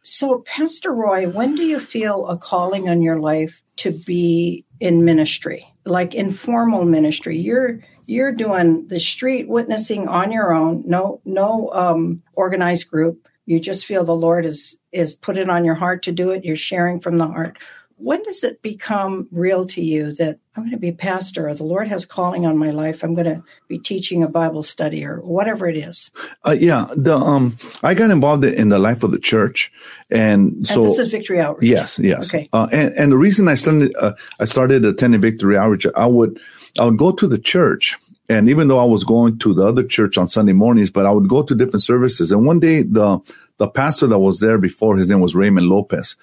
So, 0.07 0.41
Pastor 0.41 0.93
Roy, 0.93 1.31
when 1.31 1.55
do 1.55 1.65
you 1.65 1.81
feel 1.81 2.27
a 2.29 2.37
calling 2.37 2.91
on 2.91 3.01
your 3.01 3.21
life 3.21 3.63
to 3.77 3.91
be 3.91 4.67
in 4.79 5.05
ministry, 5.05 5.67
like 5.85 6.15
informal 6.15 6.85
ministry? 6.85 7.39
You're 7.39 7.81
you're 8.07 8.33
doing 8.33 8.87
the 8.89 9.01
street 9.01 9.49
witnessing 9.49 10.09
on 10.09 10.33
your 10.33 10.53
own, 10.53 10.83
no 10.87 11.21
no 11.25 11.71
um, 11.73 12.23
organized 12.35 12.89
group. 12.89 13.29
You 13.47 13.61
just 13.61 13.87
feel 13.87 14.05
the 14.05 14.17
Lord 14.17 14.47
is 14.47 14.79
is 14.93 15.15
put 15.15 15.37
it 15.37 15.51
on 15.51 15.65
your 15.65 15.75
heart 15.75 16.03
to 16.05 16.13
do 16.13 16.31
it. 16.31 16.45
You're 16.45 16.57
sharing 16.57 17.01
from 17.01 17.19
the 17.19 17.27
heart. 17.27 17.59
When 18.05 18.23
does 18.23 18.45
it 18.45 18.61
become 18.61 19.29
real 19.33 19.65
to 19.69 19.81
you 19.83 20.13
that 20.17 20.39
I'm 20.55 20.65
going 20.65 20.73
to 20.73 20.77
be 20.77 20.91
a 20.91 20.93
pastor 20.93 21.49
or 21.49 21.55
the 21.55 21.65
Lord 21.65 21.89
has 21.89 22.05
calling 22.05 22.45
on 22.45 22.59
my 22.59 22.71
life? 22.71 23.03
I'm 23.03 23.15
going 23.15 23.25
to 23.25 23.43
be 23.67 23.79
teaching 23.79 24.23
a 24.23 24.29
Bible 24.29 24.63
study 24.63 25.07
or 25.07 25.21
whatever 25.21 25.67
it 25.69 25.77
is. 25.79 26.11
Uh, 26.47 26.51
yeah, 26.51 26.89
the 26.95 27.17
um, 27.17 27.57
I 27.83 27.95
got 27.95 28.11
involved 28.11 28.45
in 28.45 28.69
the 28.69 28.79
life 28.79 29.05
of 29.05 29.11
the 29.11 29.19
church, 29.19 29.73
and 30.11 30.67
so 30.67 30.83
and 30.83 30.91
this 30.91 30.99
is 30.99 31.09
Victory 31.09 31.41
Outreach. 31.41 31.71
Yes, 31.71 31.99
yes. 31.99 32.29
Okay. 32.29 32.51
Uh, 32.53 32.69
and, 32.71 32.93
and 32.95 33.13
the 33.13 33.17
reason 33.17 33.49
I 33.49 33.55
started 33.55 33.97
uh, 33.97 34.13
I 34.39 34.45
started 34.45 34.85
attending 34.85 35.23
Victory 35.23 35.57
Outreach, 35.57 35.87
I 35.97 36.05
would 36.05 36.39
I 36.79 36.85
would 36.85 36.99
go 36.99 37.11
to 37.11 37.27
the 37.27 37.39
church. 37.39 37.97
And 38.29 38.51
even 38.51 38.69
though 38.69 38.81
I 38.81 38.85
was 38.85 39.05
going 39.05 39.39
to 39.39 39.55
the 39.55 39.67
other 39.67 39.83
church 39.83 40.19
on 40.19 40.29
Sunday 40.29 40.53
mornings, 40.53 40.91
but 40.91 41.07
I 41.07 41.11
would 41.11 41.29
go 41.29 41.43
to 41.43 41.55
different 41.55 41.83
services. 41.83 42.33
And 42.33 42.45
one 42.47 42.61
day, 42.61 42.83
the 42.83 43.21
the 43.57 43.69
pastor 43.69 44.07
that 44.09 44.19
was 44.19 44.41
there 44.41 44.59
before, 44.59 44.99
his 44.99 45.09
name 45.09 45.21
was 45.21 45.35
Raymond 45.35 45.69
Lopez. 45.69 46.17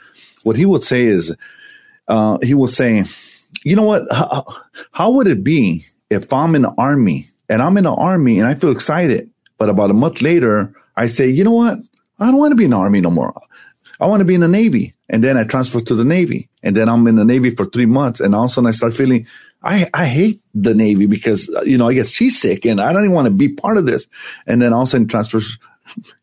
What 0.43 0.57
he 0.57 0.65
would 0.65 0.83
say 0.83 1.03
is, 1.03 1.35
uh, 2.11 2.37
he 2.43 2.53
would 2.53 2.69
say, 2.69 3.03
"You 3.63 3.75
know 3.75 3.87
what? 3.91 4.03
How, 4.11 4.45
how 4.91 5.11
would 5.11 5.27
it 5.27 5.43
be 5.43 5.85
if 6.11 6.31
I'm 6.33 6.55
in 6.55 6.61
the 6.61 6.73
army 6.77 7.29
and 7.49 7.61
I'm 7.61 7.77
in 7.77 7.85
the 7.85 7.93
army 7.93 8.39
and 8.39 8.47
I 8.47 8.53
feel 8.53 8.71
excited, 8.71 9.29
but 9.57 9.69
about 9.69 9.89
a 9.89 9.93
month 9.93 10.21
later, 10.21 10.73
I 10.95 11.07
say, 11.07 11.27
you 11.29 11.43
know 11.43 11.51
what? 11.51 11.77
I 12.19 12.25
don't 12.27 12.37
want 12.37 12.51
to 12.51 12.55
be 12.55 12.65
in 12.65 12.71
the 12.71 12.77
army 12.77 13.01
no 13.01 13.09
more. 13.09 13.33
I 13.99 14.07
want 14.07 14.19
to 14.19 14.25
be 14.25 14.35
in 14.35 14.41
the 14.41 14.47
Navy. 14.47 14.93
And 15.09 15.23
then 15.23 15.37
I 15.37 15.43
transfer 15.43 15.79
to 15.79 15.95
the 15.95 16.03
Navy. 16.03 16.49
And 16.63 16.75
then 16.75 16.89
I'm 16.89 17.07
in 17.07 17.15
the 17.15 17.25
Navy 17.25 17.49
for 17.49 17.65
three 17.65 17.85
months. 17.85 18.19
And 18.19 18.35
all 18.35 18.45
of 18.45 18.51
a 18.51 18.53
sudden 18.53 18.67
I 18.67 18.71
start 18.71 18.93
feeling 18.93 19.27
I, 19.63 19.89
I 19.93 20.05
hate 20.05 20.41
the 20.53 20.73
Navy 20.73 21.05
because, 21.05 21.53
uh, 21.55 21.61
you 21.61 21.77
know, 21.77 21.87
I 21.87 21.93
get 21.93 22.07
seasick 22.07 22.65
and 22.65 22.81
I 22.81 22.91
don't 22.93 23.03
even 23.03 23.15
want 23.15 23.25
to 23.25 23.31
be 23.31 23.49
part 23.49 23.77
of 23.77 23.85
this. 23.85 24.07
And 24.47 24.61
then 24.61 24.73
all 24.73 24.81
of 24.81 24.87
a 24.87 24.91
sudden 24.91 25.07
transfers, 25.07 25.57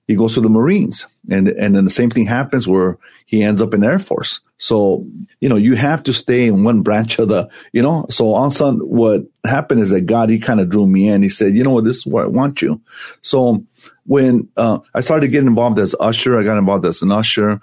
he 0.07 0.15
goes 0.15 0.35
to 0.35 0.41
the 0.41 0.49
Marines. 0.49 1.07
And, 1.31 1.49
and 1.49 1.75
then 1.75 1.85
the 1.85 1.91
same 1.91 2.11
thing 2.11 2.27
happens 2.27 2.67
where 2.67 2.99
he 3.27 3.43
ends 3.43 3.61
up 3.61 3.75
in 3.75 3.85
Air 3.85 3.99
Force. 3.99 4.41
So, 4.57 5.07
you 5.41 5.49
know, 5.49 5.57
you 5.57 5.77
have 5.77 6.03
to 6.05 6.13
stay 6.13 6.47
in 6.47 6.65
one 6.65 6.83
branch 6.83 7.19
of 7.19 7.29
the, 7.29 7.49
you 7.73 7.83
know, 7.83 8.07
so 8.11 8.35
on 8.35 8.51
sudden 8.51 8.81
what 8.81 9.23
happened 9.45 9.81
is 9.81 9.91
that 9.91 10.03
God, 10.03 10.31
he 10.31 10.39
kind 10.39 10.61
of 10.61 10.69
drew 10.69 10.87
me 10.87 11.09
in. 11.09 11.23
He 11.23 11.29
said, 11.29 11.55
you 11.55 11.63
know 11.63 11.71
what, 11.71 11.85
this 11.85 11.99
is 11.99 12.07
where 12.07 12.25
I 12.25 12.29
want 12.29 12.63
you. 12.63 12.81
So 13.23 13.65
when, 14.05 14.49
uh, 14.57 14.79
I 14.95 15.01
started 15.01 15.29
getting 15.29 15.49
involved 15.49 15.79
as 15.79 15.95
usher, 16.01 16.39
I 16.39 16.43
got 16.43 16.59
involved 16.59 16.87
as 16.87 17.03
an 17.03 17.13
usher. 17.13 17.61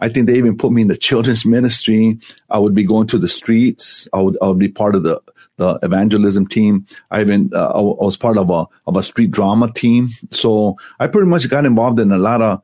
I 0.00 0.08
think 0.08 0.26
they 0.26 0.38
even 0.38 0.56
put 0.56 0.72
me 0.72 0.82
in 0.82 0.88
the 0.88 0.96
children's 0.96 1.44
ministry. 1.44 2.18
I 2.48 2.58
would 2.58 2.74
be 2.74 2.84
going 2.84 3.06
to 3.08 3.18
the 3.18 3.28
streets. 3.28 4.08
I 4.12 4.20
would, 4.20 4.38
I 4.40 4.48
would 4.48 4.58
be 4.58 4.68
part 4.68 4.94
of 4.94 5.02
the, 5.02 5.20
the 5.56 5.78
evangelism 5.82 6.46
team. 6.46 6.86
I 7.10 7.20
even, 7.20 7.50
uh, 7.52 7.70
I 7.70 7.80
was 7.80 8.16
part 8.16 8.38
of 8.38 8.48
a, 8.50 8.66
of 8.86 8.96
a 8.96 9.02
street 9.02 9.30
drama 9.30 9.72
team. 9.72 10.10
So 10.30 10.76
I 11.00 11.08
pretty 11.08 11.28
much 11.28 11.48
got 11.48 11.64
involved 11.64 11.98
in 11.98 12.12
a 12.12 12.18
lot 12.18 12.42
of, 12.42 12.62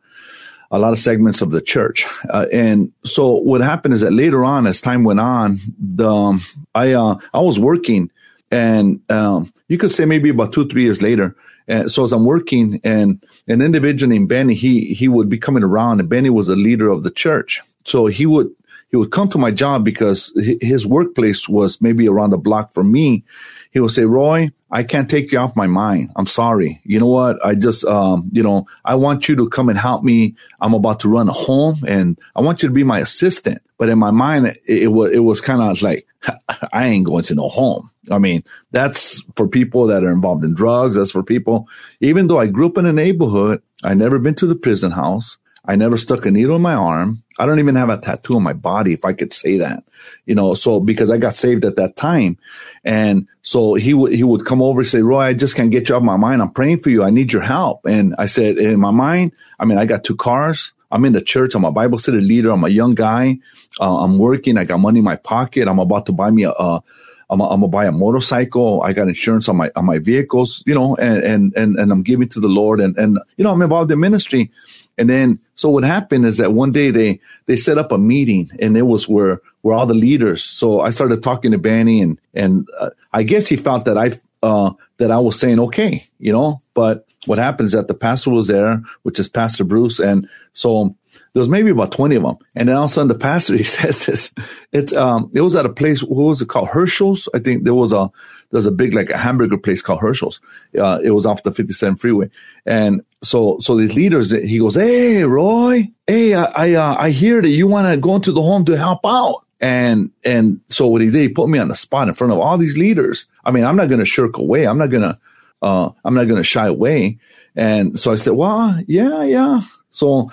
a 0.70 0.78
lot 0.78 0.92
of 0.92 0.98
segments 0.98 1.42
of 1.42 1.50
the 1.50 1.60
church. 1.60 2.06
Uh, 2.28 2.46
and 2.52 2.92
so 3.04 3.32
what 3.32 3.60
happened 3.60 3.94
is 3.94 4.00
that 4.00 4.12
later 4.12 4.44
on, 4.44 4.66
as 4.66 4.80
time 4.80 5.04
went 5.04 5.20
on, 5.20 5.58
the, 5.78 6.08
um, 6.08 6.40
I, 6.74 6.92
uh, 6.92 7.18
I 7.32 7.40
was 7.40 7.58
working 7.58 8.10
and, 8.50 9.00
um, 9.10 9.52
you 9.68 9.78
could 9.78 9.92
say 9.92 10.04
maybe 10.04 10.30
about 10.30 10.52
two, 10.52 10.68
three 10.68 10.84
years 10.84 11.02
later, 11.02 11.36
and 11.66 11.90
so 11.90 12.04
as 12.04 12.12
I'm 12.12 12.24
working 12.24 12.80
and 12.84 13.24
an 13.48 13.62
individual 13.62 14.10
named 14.10 14.28
Benny, 14.28 14.54
he, 14.54 14.94
he 14.94 15.08
would 15.08 15.28
be 15.28 15.38
coming 15.38 15.62
around 15.62 16.00
and 16.00 16.08
Benny 16.08 16.30
was 16.30 16.48
a 16.48 16.56
leader 16.56 16.90
of 16.90 17.02
the 17.02 17.10
church. 17.10 17.62
So 17.86 18.06
he 18.06 18.26
would, 18.26 18.54
he 18.90 18.96
would 18.96 19.10
come 19.10 19.28
to 19.30 19.38
my 19.38 19.50
job 19.50 19.84
because 19.84 20.32
his 20.60 20.86
workplace 20.86 21.48
was 21.48 21.80
maybe 21.80 22.08
around 22.08 22.30
the 22.30 22.38
block 22.38 22.72
from 22.72 22.92
me. 22.92 23.24
He 23.70 23.80
would 23.80 23.90
say, 23.90 24.04
Roy, 24.04 24.52
I 24.70 24.84
can't 24.84 25.10
take 25.10 25.32
you 25.32 25.38
off 25.38 25.56
my 25.56 25.66
mind. 25.66 26.10
I'm 26.16 26.26
sorry. 26.26 26.80
You 26.84 27.00
know 27.00 27.06
what? 27.06 27.44
I 27.44 27.54
just, 27.54 27.84
um, 27.84 28.28
you 28.32 28.42
know, 28.42 28.66
I 28.84 28.94
want 28.94 29.28
you 29.28 29.36
to 29.36 29.48
come 29.48 29.68
and 29.68 29.78
help 29.78 30.04
me. 30.04 30.36
I'm 30.60 30.74
about 30.74 31.00
to 31.00 31.08
run 31.08 31.28
a 31.28 31.32
home 31.32 31.78
and 31.86 32.18
I 32.36 32.40
want 32.40 32.62
you 32.62 32.68
to 32.68 32.74
be 32.74 32.84
my 32.84 33.00
assistant. 33.00 33.62
But 33.78 33.88
in 33.88 33.98
my 33.98 34.12
mind, 34.12 34.46
it, 34.46 34.58
it 34.66 34.88
was, 34.88 35.10
it 35.10 35.20
was 35.20 35.40
kind 35.40 35.60
of 35.60 35.82
like, 35.82 36.06
I 36.72 36.86
ain't 36.86 37.06
going 37.06 37.24
to 37.24 37.34
no 37.34 37.48
home. 37.48 37.90
I 38.10 38.18
mean, 38.18 38.44
that's 38.70 39.22
for 39.36 39.48
people 39.48 39.86
that 39.88 40.04
are 40.04 40.12
involved 40.12 40.44
in 40.44 40.54
drugs. 40.54 40.96
That's 40.96 41.10
for 41.10 41.22
people, 41.22 41.68
even 42.00 42.26
though 42.26 42.38
I 42.38 42.46
grew 42.46 42.66
up 42.66 42.78
in 42.78 42.86
a 42.86 42.92
neighborhood, 42.92 43.62
I 43.84 43.94
never 43.94 44.18
been 44.18 44.34
to 44.36 44.46
the 44.46 44.54
prison 44.54 44.90
house. 44.90 45.38
I 45.66 45.76
never 45.76 45.96
stuck 45.96 46.26
a 46.26 46.30
needle 46.30 46.56
in 46.56 46.62
my 46.62 46.74
arm. 46.74 47.22
I 47.38 47.46
don't 47.46 47.58
even 47.58 47.74
have 47.74 47.88
a 47.88 47.98
tattoo 47.98 48.36
on 48.36 48.42
my 48.42 48.52
body, 48.52 48.92
if 48.92 49.04
I 49.04 49.12
could 49.12 49.32
say 49.32 49.58
that, 49.58 49.84
you 50.26 50.34
know, 50.34 50.54
so 50.54 50.78
because 50.78 51.10
I 51.10 51.16
got 51.16 51.34
saved 51.34 51.64
at 51.64 51.76
that 51.76 51.96
time. 51.96 52.38
And 52.84 53.26
so 53.42 53.74
he 53.74 53.94
would, 53.94 54.12
he 54.12 54.22
would 54.22 54.44
come 54.44 54.62
over 54.62 54.80
and 54.80 54.88
say, 54.88 55.00
Roy, 55.00 55.20
I 55.20 55.34
just 55.34 55.56
can't 55.56 55.70
get 55.70 55.88
you 55.88 55.96
off 55.96 56.02
my 56.02 56.16
mind. 56.16 56.42
I'm 56.42 56.50
praying 56.50 56.80
for 56.80 56.90
you. 56.90 57.02
I 57.02 57.10
need 57.10 57.32
your 57.32 57.42
help. 57.42 57.86
And 57.86 58.14
I 58.18 58.26
said, 58.26 58.58
in 58.58 58.78
my 58.78 58.90
mind, 58.90 59.32
I 59.58 59.64
mean, 59.64 59.78
I 59.78 59.86
got 59.86 60.04
two 60.04 60.16
cars. 60.16 60.72
I'm 60.92 61.04
in 61.04 61.12
the 61.12 61.22
church. 61.22 61.54
I'm 61.54 61.64
a 61.64 61.72
Bible 61.72 61.98
study 61.98 62.20
leader. 62.20 62.50
I'm 62.50 62.62
a 62.62 62.68
young 62.68 62.94
guy. 62.94 63.38
Uh, 63.80 63.98
I'm 64.04 64.18
working. 64.18 64.58
I 64.58 64.64
got 64.64 64.78
money 64.78 64.98
in 64.98 65.04
my 65.04 65.16
pocket. 65.16 65.66
I'm 65.66 65.80
about 65.80 66.06
to 66.06 66.12
buy 66.12 66.30
me 66.30 66.44
a, 66.44 66.52
a 66.52 66.82
I'm, 67.30 67.38
gonna 67.38 67.68
buy 67.68 67.86
a 67.86 67.92
motorcycle. 67.92 68.82
I 68.82 68.92
got 68.92 69.08
insurance 69.08 69.48
on 69.48 69.56
my 69.56 69.70
on 69.74 69.86
my 69.86 69.98
vehicles, 69.98 70.62
you 70.66 70.74
know, 70.74 70.94
and 70.96 71.24
and 71.24 71.56
and, 71.56 71.78
and 71.78 71.90
I'm 71.90 72.02
giving 72.02 72.28
to 72.28 72.40
the 72.40 72.48
Lord, 72.48 72.80
and 72.80 72.96
and 72.96 73.18
you 73.36 73.44
know 73.44 73.50
I'm 73.50 73.62
involved 73.62 73.90
in 73.90 73.98
ministry. 73.98 74.50
And 74.96 75.10
then, 75.10 75.40
so 75.54 75.70
what 75.70 75.84
happened 75.84 76.24
is 76.26 76.38
that 76.38 76.52
one 76.52 76.72
day 76.72 76.90
they, 76.90 77.20
they 77.46 77.56
set 77.56 77.78
up 77.78 77.92
a 77.92 77.98
meeting 77.98 78.50
and 78.60 78.76
it 78.76 78.82
was 78.82 79.08
where, 79.08 79.40
where 79.62 79.76
all 79.76 79.86
the 79.86 79.94
leaders. 79.94 80.44
So 80.44 80.80
I 80.80 80.90
started 80.90 81.22
talking 81.22 81.50
to 81.52 81.58
Benny 81.58 82.00
and, 82.00 82.20
and 82.32 82.68
uh, 82.78 82.90
I 83.12 83.22
guess 83.22 83.46
he 83.46 83.56
felt 83.56 83.86
that 83.86 83.98
I, 83.98 84.12
uh, 84.42 84.72
that 84.98 85.10
I 85.10 85.18
was 85.18 85.38
saying, 85.38 85.58
okay, 85.58 86.06
you 86.18 86.32
know, 86.32 86.62
but 86.74 87.06
what 87.26 87.38
happens 87.38 87.68
is 87.68 87.72
that 87.72 87.88
the 87.88 87.94
pastor 87.94 88.30
was 88.30 88.46
there, 88.46 88.82
which 89.02 89.18
is 89.18 89.28
Pastor 89.28 89.64
Bruce. 89.64 89.98
And 89.98 90.28
so 90.52 90.94
there 91.32 91.40
was 91.40 91.48
maybe 91.48 91.70
about 91.70 91.92
20 91.92 92.16
of 92.16 92.22
them. 92.22 92.36
And 92.54 92.68
then 92.68 92.76
all 92.76 92.84
of 92.84 92.90
a 92.90 92.92
sudden 92.92 93.08
the 93.08 93.14
pastor, 93.14 93.56
he 93.56 93.64
says 93.64 94.06
this, 94.06 94.32
it's, 94.72 94.92
um, 94.92 95.30
it 95.34 95.40
was 95.40 95.54
at 95.54 95.66
a 95.66 95.70
place, 95.70 96.02
what 96.02 96.24
was 96.24 96.42
it 96.42 96.48
called? 96.48 96.68
Herschel's. 96.68 97.28
I 97.34 97.38
think 97.38 97.64
there 97.64 97.74
was 97.74 97.92
a, 97.92 98.10
there's 98.54 98.66
a 98.66 98.70
big 98.70 98.94
like 98.94 99.10
a 99.10 99.18
hamburger 99.18 99.58
place 99.58 99.82
called 99.82 99.98
Herschel's. 99.98 100.40
Uh, 100.78 101.00
it 101.02 101.10
was 101.10 101.26
off 101.26 101.42
the 101.42 101.50
57 101.50 101.96
freeway, 101.96 102.30
and 102.64 103.02
so 103.20 103.58
so 103.58 103.76
these 103.76 103.94
leaders, 103.94 104.30
he 104.30 104.60
goes, 104.60 104.76
"Hey, 104.76 105.24
Roy, 105.24 105.90
hey, 106.06 106.34
I 106.34 106.44
I, 106.44 106.74
uh, 106.74 106.96
I 106.96 107.10
hear 107.10 107.42
that 107.42 107.48
you 107.48 107.66
want 107.66 107.88
to 107.88 107.96
go 107.96 108.14
into 108.14 108.30
the 108.30 108.40
home 108.40 108.64
to 108.66 108.78
help 108.78 109.00
out." 109.04 109.44
And 109.60 110.12
and 110.22 110.60
so 110.68 110.86
what 110.86 111.00
he 111.00 111.10
did, 111.10 111.20
he 111.20 111.28
put 111.30 111.48
me 111.48 111.58
on 111.58 111.66
the 111.66 111.74
spot 111.74 112.06
in 112.06 112.14
front 112.14 112.32
of 112.32 112.38
all 112.38 112.56
these 112.56 112.78
leaders. 112.78 113.26
I 113.44 113.50
mean, 113.50 113.64
I'm 113.64 113.74
not 113.74 113.88
going 113.88 113.98
to 113.98 114.06
shirk 114.06 114.38
away. 114.38 114.68
I'm 114.68 114.78
not 114.78 114.90
gonna 114.90 115.18
uh, 115.60 115.90
I'm 116.04 116.14
not 116.14 116.28
going 116.28 116.38
to 116.40 116.44
shy 116.44 116.68
away. 116.68 117.18
And 117.56 117.98
so 117.98 118.12
I 118.12 118.16
said, 118.16 118.34
"Well, 118.34 118.78
yeah, 118.86 119.24
yeah." 119.24 119.62
So 119.90 120.30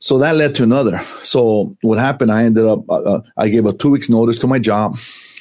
so 0.00 0.18
that 0.18 0.36
led 0.36 0.54
to 0.56 0.64
another. 0.64 1.00
So 1.22 1.78
what 1.80 1.98
happened? 1.98 2.30
I 2.30 2.44
ended 2.44 2.66
up 2.66 2.90
uh, 2.90 2.94
uh 2.94 3.22
I 3.38 3.48
gave 3.48 3.64
a 3.64 3.72
two 3.72 3.90
weeks 3.90 4.10
notice 4.10 4.38
to 4.40 4.46
my 4.46 4.58
job 4.58 4.98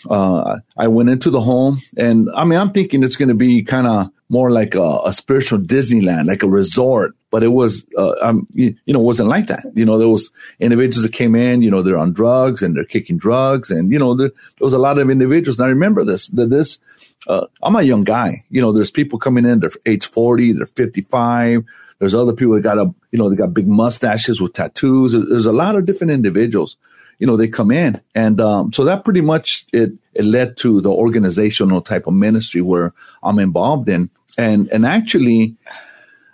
uh, 0.09 0.57
I 0.77 0.87
went 0.87 1.09
into 1.09 1.29
the 1.29 1.41
home 1.41 1.79
and 1.97 2.29
I 2.35 2.45
mean, 2.45 2.59
I'm 2.59 2.71
thinking 2.71 3.03
it's 3.03 3.15
going 3.15 3.29
to 3.29 3.35
be 3.35 3.63
kind 3.63 3.87
of 3.87 4.11
more 4.29 4.51
like 4.51 4.75
a, 4.75 5.01
a, 5.05 5.13
spiritual 5.13 5.57
Disneyland, 5.57 6.27
like 6.27 6.43
a 6.43 6.47
resort, 6.47 7.15
but 7.31 7.41
it 7.41 7.47
was, 7.47 7.85
uh, 7.97 8.13
um, 8.21 8.47
you, 8.53 8.75
you, 8.85 8.93
know, 8.93 8.99
wasn't 8.99 9.27
like 9.27 9.47
that. 9.47 9.65
You 9.73 9.85
know, 9.85 9.97
there 9.97 10.07
was 10.07 10.31
individuals 10.59 11.03
that 11.03 11.13
came 11.13 11.35
in, 11.35 11.63
you 11.63 11.71
know, 11.71 11.81
they're 11.81 11.97
on 11.97 12.13
drugs 12.13 12.61
and 12.61 12.75
they're 12.75 12.85
kicking 12.85 13.17
drugs 13.17 13.71
and, 13.71 13.91
you 13.91 13.97
know, 13.97 14.13
there, 14.13 14.29
there 14.29 14.65
was 14.65 14.75
a 14.75 14.79
lot 14.79 14.99
of 14.99 15.09
individuals. 15.09 15.57
And 15.57 15.65
I 15.65 15.69
remember 15.69 16.03
this, 16.03 16.27
that 16.27 16.51
this, 16.51 16.77
uh, 17.27 17.47
I'm 17.63 17.75
a 17.75 17.81
young 17.81 18.03
guy. 18.03 18.45
You 18.49 18.61
know, 18.61 18.71
there's 18.71 18.91
people 18.91 19.17
coming 19.17 19.45
in, 19.45 19.59
they're 19.59 19.71
age 19.85 20.05
40, 20.05 20.53
they're 20.53 20.67
55. 20.67 21.63
There's 21.97 22.15
other 22.15 22.33
people 22.33 22.53
that 22.53 22.61
got 22.61 22.77
a, 22.77 22.93
you 23.11 23.19
know, 23.19 23.29
they 23.29 23.35
got 23.35 23.53
big 23.53 23.67
mustaches 23.67 24.39
with 24.39 24.53
tattoos. 24.53 25.13
There's 25.13 25.47
a 25.47 25.51
lot 25.51 25.75
of 25.75 25.85
different 25.85 26.11
individuals 26.11 26.77
you 27.19 27.27
know, 27.27 27.37
they 27.37 27.47
come 27.47 27.69
in. 27.69 28.01
And 28.15 28.41
um, 28.41 28.73
so 28.73 28.85
that 28.85 29.03
pretty 29.03 29.21
much 29.21 29.65
it, 29.71 29.91
it 30.13 30.25
led 30.25 30.57
to 30.57 30.81
the 30.81 30.89
organizational 30.89 31.81
type 31.81 32.07
of 32.07 32.13
ministry 32.13 32.61
where 32.61 32.93
I'm 33.21 33.39
involved 33.39 33.89
in. 33.89 34.09
And, 34.37 34.69
and 34.69 34.85
actually, 34.85 35.57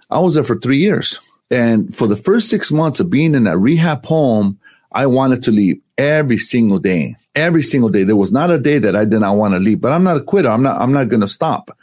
I 0.09 0.19
was 0.19 0.36
there 0.36 0.43
for 0.43 0.57
three 0.57 0.77
years. 0.77 1.19
And 1.49 1.95
for 1.95 2.07
the 2.07 2.15
first 2.15 2.49
six 2.49 2.71
months 2.71 2.99
of 2.99 3.09
being 3.09 3.36
in 3.36 3.43
that 3.45 3.57
rehab 3.57 4.05
home, 4.05 4.59
I 4.91 5.07
wanted 5.07 5.43
to 5.43 5.51
leave 5.51 5.81
every 5.97 6.38
single 6.38 6.79
day. 6.79 7.15
Every 7.36 7.63
single 7.63 7.89
day. 7.89 8.03
There 8.03 8.15
was 8.15 8.31
not 8.31 8.51
a 8.51 8.59
day 8.59 8.77
that 8.77 8.95
I 8.95 9.05
did 9.05 9.19
not 9.19 9.36
want 9.36 9.55
to 9.55 9.59
leave, 9.59 9.81
but 9.81 9.91
I'm 9.91 10.03
not 10.03 10.17
a 10.17 10.21
quitter. 10.21 10.49
I'm 10.49 10.63
not, 10.63 10.79
I'm 10.79 10.93
not 10.93 11.09
going 11.09 11.21
to 11.21 11.27
stop. 11.27 11.77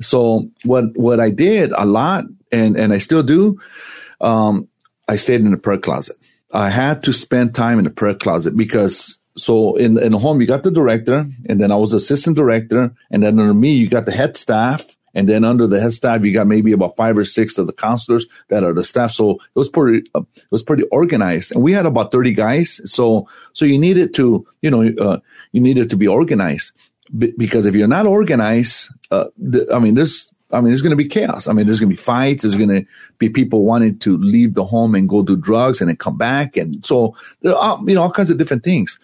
So 0.00 0.48
what, 0.64 0.96
what 0.96 1.20
I 1.20 1.30
did 1.30 1.72
a 1.72 1.84
lot 1.84 2.24
and, 2.50 2.76
and 2.76 2.92
I 2.92 2.98
still 2.98 3.22
do, 3.22 3.60
um, 4.20 4.68
I 5.08 5.16
stayed 5.16 5.42
in 5.42 5.50
the 5.50 5.56
prayer 5.58 5.78
closet. 5.78 6.16
I 6.52 6.68
had 6.68 7.02
to 7.04 7.12
spend 7.12 7.54
time 7.54 7.78
in 7.78 7.84
the 7.84 7.90
prayer 7.90 8.14
closet 8.14 8.56
because 8.56 9.18
so 9.36 9.76
in 9.76 9.98
in 9.98 10.12
the 10.12 10.18
home 10.18 10.40
you 10.40 10.46
got 10.46 10.62
the 10.62 10.70
director 10.70 11.26
and 11.48 11.60
then 11.60 11.70
I 11.72 11.76
was 11.76 11.92
assistant 11.92 12.36
director 12.36 12.94
and 13.10 13.22
then 13.22 13.38
under 13.38 13.54
me 13.54 13.72
you 13.72 13.88
got 13.88 14.06
the 14.06 14.12
head 14.12 14.36
staff 14.36 14.84
and 15.14 15.28
then 15.28 15.44
under 15.44 15.66
the 15.66 15.80
head 15.80 15.92
staff 15.92 16.24
you 16.24 16.32
got 16.32 16.46
maybe 16.46 16.72
about 16.72 16.96
five 16.96 17.18
or 17.18 17.24
six 17.24 17.58
of 17.58 17.66
the 17.66 17.72
counselors 17.72 18.26
that 18.48 18.64
are 18.64 18.72
the 18.72 18.84
staff. 18.84 19.10
So 19.12 19.32
it 19.32 19.56
was 19.56 19.68
pretty 19.68 20.08
uh, 20.14 20.22
it 20.36 20.50
was 20.50 20.62
pretty 20.62 20.84
organized. 20.84 21.52
And 21.52 21.62
we 21.62 21.72
had 21.72 21.86
about 21.86 22.12
30 22.12 22.32
guys. 22.32 22.80
So 22.84 23.28
so 23.52 23.64
you 23.64 23.78
needed 23.78 24.14
to 24.14 24.46
you 24.62 24.70
know 24.70 24.82
uh, 24.82 25.18
you 25.52 25.60
needed 25.60 25.90
to 25.90 25.96
be 25.96 26.06
organized. 26.06 26.72
Because 27.16 27.66
if 27.66 27.74
you're 27.76 27.86
not 27.86 28.06
organized 28.06 28.88
uh, 29.10 29.26
the, 29.38 29.66
I 29.72 29.78
mean 29.78 29.94
there's 29.94 30.30
I 30.52 30.60
mean, 30.60 30.66
there's 30.66 30.82
going 30.82 30.90
to 30.90 30.96
be 30.96 31.08
chaos. 31.08 31.48
I 31.48 31.52
mean, 31.52 31.66
there's 31.66 31.80
going 31.80 31.90
to 31.90 31.96
be 31.96 32.02
fights. 32.02 32.42
There's 32.42 32.54
going 32.54 32.68
to 32.68 32.86
be 33.18 33.28
people 33.28 33.64
wanting 33.64 33.98
to 34.00 34.16
leave 34.18 34.54
the 34.54 34.64
home 34.64 34.94
and 34.94 35.08
go 35.08 35.22
do 35.22 35.36
drugs 35.36 35.80
and 35.80 35.88
then 35.88 35.96
come 35.96 36.16
back. 36.16 36.56
And 36.56 36.84
so 36.86 37.16
there 37.42 37.56
are, 37.56 37.80
you 37.84 37.94
know, 37.94 38.02
all 38.02 38.10
kinds 38.10 38.30
of 38.30 38.38
different 38.38 38.62
things. 38.62 38.98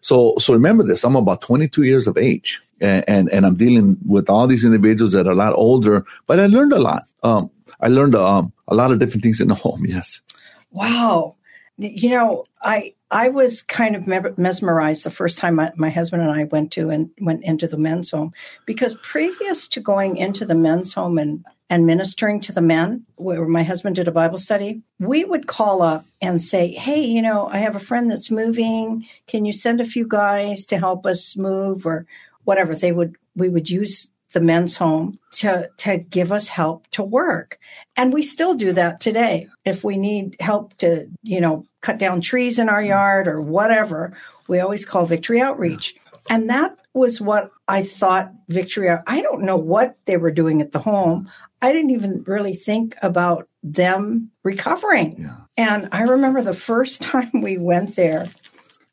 So, 0.00 0.34
so 0.38 0.54
remember 0.54 0.82
this. 0.82 1.04
I'm 1.04 1.16
about 1.16 1.42
22 1.42 1.82
years 1.82 2.06
of 2.06 2.16
age 2.16 2.60
and, 2.80 3.04
and, 3.06 3.30
and 3.30 3.44
I'm 3.44 3.56
dealing 3.56 3.98
with 4.06 4.30
all 4.30 4.46
these 4.46 4.64
individuals 4.64 5.12
that 5.12 5.26
are 5.26 5.32
a 5.32 5.36
lot 5.36 5.52
older, 5.52 6.04
but 6.26 6.40
I 6.40 6.46
learned 6.46 6.72
a 6.72 6.80
lot. 6.80 7.02
Um, 7.22 7.50
I 7.80 7.88
learned, 7.88 8.14
um, 8.14 8.52
a 8.68 8.74
lot 8.74 8.90
of 8.90 8.98
different 8.98 9.22
things 9.22 9.40
in 9.40 9.48
the 9.48 9.54
home. 9.66 9.84
Yes. 9.84 10.22
Wow. 10.70 11.36
You 11.76 12.10
know, 12.10 12.46
I, 12.62 12.94
I 13.10 13.28
was 13.28 13.62
kind 13.62 13.94
of 13.94 14.06
mesmerized 14.36 15.04
the 15.04 15.10
first 15.10 15.38
time 15.38 15.54
my, 15.54 15.72
my, 15.76 15.90
husband 15.90 16.22
and 16.22 16.30
I 16.30 16.44
went 16.44 16.72
to 16.72 16.90
and 16.90 17.10
went 17.20 17.44
into 17.44 17.68
the 17.68 17.76
men's 17.76 18.10
home 18.10 18.32
because 18.64 18.96
previous 18.96 19.68
to 19.68 19.80
going 19.80 20.16
into 20.16 20.44
the 20.44 20.56
men's 20.56 20.92
home 20.92 21.18
and 21.18 21.44
and 21.68 21.86
ministering 21.86 22.40
to 22.40 22.52
the 22.52 22.62
men 22.62 23.04
where 23.16 23.44
my 23.46 23.62
husband 23.62 23.96
did 23.96 24.08
a 24.08 24.12
Bible 24.12 24.38
study, 24.38 24.82
we 25.00 25.24
would 25.24 25.46
call 25.46 25.82
up 25.82 26.06
and 26.22 26.40
say, 26.40 26.68
Hey, 26.72 27.00
you 27.00 27.20
know, 27.20 27.48
I 27.48 27.58
have 27.58 27.76
a 27.76 27.80
friend 27.80 28.10
that's 28.10 28.30
moving. 28.30 29.06
Can 29.26 29.44
you 29.44 29.52
send 29.52 29.80
a 29.80 29.86
few 29.86 30.06
guys 30.06 30.64
to 30.66 30.78
help 30.78 31.06
us 31.06 31.36
move 31.36 31.84
or 31.84 32.06
whatever? 32.44 32.74
They 32.74 32.92
would, 32.92 33.16
we 33.34 33.48
would 33.48 33.68
use 33.68 34.10
the 34.32 34.40
men's 34.40 34.76
home 34.76 35.18
to, 35.32 35.68
to 35.78 35.98
give 35.98 36.30
us 36.30 36.48
help 36.48 36.86
to 36.88 37.02
work. 37.02 37.58
And 37.96 38.12
we 38.12 38.22
still 38.22 38.54
do 38.54 38.72
that 38.72 39.00
today. 39.00 39.48
If 39.64 39.82
we 39.82 39.96
need 39.96 40.36
help 40.40 40.76
to, 40.78 41.08
you 41.22 41.40
know, 41.40 41.64
cut 41.86 41.98
down 41.98 42.20
trees 42.20 42.58
in 42.58 42.68
our 42.68 42.82
yard 42.82 43.28
or 43.28 43.40
whatever, 43.40 44.12
we 44.48 44.58
always 44.58 44.84
call 44.84 45.06
Victory 45.06 45.40
Outreach. 45.40 45.94
And 46.28 46.50
that 46.50 46.76
was 46.94 47.20
what 47.20 47.52
I 47.68 47.82
thought 47.82 48.32
Victory 48.48 48.90
I 48.90 49.22
don't 49.22 49.42
know 49.42 49.56
what 49.56 49.96
they 50.06 50.16
were 50.16 50.32
doing 50.32 50.60
at 50.60 50.72
the 50.72 50.80
home. 50.80 51.30
I 51.62 51.72
didn't 51.72 51.90
even 51.90 52.24
really 52.26 52.56
think 52.56 52.96
about 53.02 53.48
them 53.62 54.32
recovering. 54.42 55.20
Yeah. 55.20 55.36
And 55.56 55.88
I 55.92 56.02
remember 56.02 56.42
the 56.42 56.54
first 56.54 57.02
time 57.12 57.30
we 57.40 57.56
went 57.56 57.94
there, 57.94 58.26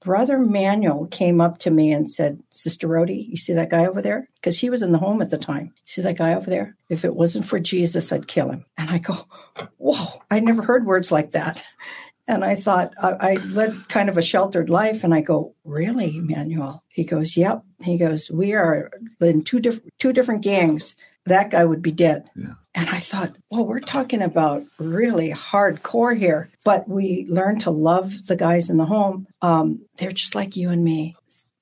Brother 0.04 0.38
Manuel 0.38 1.08
came 1.08 1.41
up 1.41 1.58
to 1.60 1.72
me 1.72 1.91
and 1.91 2.12
said, 2.12 2.44
Sister 2.54 2.88
Rhody, 2.88 3.26
you 3.30 3.38
see 3.38 3.54
that 3.54 3.72
guy 3.72 3.88
over 3.88 4.02
there? 4.02 4.30
Because 4.36 4.60
he 4.60 4.70
was 4.70 4.82
in 4.82 4.91
the 4.91 4.98
home 5.00 5.22
at 5.22 5.32
the 5.32 5.38
time. 5.38 5.74
See 5.86 6.02
that 6.02 6.18
guy 6.18 6.36
over 6.36 6.50
there? 6.50 6.76
If 6.89 7.06
it 7.06 7.16
wasn't 7.16 7.46
for 7.46 7.58
Jesus, 7.58 8.12
I'd 8.12 8.28
kill 8.28 8.52
him. 8.52 8.66
And 8.78 8.89
I 8.89 9.00
go, 9.00 9.16
Whoa, 9.78 10.22
I 10.30 10.41
never 10.41 10.62
heard 10.62 10.86
words 10.86 11.12
like 11.12 11.32
that. 11.32 11.64
And 12.28 12.45
I 12.45 12.55
thought, 12.55 12.93
I, 13.01 13.32
I 13.32 13.34
led 13.34 13.89
kind 13.89 14.09
of 14.09 14.17
a 14.17 14.21
sheltered 14.21 14.69
life. 14.69 15.03
And 15.03 15.13
I 15.13 15.21
go, 15.21 15.55
Really, 15.65 16.19
Manuel? 16.19 16.84
He 16.88 17.03
goes, 17.03 17.36
Yep. 17.36 17.63
He 17.82 17.97
goes, 17.97 18.32
We 18.32 18.53
are 18.53 18.91
in 19.19 19.43
two, 19.43 19.59
diff- 19.59 19.82
two 19.99 20.13
different 20.13 20.41
gangs. 20.41 20.95
That 21.26 21.51
guy 21.51 21.65
would 21.65 21.82
be 21.82 21.91
dead. 21.91 22.30
Yeah. 22.36 22.53
And 22.76 22.89
I 22.89 22.99
thought, 22.99 23.36
well, 23.51 23.65
we're 23.65 23.80
talking 23.80 24.21
about 24.21 24.63
really 24.80 25.32
hardcore 25.32 26.17
here, 26.17 26.49
but 26.65 26.88
we 26.89 27.26
learn 27.30 27.59
to 27.59 27.71
love 27.71 28.26
the 28.28 28.36
guys 28.36 28.69
in 28.69 28.78
the 28.78 28.86
home. 28.86 29.28
Um, 29.41 29.86
they're 29.97 30.11
just 30.11 30.34
like 30.34 30.55
you 30.55 30.69
and 30.69 30.84
me. 30.84 31.15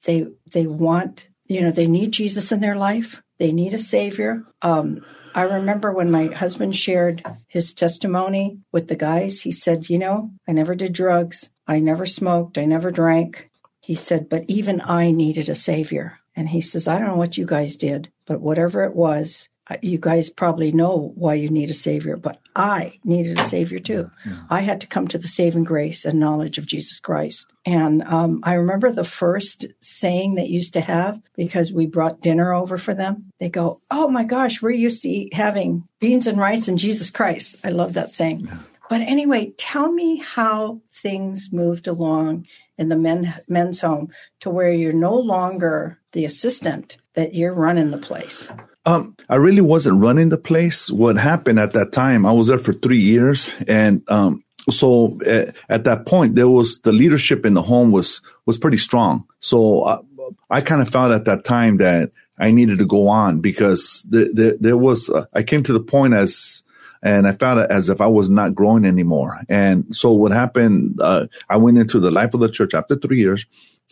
They 0.05 0.27
they 0.51 0.67
want, 0.67 1.27
you 1.47 1.61
know, 1.61 1.71
they 1.71 1.87
need 1.87 2.11
Jesus 2.11 2.51
in 2.51 2.61
their 2.61 2.77
life. 2.77 3.21
They 3.39 3.51
need 3.51 3.73
a 3.73 3.79
savior. 3.79 4.43
Um, 4.61 5.01
I 5.33 5.43
remember 5.43 5.93
when 5.93 6.11
my 6.11 6.27
husband 6.27 6.75
shared 6.75 7.23
his 7.47 7.73
testimony 7.73 8.59
with 8.71 8.87
the 8.87 8.95
guys, 8.95 9.41
he 9.41 9.51
said, 9.51 9.89
You 9.89 9.97
know, 9.97 10.31
I 10.47 10.51
never 10.51 10.75
did 10.75 10.93
drugs. 10.93 11.49
I 11.67 11.79
never 11.79 12.05
smoked. 12.05 12.57
I 12.57 12.65
never 12.65 12.91
drank. 12.91 13.49
He 13.81 13.95
said, 13.95 14.29
but 14.29 14.45
even 14.47 14.81
I 14.81 15.11
needed 15.11 15.49
a 15.49 15.55
savior. 15.55 16.19
And 16.35 16.49
he 16.49 16.61
says, 16.61 16.87
I 16.87 16.99
don't 16.99 17.09
know 17.09 17.15
what 17.15 17.37
you 17.37 17.45
guys 17.45 17.75
did, 17.75 18.11
but 18.25 18.41
whatever 18.41 18.83
it 18.83 18.95
was, 18.95 19.49
you 19.81 19.97
guys 19.97 20.29
probably 20.29 20.71
know 20.71 21.13
why 21.15 21.35
you 21.35 21.49
need 21.49 21.69
a 21.69 21.75
savior, 21.75 22.17
but 22.17 22.39
I 22.55 22.99
needed 23.03 23.39
a 23.39 23.45
savior 23.45 23.79
too. 23.79 24.09
Yeah, 24.25 24.31
yeah. 24.33 24.39
I 24.49 24.61
had 24.61 24.81
to 24.81 24.87
come 24.87 25.07
to 25.09 25.17
the 25.17 25.27
saving 25.27 25.63
grace 25.63 26.03
and 26.03 26.19
knowledge 26.19 26.57
of 26.57 26.65
Jesus 26.65 26.99
Christ. 26.99 27.47
And 27.65 28.03
um, 28.03 28.41
I 28.43 28.53
remember 28.53 28.91
the 28.91 29.03
first 29.03 29.65
saying 29.81 30.35
they 30.35 30.45
used 30.45 30.73
to 30.73 30.81
have 30.81 31.21
because 31.35 31.71
we 31.71 31.85
brought 31.85 32.21
dinner 32.21 32.53
over 32.53 32.77
for 32.77 32.93
them. 32.93 33.31
They 33.39 33.49
go, 33.49 33.81
"Oh 33.89 34.07
my 34.07 34.23
gosh, 34.23 34.61
we're 34.61 34.71
used 34.71 35.03
to 35.03 35.09
eat, 35.09 35.33
having 35.33 35.87
beans 35.99 36.27
and 36.27 36.39
rice 36.39 36.67
and 36.67 36.79
Jesus 36.79 37.09
Christ." 37.09 37.55
I 37.63 37.69
love 37.69 37.93
that 37.93 38.13
saying. 38.13 38.41
Yeah. 38.41 38.57
But 38.89 39.01
anyway, 39.01 39.53
tell 39.57 39.91
me 39.91 40.17
how 40.17 40.81
things 40.93 41.49
moved 41.53 41.87
along 41.87 42.45
in 42.77 42.89
the 42.89 42.97
men, 42.97 43.33
men's 43.47 43.79
home 43.79 44.09
to 44.41 44.49
where 44.49 44.73
you're 44.73 44.91
no 44.91 45.15
longer 45.15 45.99
the 46.11 46.25
assistant 46.25 46.97
that 47.13 47.33
you're 47.33 47.53
running 47.53 47.91
the 47.91 47.97
place. 47.97 48.49
Um, 48.85 49.15
I 49.29 49.35
really 49.35 49.61
wasn't 49.61 50.01
running 50.01 50.29
the 50.29 50.37
place. 50.37 50.89
What 50.89 51.17
happened 51.17 51.59
at 51.59 51.73
that 51.73 51.91
time, 51.91 52.25
I 52.25 52.31
was 52.31 52.47
there 52.47 52.57
for 52.57 52.73
three 52.73 52.99
years. 52.99 53.51
And, 53.67 54.03
um, 54.09 54.43
so 54.69 55.19
at, 55.25 55.47
eh, 55.47 55.51
at, 55.69 55.83
that 55.85 56.05
point, 56.05 56.35
there 56.35 56.49
was 56.49 56.79
the 56.79 56.91
leadership 56.91 57.45
in 57.45 57.53
the 57.53 57.61
home 57.61 57.91
was, 57.91 58.21
was 58.45 58.57
pretty 58.57 58.77
strong. 58.77 59.25
So 59.39 59.81
uh, 59.81 60.01
I 60.49 60.61
kind 60.61 60.81
of 60.81 60.89
felt 60.89 61.11
at 61.11 61.25
that 61.25 61.45
time 61.45 61.77
that 61.77 62.11
I 62.39 62.51
needed 62.51 62.79
to 62.79 62.85
go 62.85 63.07
on 63.07 63.39
because 63.39 64.05
the, 64.09 64.31
the, 64.33 64.57
there 64.59 64.77
was, 64.77 65.09
uh, 65.09 65.25
I 65.33 65.43
came 65.43 65.63
to 65.63 65.73
the 65.73 65.79
point 65.79 66.13
as, 66.13 66.63
and 67.03 67.27
I 67.27 67.33
felt 67.33 67.69
as 67.69 67.89
if 67.89 68.01
I 68.01 68.07
was 68.07 68.29
not 68.29 68.55
growing 68.55 68.85
anymore. 68.85 69.41
And 69.49 69.95
so 69.95 70.11
what 70.11 70.31
happened, 70.31 70.99
uh, 71.01 71.27
I 71.49 71.57
went 71.57 71.77
into 71.77 71.99
the 71.99 72.11
life 72.11 72.33
of 72.33 72.39
the 72.39 72.49
church 72.49 72.73
after 72.73 72.95
three 72.95 73.19
years. 73.19 73.45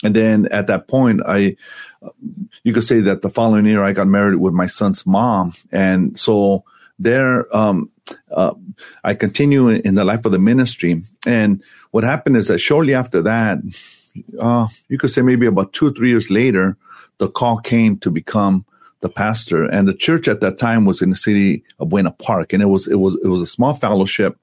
And 0.04 0.16
then 0.16 0.47
at 0.52 0.68
that 0.68 0.88
point, 0.88 1.22
I, 1.26 1.58
you 2.64 2.74
could 2.74 2.86
say 2.86 3.02
that 3.02 3.22
the 3.22 3.30
following 3.30 3.66
year 3.66 3.84
I 3.84 3.93
got 3.93 4.08
married 4.08 4.38
with 4.38 4.54
my 4.54 4.68
son's 4.68 5.06
mom. 5.06 5.54
And 5.72 6.18
so 6.18 6.64
there, 6.97 7.54
um, 7.56 7.91
uh, 8.32 8.54
I 9.04 9.14
continue 9.14 9.70
in 9.70 9.95
the 9.95 10.06
life 10.06 10.26
of 10.26 10.32
the 10.32 10.39
ministry. 10.39 11.04
And 11.26 11.62
what 11.91 12.04
happened 12.04 12.38
is 12.38 12.47
that 12.47 12.60
shortly 12.60 12.93
after 12.93 13.22
that, 13.24 13.60
uh, 14.39 14.68
you 14.88 14.97
could 14.97 15.12
say 15.12 15.22
maybe 15.22 15.45
about 15.45 15.74
two 15.74 15.88
or 15.88 15.91
three 15.91 16.10
years 16.10 16.30
later, 16.30 16.78
the 17.18 17.30
call 17.30 17.60
came 17.60 17.97
to 18.00 18.10
become 18.10 18.66
the 19.02 19.10
pastor. 19.10 19.64
And 19.64 19.88
the 19.88 19.93
church 19.93 20.28
at 20.28 20.41
that 20.41 20.58
time 20.58 20.86
was 20.86 21.02
in 21.02 21.10
the 21.10 21.16
city 21.16 21.64
of 21.80 21.89
Buena 21.89 22.12
Park. 22.12 22.54
And 22.54 22.64
it 22.64 22.68
was, 22.68 22.88
it 22.88 22.95
was, 22.95 23.18
it 23.24 23.28
was 23.28 23.41
a 23.41 23.47
small 23.47 23.74
fellowship. 23.74 24.38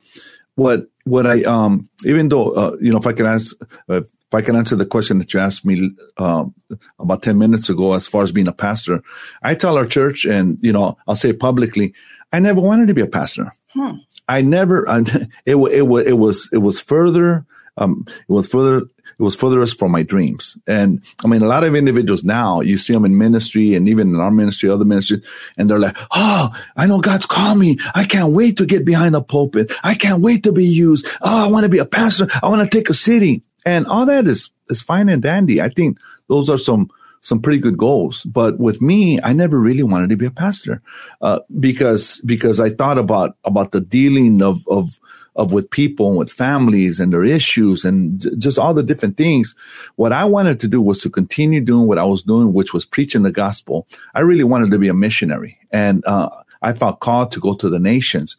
What, 0.54 0.88
what 1.04 1.26
I, 1.26 1.42
um, 1.42 1.88
even 2.04 2.28
though, 2.28 2.52
uh, 2.52 2.76
you 2.80 2.90
know, 2.90 2.98
if 2.98 3.06
I 3.06 3.12
can 3.12 3.26
ask, 3.26 3.56
uh, 3.88 4.02
I 4.36 4.42
can 4.42 4.56
answer 4.56 4.76
the 4.76 4.86
question 4.86 5.18
that 5.18 5.32
you 5.32 5.40
asked 5.40 5.64
me 5.64 5.90
um, 6.18 6.54
about 6.98 7.22
10 7.22 7.38
minutes 7.38 7.68
ago, 7.68 7.94
as 7.94 8.06
far 8.06 8.22
as 8.22 8.32
being 8.32 8.48
a 8.48 8.52
pastor, 8.52 9.02
I 9.42 9.54
tell 9.54 9.76
our 9.76 9.86
church, 9.86 10.24
and, 10.24 10.58
you 10.60 10.72
know, 10.72 10.98
I'll 11.06 11.16
say 11.16 11.32
publicly, 11.32 11.94
I 12.32 12.40
never 12.40 12.60
wanted 12.60 12.88
to 12.88 12.94
be 12.94 13.02
a 13.02 13.06
pastor. 13.06 13.54
Hmm. 13.70 13.96
I 14.28 14.42
never, 14.42 14.88
I, 14.88 15.00
it, 15.00 15.28
it, 15.46 15.56
it, 15.56 16.06
it 16.08 16.18
was, 16.18 16.48
it 16.52 16.58
was 16.58 16.80
further, 16.80 17.46
um, 17.76 18.04
it 18.08 18.32
was 18.32 18.48
further, 18.48 18.86
it 19.18 19.22
was 19.22 19.34
furthest 19.34 19.78
from 19.78 19.92
my 19.92 20.02
dreams. 20.02 20.58
And 20.66 21.02
I 21.24 21.28
mean, 21.28 21.42
a 21.42 21.46
lot 21.46 21.64
of 21.64 21.74
individuals 21.74 22.22
now, 22.22 22.60
you 22.60 22.76
see 22.76 22.92
them 22.92 23.06
in 23.06 23.16
ministry 23.16 23.74
and 23.74 23.88
even 23.88 24.14
in 24.14 24.20
our 24.20 24.30
ministry, 24.30 24.68
other 24.68 24.84
ministries, 24.84 25.24
and 25.56 25.70
they're 25.70 25.78
like, 25.78 25.96
Oh, 26.10 26.50
I 26.76 26.86
know 26.86 27.00
God's 27.00 27.24
called 27.24 27.58
me. 27.58 27.78
I 27.94 28.04
can't 28.04 28.34
wait 28.34 28.58
to 28.58 28.66
get 28.66 28.84
behind 28.84 29.14
the 29.14 29.22
pulpit. 29.22 29.72
I 29.82 29.94
can't 29.94 30.22
wait 30.22 30.44
to 30.44 30.52
be 30.52 30.66
used. 30.66 31.06
Oh, 31.22 31.44
I 31.44 31.48
want 31.48 31.64
to 31.64 31.70
be 31.70 31.78
a 31.78 31.86
pastor. 31.86 32.28
I 32.42 32.48
want 32.48 32.70
to 32.70 32.76
take 32.76 32.90
a 32.90 32.94
city. 32.94 33.42
And 33.66 33.86
all 33.88 34.06
that 34.06 34.26
is, 34.26 34.50
is 34.70 34.80
fine 34.80 35.10
and 35.10 35.22
dandy. 35.22 35.60
I 35.60 35.68
think 35.68 35.98
those 36.28 36.48
are 36.48 36.56
some, 36.56 36.88
some 37.20 37.42
pretty 37.42 37.58
good 37.58 37.76
goals. 37.76 38.22
But 38.22 38.58
with 38.58 38.80
me, 38.80 39.18
I 39.22 39.32
never 39.34 39.60
really 39.60 39.82
wanted 39.82 40.08
to 40.10 40.16
be 40.16 40.24
a 40.24 40.30
pastor, 40.30 40.80
uh, 41.20 41.40
because, 41.58 42.22
because 42.24 42.60
I 42.60 42.70
thought 42.70 42.96
about, 42.96 43.36
about 43.44 43.72
the 43.72 43.80
dealing 43.80 44.40
of, 44.40 44.66
of, 44.68 44.98
of 45.34 45.52
with 45.52 45.68
people 45.68 46.08
and 46.08 46.16
with 46.16 46.30
families 46.30 47.00
and 47.00 47.12
their 47.12 47.24
issues 47.24 47.84
and 47.84 48.24
just 48.38 48.58
all 48.58 48.72
the 48.72 48.82
different 48.82 49.16
things. 49.16 49.54
What 49.96 50.12
I 50.12 50.24
wanted 50.24 50.60
to 50.60 50.68
do 50.68 50.80
was 50.80 51.00
to 51.00 51.10
continue 51.10 51.60
doing 51.60 51.88
what 51.88 51.98
I 51.98 52.04
was 52.04 52.22
doing, 52.22 52.54
which 52.54 52.72
was 52.72 52.86
preaching 52.86 53.24
the 53.24 53.32
gospel. 53.32 53.86
I 54.14 54.20
really 54.20 54.44
wanted 54.44 54.70
to 54.70 54.78
be 54.78 54.88
a 54.88 54.94
missionary 54.94 55.58
and, 55.72 56.06
uh, 56.06 56.30
I 56.62 56.72
felt 56.72 57.00
called 57.00 57.32
to 57.32 57.40
go 57.40 57.54
to 57.54 57.68
the 57.68 57.78
nations. 57.78 58.36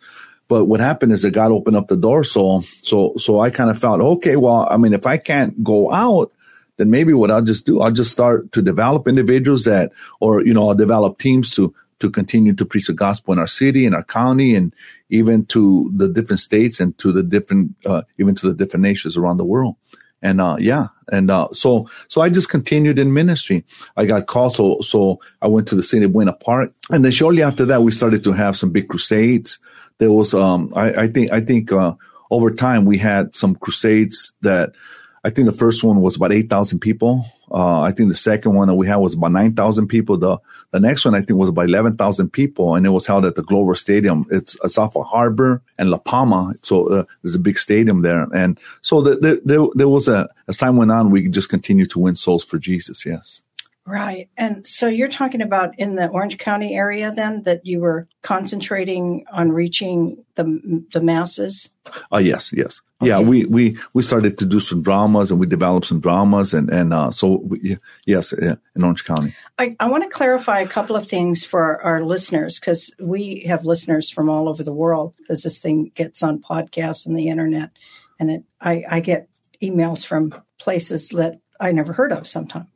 But 0.48 0.66
what 0.66 0.80
happened 0.80 1.12
is 1.12 1.24
that 1.24 1.32
God 1.32 1.52
opened 1.52 1.76
up 1.76 1.88
the 1.88 1.98
door. 1.98 2.24
So, 2.24 2.64
so, 2.82 3.14
so 3.18 3.40
I 3.40 3.50
kind 3.50 3.70
of 3.70 3.78
felt, 3.78 4.00
okay, 4.00 4.36
well, 4.38 4.68
I 4.70 4.78
mean, 4.78 4.94
if 4.94 5.06
I 5.06 5.18
can't 5.18 5.64
go 5.64 5.92
out, 5.92 6.32
then 6.78 6.90
maybe 6.90 7.14
what 7.14 7.32
I'll 7.32 7.42
just 7.42 7.66
do, 7.66 7.82
I'll 7.82 7.92
just 7.92 8.12
start 8.12 8.52
to 8.54 8.62
develop 8.62 9.08
individuals 9.08 9.66
that, 9.66 9.92
or, 10.20 10.46
you 10.46 10.54
know, 10.54 10.70
I'll 10.70 10.76
develop 10.76 11.20
teams 11.20 11.52
to, 11.56 11.74
to 12.00 12.10
continue 12.10 12.54
to 12.54 12.66
preach 12.66 12.88
the 12.88 12.94
gospel 12.94 13.34
in 13.34 13.40
our 13.40 13.48
city, 13.48 13.86
in 13.86 13.96
our 13.96 14.04
county, 14.04 14.56
and 14.56 14.74
even 15.10 15.46
to 15.48 15.92
the 15.96 16.08
different 16.08 16.40
states 16.40 16.80
and 16.80 16.98
to 17.00 17.12
the 17.12 17.24
different, 17.24 17.76
uh, 17.86 18.04
even 18.20 18.36
to 18.36 18.48
the 18.48 18.54
different 18.54 18.84
nations 18.84 19.18
around 19.18 19.38
the 19.38 19.46
world. 19.46 19.76
And, 20.22 20.40
uh, 20.40 20.58
yeah. 20.60 20.88
And, 21.12 21.30
uh, 21.30 21.48
so, 21.52 21.90
so 22.08 22.22
I 22.22 22.30
just 22.30 22.50
continued 22.50 23.00
in 23.00 23.14
ministry. 23.14 23.66
I 23.96 24.06
got 24.06 24.28
called. 24.28 24.56
So, 24.56 24.82
so 24.82 25.20
I 25.42 25.48
went 25.48 25.68
to 25.70 25.76
the 25.76 25.84
city 25.84 26.06
of 26.06 26.14
Buena 26.14 26.34
Park. 26.34 26.74
And 26.90 27.04
then 27.04 27.12
shortly 27.12 27.44
after 27.44 27.66
that, 27.66 27.84
we 27.84 27.92
started 27.92 28.24
to 28.24 28.34
have 28.34 28.58
some 28.58 28.72
big 28.72 28.88
crusades 28.88 29.60
there 30.00 30.12
was 30.12 30.34
um 30.34 30.74
I, 30.76 31.04
I 31.04 31.08
think 31.08 31.32
I 31.32 31.42
think 31.42 31.72
uh, 31.72 31.94
over 32.30 32.52
time 32.52 32.86
we 32.86 32.98
had 32.98 33.36
some 33.36 33.56
crusades 33.56 34.34
that 34.42 34.74
I 35.24 35.30
think 35.30 35.46
the 35.46 35.54
first 35.54 35.84
one 35.84 36.02
was 36.02 36.16
about 36.16 36.32
eight 36.32 36.50
thousand 36.50 36.80
people. 36.80 37.26
Uh, 37.52 37.82
I 37.82 37.92
think 37.92 38.10
the 38.10 38.16
second 38.16 38.54
one 38.54 38.68
that 38.68 38.76
we 38.76 38.88
had 38.88 38.98
was 38.98 39.14
about 39.14 39.32
nine 39.32 39.56
thousand 39.56 39.88
people. 39.88 40.18
The 40.18 40.38
the 40.72 40.80
next 40.80 41.06
one 41.06 41.16
I 41.16 41.20
think 41.20 41.40
was 41.40 41.50
about 41.50 41.66
eleven 41.66 41.98
thousand 41.98 42.30
people, 42.30 42.76
and 42.76 42.86
it 42.86 42.90
was 42.90 43.08
held 43.08 43.26
at 43.26 43.36
the 43.36 43.44
Glover 43.44 43.76
Stadium. 43.76 44.26
It's 44.30 44.58
it's 44.64 44.78
off 44.78 44.96
of 44.96 45.06
Harbor 45.06 45.62
and 45.78 45.90
La 45.90 45.98
Palma, 45.98 46.54
so 46.62 46.88
uh, 46.88 47.04
there's 47.24 47.36
a 47.36 47.40
big 47.40 47.58
stadium 47.58 48.02
there. 48.04 48.28
And 48.34 48.60
so 48.82 49.02
the, 49.02 49.16
the, 49.16 49.42
there 49.44 49.66
there 49.76 49.90
was 49.90 50.08
a 50.08 50.30
as 50.48 50.58
time 50.58 50.78
went 50.78 50.92
on, 50.92 51.12
we 51.12 51.28
just 51.28 51.50
continued 51.50 51.90
to 51.92 52.00
win 52.00 52.16
souls 52.16 52.44
for 52.44 52.60
Jesus. 52.60 53.06
Yes. 53.06 53.42
Right. 53.88 54.30
And 54.36 54.68
so 54.68 54.90
you're 54.90 55.08
talking 55.08 55.42
about 55.42 55.74
in 55.80 55.96
the 55.96 56.10
Orange 56.10 56.38
County 56.38 56.76
area 56.76 57.10
then 57.10 57.44
that 57.44 57.66
you 57.66 57.80
were 57.80 58.06
concentrating 58.22 59.26
on 59.32 59.54
reaching 59.54 60.26
the 60.36 60.84
the 60.92 61.00
masses? 61.00 61.70
Uh, 62.12 62.18
yes, 62.18 62.52
yes. 62.52 62.82
Okay. 63.02 63.08
Yeah, 63.08 63.22
we, 63.22 63.46
we, 63.46 63.78
we 63.94 64.02
started 64.02 64.38
to 64.40 64.46
do 64.46 64.60
some 64.60 64.82
dramas 64.82 65.32
and 65.32 65.40
we 65.40 65.46
developed 65.46 65.86
some 65.86 66.02
dramas 66.02 66.54
and, 66.54 66.70
and, 66.70 66.94
uh, 66.94 67.12
so 67.12 67.38
we, 67.46 67.78
yes, 68.06 68.34
in 68.34 68.58
Orange 68.76 69.06
County. 69.06 69.34
I, 69.58 69.78
I 69.80 69.88
want 69.88 70.04
to 70.04 70.10
clarify 70.10 70.60
a 70.60 70.68
couple 70.68 70.98
of 70.98 71.08
things 71.08 71.46
for 71.46 71.82
our 71.82 72.04
listeners 72.04 72.60
because 72.60 72.92
we 73.00 73.46
have 73.48 73.66
listeners 73.66 74.10
from 74.10 74.30
all 74.30 74.50
over 74.50 74.64
the 74.64 74.74
world 74.74 75.16
because 75.18 75.44
this 75.44 75.60
thing 75.60 75.92
gets 75.96 76.22
on 76.22 76.42
podcasts 76.42 77.06
and 77.06 77.16
the 77.16 77.30
internet 77.30 77.70
and 78.20 78.32
it, 78.32 78.44
I, 78.60 78.84
I 78.90 79.00
get 79.00 79.30
emails 79.62 80.06
from 80.06 80.34
places 80.60 81.10
that 81.10 81.40
I 81.62 81.72
never 81.72 81.94
heard 81.94 82.12
of 82.12 82.28
sometimes. 82.28 82.68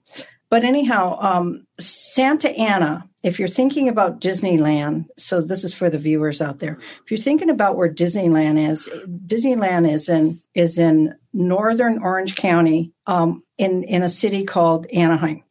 But 0.51 0.65
anyhow, 0.65 1.17
um, 1.21 1.65
Santa 1.79 2.49
Ana, 2.49 3.09
if 3.23 3.39
you're 3.39 3.47
thinking 3.47 3.87
about 3.87 4.19
Disneyland, 4.19 5.05
so 5.17 5.39
this 5.39 5.63
is 5.63 5.73
for 5.73 5.89
the 5.89 5.97
viewers 5.97 6.41
out 6.41 6.59
there. 6.59 6.77
If 7.05 7.09
you're 7.09 7.17
thinking 7.17 7.49
about 7.49 7.77
where 7.77 7.91
Disneyland 7.91 8.69
is, 8.69 8.89
Disneyland 9.25 9.89
is 9.89 10.09
in 10.09 10.41
is 10.53 10.77
in 10.77 11.15
northern 11.31 11.99
Orange 12.03 12.35
County, 12.35 12.91
um, 13.07 13.43
in 13.57 13.85
in 13.85 14.03
a 14.03 14.09
city 14.09 14.43
called 14.43 14.87
Anaheim, 14.87 15.41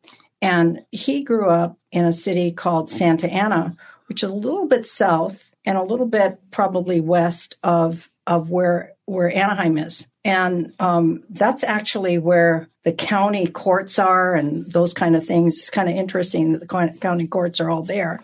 and 0.42 0.84
he 0.90 1.24
grew 1.24 1.48
up 1.48 1.78
in 1.90 2.05
a 2.05 2.12
city 2.12 2.53
called 2.53 2.90
Santa 2.90 3.32
Ana, 3.32 3.74
which 4.07 4.22
is 4.22 4.28
a 4.28 4.34
little 4.34 4.66
bit 4.66 4.84
south 4.84 5.51
and 5.64 5.78
a 5.78 5.82
little 5.82 6.07
bit 6.07 6.38
probably 6.51 7.01
west 7.01 7.57
of 7.62 8.11
of 8.26 8.51
where 8.51 8.92
where 9.11 9.36
Anaheim 9.36 9.76
is. 9.76 10.06
And 10.24 10.72
um, 10.78 11.24
that's 11.30 11.64
actually 11.64 12.18
where 12.18 12.68
the 12.84 12.92
county 12.92 13.48
courts 13.48 13.98
are 13.98 14.36
and 14.36 14.70
those 14.70 14.94
kind 14.94 15.16
of 15.16 15.26
things. 15.26 15.58
It's 15.58 15.68
kind 15.68 15.88
of 15.88 15.96
interesting 15.96 16.52
that 16.52 16.61
the 16.61 16.98
county 17.00 17.26
courts 17.26 17.61
are 17.61 17.68
all 17.68 17.82
there. 17.82 18.22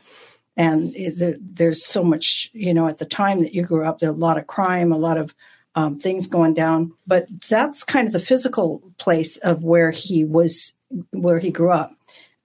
And 0.57 0.95
there's 1.41 1.85
so 1.85 2.05
much, 2.05 2.51
you 2.53 2.73
know, 2.73 2.87
at 2.87 2.99
the 2.99 3.05
time 3.05 3.43
that 3.43 3.53
you 3.53 3.63
grew 3.63 3.85
up, 3.85 3.99
there's 3.99 4.15
a 4.15 4.19
lot 4.19 4.39
of 4.39 4.47
crime, 4.47 4.93
a 4.93 4.97
lot 4.97 5.19
of 5.19 5.35
um, 5.75 5.99
things 5.99 6.29
going 6.29 6.55
down. 6.55 6.95
But 7.05 7.27
that's 7.49 7.83
kind 7.83 8.07
of 8.07 8.13
the 8.13 8.21
physical 8.21 8.81
place 8.99 9.39
of 9.39 9.65
where 9.65 9.91
he 9.91 10.25
was, 10.25 10.73
where 11.11 11.41
he 11.41 11.51
grew 11.51 11.73
up. 11.73 11.95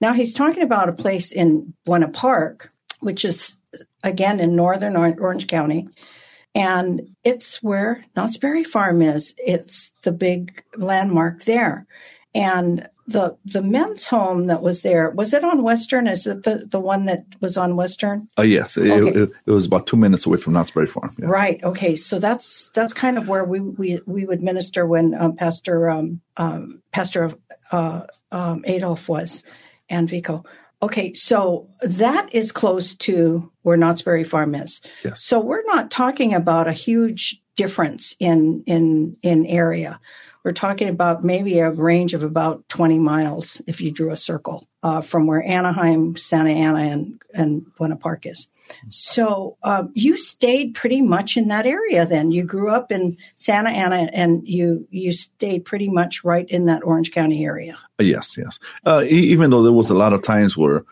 Now 0.00 0.14
he's 0.14 0.34
talking 0.34 0.64
about 0.64 0.88
a 0.88 0.92
place 0.92 1.30
in 1.30 1.74
Buena 1.84 2.08
Park, 2.08 2.72
which 2.98 3.24
is 3.24 3.56
again 4.02 4.40
in 4.40 4.56
northern 4.56 4.96
Orange 4.96 5.46
County. 5.46 5.88
And 6.54 7.08
it's 7.24 7.62
where 7.62 8.04
Knott's 8.14 8.36
Berry 8.36 8.64
Farm 8.64 9.00
is. 9.00 9.34
It's 9.38 9.92
the 10.02 10.12
big 10.12 10.62
landmark 10.76 11.44
there. 11.44 11.86
And 12.34 12.88
the 13.08 13.36
the 13.44 13.62
men's 13.62 14.06
home 14.06 14.46
that 14.46 14.62
was 14.62 14.82
there 14.82 15.10
was 15.10 15.32
it 15.32 15.42
on 15.44 15.62
Western? 15.62 16.06
Is 16.06 16.26
it 16.26 16.44
the 16.44 16.66
the 16.70 16.78
one 16.78 17.06
that 17.06 17.24
was 17.40 17.56
on 17.56 17.74
Western? 17.76 18.28
Uh, 18.38 18.42
yes, 18.42 18.76
it, 18.76 18.90
Okay. 18.90 19.20
it, 19.22 19.30
it 19.46 19.50
was 19.50 19.66
about 19.66 19.86
two 19.86 19.96
minutes 19.96 20.24
away 20.24 20.36
from 20.38 20.52
Knott's 20.52 20.70
Berry 20.70 20.86
Farm. 20.86 21.14
yes. 21.18 21.28
Right. 21.28 21.62
Okay. 21.64 21.96
So 21.96 22.18
that's 22.18 22.70
that's 22.74 22.92
kind 22.92 23.18
of 23.18 23.28
where 23.28 23.44
we 23.44 23.60
we, 23.60 24.00
we 24.06 24.24
would 24.24 24.40
minister 24.42 24.86
when 24.86 25.14
um, 25.14 25.34
Pastor 25.36 25.90
um, 25.90 26.20
um, 26.36 26.80
Pastor 26.92 27.34
uh, 27.72 28.02
um, 28.30 28.62
Adolf 28.66 29.08
was, 29.08 29.42
and 29.88 30.08
Vico. 30.08 30.44
Okay, 30.82 31.14
so 31.14 31.68
that 31.82 32.28
is 32.34 32.50
close 32.50 32.94
to 32.96 33.50
where 33.62 33.76
Knott's 33.76 34.02
Berry 34.02 34.24
Farm 34.24 34.54
is. 34.54 34.80
Yes. 35.04 35.22
So 35.22 35.38
we're 35.38 35.64
not 35.66 35.90
talking 35.90 36.34
about 36.34 36.66
a 36.66 36.72
huge 36.72 37.40
difference 37.56 38.16
in 38.18 38.64
in 38.66 39.16
in 39.22 39.46
area. 39.46 40.00
We're 40.44 40.52
talking 40.52 40.88
about 40.88 41.22
maybe 41.22 41.60
a 41.60 41.70
range 41.70 42.14
of 42.14 42.22
about 42.22 42.68
20 42.68 42.98
miles 42.98 43.62
if 43.66 43.80
you 43.80 43.92
drew 43.92 44.10
a 44.10 44.16
circle 44.16 44.66
uh, 44.82 45.00
from 45.00 45.26
where 45.26 45.42
Anaheim, 45.42 46.16
Santa 46.16 46.50
Ana, 46.50 46.80
and 46.80 47.22
and 47.32 47.64
Buena 47.76 47.96
Park 47.96 48.26
is. 48.26 48.48
So 48.88 49.56
um, 49.62 49.90
you 49.94 50.18
stayed 50.18 50.74
pretty 50.74 51.00
much 51.00 51.36
in 51.36 51.48
that 51.48 51.66
area. 51.66 52.04
Then 52.04 52.32
you 52.32 52.42
grew 52.42 52.70
up 52.70 52.90
in 52.90 53.16
Santa 53.36 53.70
Ana, 53.70 54.10
and 54.12 54.46
you 54.46 54.86
you 54.90 55.12
stayed 55.12 55.64
pretty 55.64 55.88
much 55.88 56.24
right 56.24 56.46
in 56.48 56.66
that 56.66 56.84
Orange 56.84 57.12
County 57.12 57.44
area. 57.44 57.78
Yes, 58.00 58.36
yes. 58.36 58.58
Uh, 58.84 59.04
even 59.08 59.50
though 59.50 59.62
there 59.62 59.72
was 59.72 59.90
a 59.90 59.94
lot 59.94 60.12
of 60.12 60.22
times 60.22 60.56
where, 60.56 60.84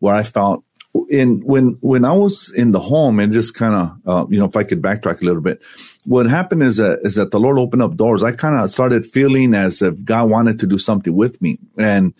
where 0.00 0.16
I 0.16 0.24
felt 0.24 0.64
in 1.08 1.40
when 1.40 1.76
when 1.80 2.04
I 2.04 2.12
was 2.12 2.52
in 2.52 2.72
the 2.72 2.80
home 2.80 3.20
and 3.20 3.32
just 3.32 3.54
kind 3.54 3.74
of 3.74 3.96
uh, 4.06 4.26
you 4.30 4.38
know 4.38 4.46
if 4.46 4.56
I 4.56 4.64
could 4.64 4.82
backtrack 4.82 5.22
a 5.22 5.24
little 5.24 5.42
bit, 5.42 5.60
what 6.04 6.26
happened 6.26 6.62
is 6.62 6.76
that 6.78 7.00
is 7.02 7.16
that 7.16 7.30
the 7.30 7.40
Lord 7.40 7.58
opened 7.58 7.82
up 7.82 7.96
doors. 7.96 8.22
I 8.22 8.32
kind 8.32 8.58
of 8.62 8.70
started 8.70 9.06
feeling 9.06 9.54
as 9.54 9.82
if 9.82 10.04
God 10.04 10.30
wanted 10.30 10.60
to 10.60 10.66
do 10.66 10.78
something 10.78 11.14
with 11.14 11.40
me, 11.42 11.58
and 11.76 12.14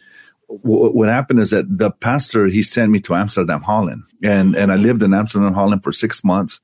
w- 0.49 0.91
what 0.91 1.09
happened 1.09 1.41
is 1.41 1.51
that 1.51 1.66
the 1.79 1.91
pastor 1.91 2.47
he 2.47 2.62
sent 2.62 2.91
me 2.93 3.01
to 3.01 3.14
Amsterdam, 3.14 3.62
Holland, 3.62 4.03
and 4.22 4.55
and 4.55 4.72
I 4.72 4.77
lived 4.77 5.03
in 5.03 5.14
Amsterdam, 5.14 5.55
Holland 5.55 5.83
for 5.83 5.93
six 5.93 6.22
months, 6.24 6.61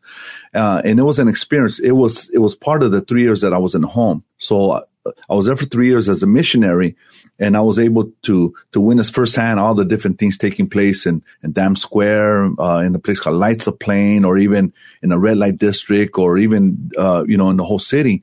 uh, 0.54 0.82
and 0.84 0.98
it 0.98 1.04
was 1.04 1.18
an 1.18 1.28
experience. 1.28 1.78
It 1.78 1.92
was 1.92 2.28
it 2.30 2.38
was 2.38 2.54
part 2.54 2.82
of 2.82 2.92
the 2.92 3.00
three 3.00 3.22
years 3.22 3.40
that 3.40 3.52
I 3.52 3.58
was 3.58 3.74
in 3.74 3.82
the 3.82 3.88
home. 3.88 4.24
So 4.38 4.84
I 5.05 5.34
was 5.34 5.46
there 5.46 5.57
for 5.57 5.64
three 5.64 5.88
years 5.88 6.09
as 6.09 6.22
a 6.22 6.26
missionary, 6.26 6.96
and 7.38 7.57
I 7.57 7.61
was 7.61 7.78
able 7.78 8.12
to 8.22 8.55
to 8.72 8.80
witness 8.80 9.11
firsthand 9.11 9.59
all 9.59 9.74
the 9.74 9.84
different 9.84 10.18
things 10.18 10.38
taking 10.38 10.68
place 10.68 11.07
in 11.07 11.22
in 11.42 11.53
Dam 11.53 11.74
Square, 11.76 12.50
uh, 12.61 12.78
in 12.78 12.94
a 12.94 12.98
place 12.98 13.18
called 13.18 13.40
Leidseplein, 13.40 14.24
or 14.24 14.38
even 14.38 14.72
in 15.03 15.09
the 15.09 15.18
red 15.18 15.38
light 15.38 15.59
district, 15.59 16.18
or 16.18 16.38
even 16.38 16.90
uh, 16.96 17.24
you 17.26 17.36
know 17.36 17.50
in 17.50 17.57
the 17.57 17.64
whole 17.64 17.80
city. 17.80 18.22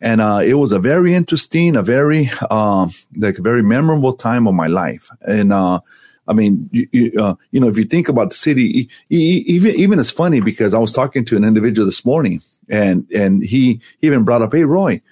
And 0.00 0.20
uh, 0.20 0.40
it 0.44 0.54
was 0.54 0.72
a 0.72 0.78
very 0.78 1.14
interesting, 1.14 1.76
a 1.76 1.82
very 1.82 2.30
um, 2.50 2.92
like 3.16 3.38
a 3.38 3.42
very 3.42 3.62
memorable 3.62 4.14
time 4.14 4.46
of 4.46 4.54
my 4.54 4.66
life. 4.66 5.10
And 5.20 5.52
uh, 5.52 5.80
I 6.26 6.32
mean, 6.32 6.70
you, 6.72 6.88
you, 6.90 7.12
uh, 7.22 7.34
you 7.50 7.60
know, 7.60 7.68
if 7.68 7.76
you 7.76 7.84
think 7.84 8.08
about 8.08 8.30
the 8.30 8.36
city, 8.36 8.88
even 9.10 9.74
even 9.74 9.98
it's 9.98 10.10
funny 10.10 10.40
because 10.40 10.72
I 10.72 10.78
was 10.78 10.92
talking 10.92 11.24
to 11.26 11.36
an 11.36 11.44
individual 11.44 11.86
this 11.86 12.04
morning, 12.04 12.40
and 12.68 13.06
and 13.12 13.42
he, 13.42 13.80
he 14.00 14.06
even 14.06 14.24
brought 14.24 14.42
up, 14.42 14.54
"Hey, 14.54 14.64
Roy," 14.64 15.02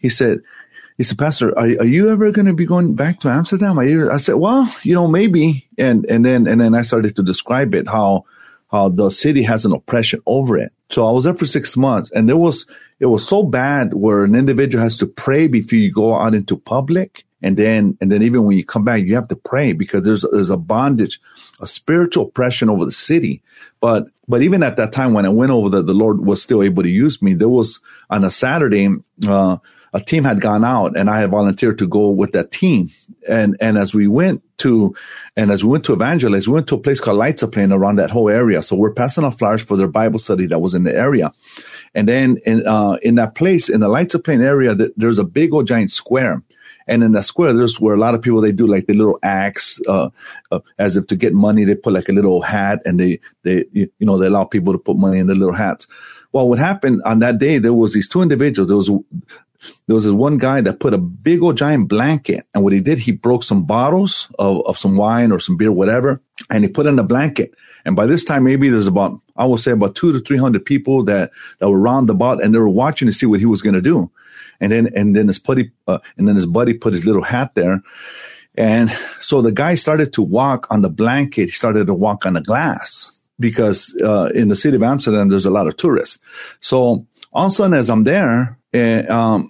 he 0.00 0.08
said, 0.08 0.40
he 0.96 1.04
said, 1.04 1.18
Pastor, 1.18 1.58
are, 1.58 1.64
are 1.64 1.86
you 1.86 2.10
ever 2.10 2.30
going 2.30 2.46
to 2.46 2.52
be 2.52 2.66
going 2.66 2.94
back 2.94 3.20
to 3.20 3.30
Amsterdam? 3.30 3.78
I 3.78 4.18
said, 4.18 4.34
well, 4.34 4.70
you 4.82 4.94
know, 4.94 5.08
maybe. 5.08 5.66
And, 5.78 6.04
and 6.06 6.26
then, 6.26 6.46
and 6.46 6.60
then 6.60 6.74
I 6.74 6.82
started 6.82 7.16
to 7.16 7.22
describe 7.22 7.74
it, 7.74 7.88
how, 7.88 8.24
how 8.70 8.90
the 8.90 9.08
city 9.08 9.42
has 9.44 9.64
an 9.64 9.72
oppression 9.72 10.20
over 10.26 10.58
it. 10.58 10.72
So 10.90 11.06
I 11.06 11.10
was 11.10 11.24
there 11.24 11.34
for 11.34 11.46
six 11.46 11.74
months 11.76 12.10
and 12.10 12.28
there 12.28 12.36
was, 12.36 12.66
it 12.98 13.06
was 13.06 13.26
so 13.26 13.42
bad 13.42 13.94
where 13.94 14.24
an 14.24 14.34
individual 14.34 14.82
has 14.82 14.98
to 14.98 15.06
pray 15.06 15.46
before 15.46 15.78
you 15.78 15.90
go 15.90 16.14
out 16.14 16.34
into 16.34 16.58
public. 16.58 17.24
And 17.42 17.56
then, 17.56 17.96
and 18.02 18.12
then 18.12 18.22
even 18.22 18.44
when 18.44 18.58
you 18.58 18.64
come 18.66 18.84
back, 18.84 19.02
you 19.02 19.14
have 19.14 19.28
to 19.28 19.36
pray 19.36 19.72
because 19.72 20.04
there's, 20.04 20.26
there's 20.30 20.50
a 20.50 20.58
bondage, 20.58 21.18
a 21.60 21.66
spiritual 21.66 22.26
oppression 22.26 22.68
over 22.68 22.84
the 22.84 22.92
city. 22.92 23.42
But, 23.80 24.08
but 24.28 24.42
even 24.42 24.62
at 24.62 24.76
that 24.76 24.92
time 24.92 25.14
when 25.14 25.24
I 25.24 25.30
went 25.30 25.50
over 25.50 25.70
there, 25.70 25.80
the 25.80 25.94
Lord 25.94 26.20
was 26.20 26.42
still 26.42 26.62
able 26.62 26.82
to 26.82 26.90
use 26.90 27.22
me. 27.22 27.32
There 27.32 27.48
was 27.48 27.80
on 28.10 28.24
a 28.24 28.30
Saturday, 28.30 28.88
uh, 29.26 29.56
a 29.92 30.00
team 30.00 30.24
had 30.24 30.40
gone 30.40 30.64
out 30.64 30.96
and 30.96 31.10
I 31.10 31.20
had 31.20 31.30
volunteered 31.30 31.78
to 31.78 31.88
go 31.88 32.10
with 32.10 32.32
that 32.32 32.50
team. 32.50 32.90
And, 33.28 33.56
and 33.60 33.76
as 33.76 33.94
we 33.94 34.06
went 34.06 34.42
to, 34.58 34.94
and 35.36 35.50
as 35.50 35.62
we 35.62 35.70
went 35.70 35.84
to 35.84 35.92
evangelize, 35.92 36.48
we 36.48 36.54
went 36.54 36.68
to 36.68 36.76
a 36.76 36.80
place 36.80 37.00
called 37.00 37.18
Leidseplein 37.18 37.72
around 37.72 37.96
that 37.96 38.10
whole 38.10 38.28
area. 38.28 38.62
So 38.62 38.76
we're 38.76 38.92
passing 38.92 39.24
out 39.24 39.38
flyers 39.38 39.62
for 39.62 39.76
their 39.76 39.88
Bible 39.88 40.18
study 40.18 40.46
that 40.46 40.60
was 40.60 40.74
in 40.74 40.84
the 40.84 40.94
area. 40.94 41.32
And 41.94 42.08
then 42.08 42.38
in, 42.46 42.66
uh, 42.66 42.98
in 43.02 43.16
that 43.16 43.34
place, 43.34 43.68
in 43.68 43.80
the 43.80 43.88
Leidseplein 43.88 44.42
area, 44.42 44.74
th- 44.74 44.92
there's 44.96 45.18
a 45.18 45.24
big 45.24 45.52
old 45.52 45.66
giant 45.66 45.90
square. 45.90 46.42
And 46.86 47.04
in 47.04 47.12
that 47.12 47.24
square, 47.24 47.52
there's 47.52 47.78
where 47.78 47.94
a 47.94 47.98
lot 47.98 48.14
of 48.14 48.22
people, 48.22 48.40
they 48.40 48.52
do 48.52 48.66
like 48.66 48.86
the 48.86 48.94
little 48.94 49.18
acts, 49.22 49.80
uh, 49.86 50.10
uh, 50.50 50.60
as 50.78 50.96
if 50.96 51.06
to 51.08 51.16
get 51.16 51.32
money, 51.32 51.64
they 51.64 51.74
put 51.74 51.92
like 51.92 52.08
a 52.08 52.12
little 52.12 52.42
hat 52.42 52.80
and 52.84 52.98
they, 52.98 53.20
they, 53.42 53.64
you 53.72 53.90
know, 54.00 54.18
they 54.18 54.26
allow 54.26 54.44
people 54.44 54.72
to 54.72 54.78
put 54.78 54.96
money 54.96 55.18
in 55.18 55.26
the 55.26 55.34
little 55.34 55.54
hats. 55.54 55.86
Well, 56.32 56.48
what 56.48 56.58
happened 56.58 57.02
on 57.04 57.18
that 57.20 57.38
day, 57.38 57.58
there 57.58 57.74
was 57.74 57.92
these 57.92 58.08
two 58.08 58.22
individuals. 58.22 58.68
There 58.68 58.76
was 58.76 58.90
there 59.86 59.94
was 59.94 60.04
this 60.04 60.12
one 60.12 60.38
guy 60.38 60.60
that 60.60 60.80
put 60.80 60.94
a 60.94 60.98
big 60.98 61.42
old 61.42 61.56
giant 61.56 61.88
blanket. 61.88 62.46
And 62.54 62.62
what 62.64 62.72
he 62.72 62.80
did, 62.80 62.98
he 62.98 63.12
broke 63.12 63.44
some 63.44 63.64
bottles 63.64 64.28
of, 64.38 64.64
of 64.66 64.78
some 64.78 64.96
wine 64.96 65.32
or 65.32 65.40
some 65.40 65.56
beer, 65.56 65.72
whatever, 65.72 66.20
and 66.48 66.64
he 66.64 66.70
put 66.70 66.86
in 66.86 66.96
the 66.96 67.02
blanket. 67.02 67.54
And 67.84 67.96
by 67.96 68.06
this 68.06 68.24
time, 68.24 68.44
maybe 68.44 68.68
there's 68.68 68.86
about, 68.86 69.18
I 69.36 69.46
would 69.46 69.60
say 69.60 69.72
about 69.72 69.94
two 69.94 70.12
to 70.12 70.20
300 70.20 70.64
people 70.64 71.04
that, 71.04 71.30
that 71.58 71.68
were 71.68 71.80
round 71.80 72.10
about 72.10 72.42
and 72.42 72.54
they 72.54 72.58
were 72.58 72.68
watching 72.68 73.06
to 73.06 73.12
see 73.12 73.26
what 73.26 73.40
he 73.40 73.46
was 73.46 73.62
going 73.62 73.74
to 73.74 73.80
do. 73.80 74.10
And 74.60 74.70
then, 74.70 74.90
and 74.94 75.16
then 75.16 75.28
his 75.28 75.38
buddy, 75.38 75.70
uh, 75.86 75.98
and 76.16 76.28
then 76.28 76.36
his 76.36 76.46
buddy 76.46 76.74
put 76.74 76.92
his 76.92 77.06
little 77.06 77.22
hat 77.22 77.54
there. 77.54 77.82
And 78.56 78.90
so 79.20 79.40
the 79.40 79.52
guy 79.52 79.74
started 79.74 80.12
to 80.14 80.22
walk 80.22 80.66
on 80.70 80.82
the 80.82 80.90
blanket. 80.90 81.46
He 81.46 81.50
started 81.50 81.86
to 81.86 81.94
walk 81.94 82.26
on 82.26 82.34
the 82.34 82.42
glass 82.42 83.10
because, 83.38 83.96
uh, 84.02 84.30
in 84.34 84.48
the 84.48 84.56
city 84.56 84.76
of 84.76 84.82
Amsterdam, 84.82 85.28
there's 85.28 85.46
a 85.46 85.50
lot 85.50 85.66
of 85.66 85.76
tourists. 85.76 86.18
So 86.60 87.06
all 87.32 87.46
of 87.46 87.52
a 87.52 87.54
sudden, 87.54 87.74
as 87.74 87.88
I'm 87.88 88.04
there, 88.04 88.58
and 88.72 89.08
um, 89.08 89.49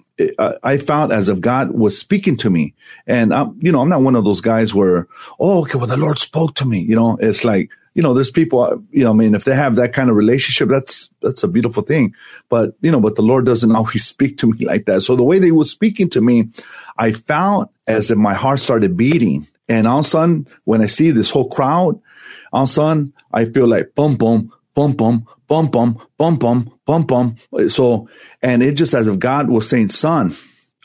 I 0.63 0.77
found 0.77 1.11
as 1.11 1.29
if 1.29 1.39
God 1.39 1.71
was 1.71 1.97
speaking 1.97 2.37
to 2.37 2.49
me, 2.49 2.73
and 3.07 3.33
I'm, 3.33 3.57
you 3.61 3.71
know, 3.71 3.81
I'm 3.81 3.89
not 3.89 4.01
one 4.01 4.15
of 4.15 4.25
those 4.25 4.41
guys 4.41 4.73
where, 4.73 5.07
oh, 5.39 5.61
okay, 5.61 5.77
well, 5.77 5.87
the 5.87 5.97
Lord 5.97 6.19
spoke 6.19 6.55
to 6.55 6.65
me. 6.65 6.81
You 6.81 6.95
know, 6.95 7.17
it's 7.19 7.43
like, 7.43 7.71
you 7.93 8.03
know, 8.03 8.13
there's 8.13 8.31
people, 8.31 8.83
you 8.91 9.03
know, 9.03 9.11
I 9.11 9.13
mean, 9.13 9.35
if 9.35 9.43
they 9.43 9.55
have 9.55 9.75
that 9.77 9.93
kind 9.93 10.09
of 10.09 10.15
relationship, 10.15 10.69
that's 10.69 11.09
that's 11.21 11.43
a 11.43 11.47
beautiful 11.47 11.83
thing. 11.83 12.13
But 12.49 12.75
you 12.81 12.91
know, 12.91 12.99
but 12.99 13.15
the 13.15 13.21
Lord 13.21 13.45
doesn't 13.45 13.75
always 13.75 14.05
speak 14.05 14.37
to 14.39 14.47
me 14.47 14.65
like 14.65 14.85
that. 14.85 15.01
So 15.01 15.15
the 15.15 15.23
way 15.23 15.39
He 15.41 15.51
was 15.51 15.71
speaking 15.71 16.09
to 16.11 16.21
me, 16.21 16.49
I 16.97 17.13
found 17.13 17.69
as 17.87 18.11
if 18.11 18.17
my 18.17 18.33
heart 18.33 18.59
started 18.59 18.95
beating, 18.95 19.47
and 19.67 19.87
all 19.87 19.99
of 19.99 20.05
a 20.05 20.09
sudden, 20.09 20.47
when 20.65 20.81
I 20.81 20.87
see 20.87 21.11
this 21.11 21.29
whole 21.29 21.49
crowd, 21.49 21.99
all 22.53 22.63
of 22.63 22.69
a 22.69 22.71
sudden, 22.71 23.13
I 23.33 23.45
feel 23.45 23.67
like 23.67 23.95
boom, 23.95 24.15
boom, 24.17 24.51
boom, 24.75 24.93
boom, 24.93 25.27
bum 25.51 25.67
bum 25.67 25.99
bum 26.17 26.37
bum 26.37 26.71
bum 26.85 27.03
bum. 27.03 27.35
So, 27.67 28.07
and 28.41 28.63
it 28.63 28.75
just 28.75 28.93
as 28.93 29.09
if 29.09 29.19
God 29.19 29.49
was 29.49 29.67
saying, 29.67 29.89
"Son, 29.89 30.33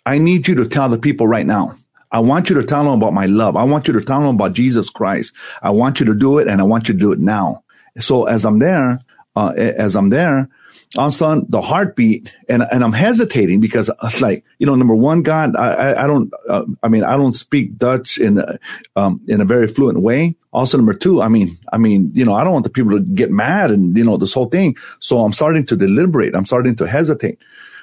I 0.05 0.19
need 0.19 0.49
you 0.49 0.57
to 0.57 0.67
tell 0.67 0.89
the 0.89 0.99
people 0.99 1.29
right 1.29 1.47
now. 1.47 1.77
I 2.11 2.19
want 2.19 2.51
you 2.51 2.57
to 2.57 2.65
tell 2.65 2.83
them 2.83 2.95
about 2.95 3.13
my 3.13 3.27
love. 3.27 3.55
I 3.55 3.63
want 3.63 3.87
you 3.87 3.95
to 3.95 4.01
tell 4.01 4.21
them 4.23 4.35
about 4.35 4.55
Jesus 4.55 4.91
Christ. 4.91 5.33
I 5.63 5.71
want 5.71 6.01
you 6.01 6.07
to 6.07 6.15
do 6.15 6.39
it, 6.39 6.49
and 6.49 6.61
I 6.61 6.65
want 6.65 6.89
you 6.89 6.95
to 6.95 6.99
do 6.99 7.13
it 7.13 7.21
now." 7.21 7.63
So, 7.99 8.25
as 8.25 8.45
I'm 8.45 8.59
there, 8.59 8.99
uh, 9.37 9.53
as 9.57 9.95
I'm 9.95 10.11
there, 10.11 10.49
all 10.97 11.07
of 11.07 11.13
a 11.13 11.17
sudden 11.17 11.47
the 11.49 11.61
heartbeat, 11.61 12.35
and 12.49 12.67
and 12.71 12.83
I'm 12.83 12.93
hesitating 12.93 13.61
because 13.61 13.91
it's 14.03 14.21
like 14.21 14.45
you 14.59 14.67
know, 14.67 14.75
number 14.75 14.95
one, 14.95 15.23
God, 15.23 15.57
I 15.57 15.73
I, 15.73 16.05
I 16.05 16.07
don't, 16.07 16.33
uh, 16.49 16.65
I 16.83 16.89
mean, 16.89 17.05
I 17.05 17.17
don't 17.17 17.35
speak 17.35 17.77
Dutch 17.77 18.19
in 18.19 18.39
a, 18.39 18.59
um, 18.97 19.21
in 19.29 19.41
a 19.41 19.45
very 19.45 19.69
fluent 19.69 20.01
way. 20.01 20.37
Also, 20.53 20.79
number 20.79 20.95
two, 20.95 21.21
I 21.21 21.29
mean, 21.29 21.57
I 21.73 21.79
mean, 21.79 22.11
you 22.15 22.25
know, 22.25 22.35
I 22.35 22.45
don't 22.45 22.53
want 22.55 22.65
the 22.65 22.71
people 22.71 22.93
to 22.93 23.01
get 23.01 23.31
mad 23.31 23.71
and 23.71 23.97
you 23.97 24.05
know 24.05 24.17
this 24.17 24.33
whole 24.33 24.49
thing. 24.49 24.77
So 25.01 25.25
I'm 25.25 25.33
starting 25.33 25.67
to 25.67 25.77
deliberate. 25.77 26.35
I'm 26.35 26.47
starting 26.47 26.77
to 26.77 26.87
hesitate. 26.87 27.39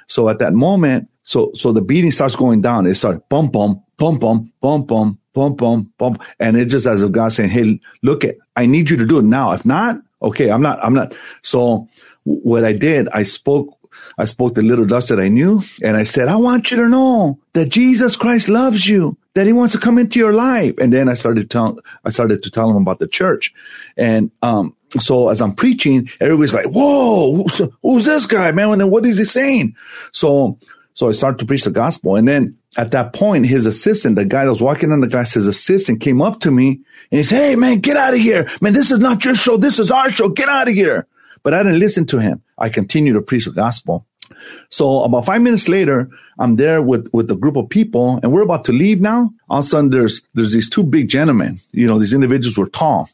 So 0.08 0.30
at 0.30 0.40
that 0.40 0.54
moment, 0.54 1.10
so 1.24 1.52
so 1.54 1.72
the 1.72 1.82
beating 1.82 2.12
starts 2.12 2.36
going 2.36 2.62
down. 2.62 2.86
It 2.88 2.96
starts 2.96 3.24
bum 3.30 3.50
bum 3.50 3.82
bum 3.98 4.18
bum 4.18 4.52
bum 4.62 4.86
bum 4.86 5.20
bum 5.34 5.56
bum 5.56 5.94
bum, 5.98 6.18
and 6.40 6.58
it 6.58 6.66
just 6.66 6.88
as 6.88 7.02
if 7.02 7.12
God 7.12 7.32
saying, 7.32 7.50
"Hey, 7.50 7.80
look 8.02 8.24
it, 8.24 8.40
I 8.56 8.66
need 8.66 8.90
you 8.90 8.98
to 8.98 9.06
do 9.06 9.20
it 9.20 9.26
now. 9.26 9.52
If 9.52 9.66
not, 9.66 10.02
okay, 10.22 10.50
I'm 10.50 10.62
not, 10.62 10.84
I'm 10.84 10.94
not." 10.94 11.14
So 11.42 11.88
what 12.24 12.64
I 12.64 12.74
did, 12.74 13.10
I 13.10 13.24
spoke. 13.24 13.78
I 14.18 14.26
spoke 14.26 14.56
the 14.56 14.64
little 14.64 14.86
Dutch 14.86 15.08
that 15.08 15.20
I 15.20 15.28
knew, 15.28 15.62
and 15.84 15.96
I 15.96 16.04
said, 16.04 16.28
"I 16.28 16.36
want 16.36 16.72
you 16.72 16.78
to 16.78 16.90
know 16.90 17.40
that 17.54 17.70
Jesus 17.70 18.16
Christ 18.16 18.50
loves 18.50 18.88
you, 18.88 19.18
that 19.36 19.46
He 19.46 19.54
wants 19.54 19.74
to 19.74 19.80
come 19.80 20.00
into 20.00 20.18
your 20.18 20.34
life." 20.34 20.74
And 20.80 20.92
then 20.92 21.10
I 21.10 21.14
started 21.14 21.42
to 21.42 21.48
tell, 21.48 21.80
I 22.04 22.10
started 22.10 22.42
to 22.42 22.50
tell 22.50 22.70
him 22.72 22.78
about 22.78 23.00
the 23.00 23.08
church, 23.08 23.54
and 23.96 24.32
um, 24.42 24.76
so 25.00 25.30
as 25.30 25.42
I'm 25.42 25.54
preaching, 25.54 26.10
everybody's 26.20 26.56
like, 26.56 26.68
"Whoa, 26.68 27.44
who's, 27.44 27.70
who's 27.84 28.06
this 28.06 28.26
guy, 28.26 28.52
man? 28.52 28.82
And 28.82 28.90
what 28.90 29.06
is 29.06 29.20
he 29.20 29.26
saying?" 29.26 29.76
So, 30.12 30.58
so 30.96 31.10
I 31.10 31.12
started 31.12 31.40
to 31.40 31.46
preach 31.46 31.64
the 31.64 31.72
gospel, 31.72 32.16
and 32.16 32.28
then 32.28 32.58
at 32.78 32.92
that 32.92 33.14
point, 33.14 33.46
his 33.46 33.68
assistant, 33.68 34.16
the 34.16 34.26
guy 34.26 34.46
that 34.46 34.50
was 34.50 34.62
walking 34.62 34.92
on 34.92 35.02
the 35.02 35.08
glass, 35.08 35.34
his 35.34 35.46
assistant 35.46 36.02
came 36.02 36.22
up 36.22 36.40
to 36.40 36.50
me 36.50 36.80
and 37.12 37.20
he 37.20 37.24
said, 37.24 37.38
"Hey, 37.38 37.56
man, 37.56 37.80
get 37.80 37.98
out 37.98 38.16
of 38.16 38.20
here, 38.20 38.50
man! 38.62 38.74
This 38.74 38.90
is 38.90 39.00
not 39.00 39.24
your 39.24 39.36
show. 39.36 39.58
This 39.58 39.78
is 39.78 39.92
our 39.92 40.10
show. 40.10 40.30
Get 40.30 40.50
out 40.50 40.68
of 40.68 40.74
here." 40.74 41.06
But 41.44 41.54
I 41.54 41.64
didn't 41.64 41.80
listen 41.80 42.06
to 42.08 42.20
him. 42.20 42.42
I 42.58 42.70
continued 42.70 43.14
to 43.14 43.22
preach 43.22 43.46
the 43.46 43.52
gospel. 43.52 44.06
So 44.70 45.04
about 45.04 45.26
five 45.26 45.42
minutes 45.42 45.68
later, 45.68 46.10
I'm 46.40 46.56
there 46.56 46.82
with, 46.82 47.10
with 47.14 47.30
a 47.30 47.36
group 47.36 47.56
of 47.56 47.70
people 47.70 48.20
and 48.24 48.32
we're 48.32 48.42
about 48.42 48.66
to 48.66 48.72
leave 48.72 49.00
now. 49.00 49.32
All 49.50 49.60
of 49.60 49.66
a 49.66 49.68
sudden 49.68 49.92
there's, 49.92 50.22
there's 50.34 50.54
these 50.54 50.70
two 50.70 50.84
big 50.84 51.10
gentlemen. 51.10 51.60
You 51.72 51.88
know, 51.88 52.00
these 52.00 52.14
individuals 52.14 52.58
were 52.58 52.70
tall 52.70 53.10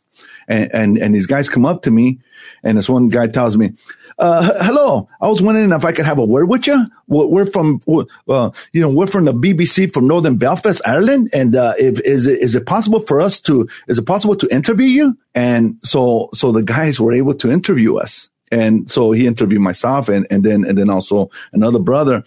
and, 0.47 0.73
and, 0.73 0.97
and 0.97 1.13
these 1.13 1.27
guys 1.27 1.49
come 1.49 1.65
up 1.65 1.81
to 1.83 1.91
me 1.91 2.19
and 2.63 2.77
this 2.77 2.89
one 2.89 3.09
guy 3.09 3.27
tells 3.27 3.57
me, 3.57 3.73
uh, 4.19 4.63
hello. 4.63 5.07
I 5.21 5.27
was 5.27 5.41
wondering 5.41 5.71
if 5.71 5.85
I 5.85 5.91
could 5.93 6.05
have 6.05 6.19
a 6.19 6.25
word 6.25 6.49
with 6.49 6.67
you. 6.67 6.85
We're 7.07 7.45
from, 7.45 7.81
uh, 8.27 8.51
you 8.73 8.81
know, 8.81 8.89
we're 8.89 9.07
from 9.07 9.25
the 9.25 9.33
BBC 9.33 9.93
from 9.93 10.07
Northern 10.07 10.35
Belfast, 10.35 10.81
Ireland. 10.85 11.29
And, 11.33 11.55
uh, 11.55 11.73
if, 11.77 12.01
is 12.01 12.25
it, 12.25 12.39
is 12.39 12.53
it 12.53 12.65
possible 12.65 12.99
for 12.99 13.21
us 13.21 13.39
to, 13.41 13.67
is 13.87 13.97
it 13.97 14.05
possible 14.05 14.35
to 14.35 14.53
interview 14.53 14.87
you? 14.87 15.17
And 15.33 15.77
so, 15.83 16.29
so 16.33 16.51
the 16.51 16.63
guys 16.63 16.99
were 16.99 17.13
able 17.13 17.33
to 17.35 17.49
interview 17.49 17.95
us. 17.95 18.29
And 18.51 18.89
so 18.89 19.11
he 19.11 19.25
interviewed 19.25 19.61
myself 19.61 20.09
and, 20.09 20.27
and 20.29 20.43
then, 20.43 20.65
and 20.65 20.77
then 20.77 20.89
also 20.89 21.29
another 21.53 21.79
brother. 21.79 22.23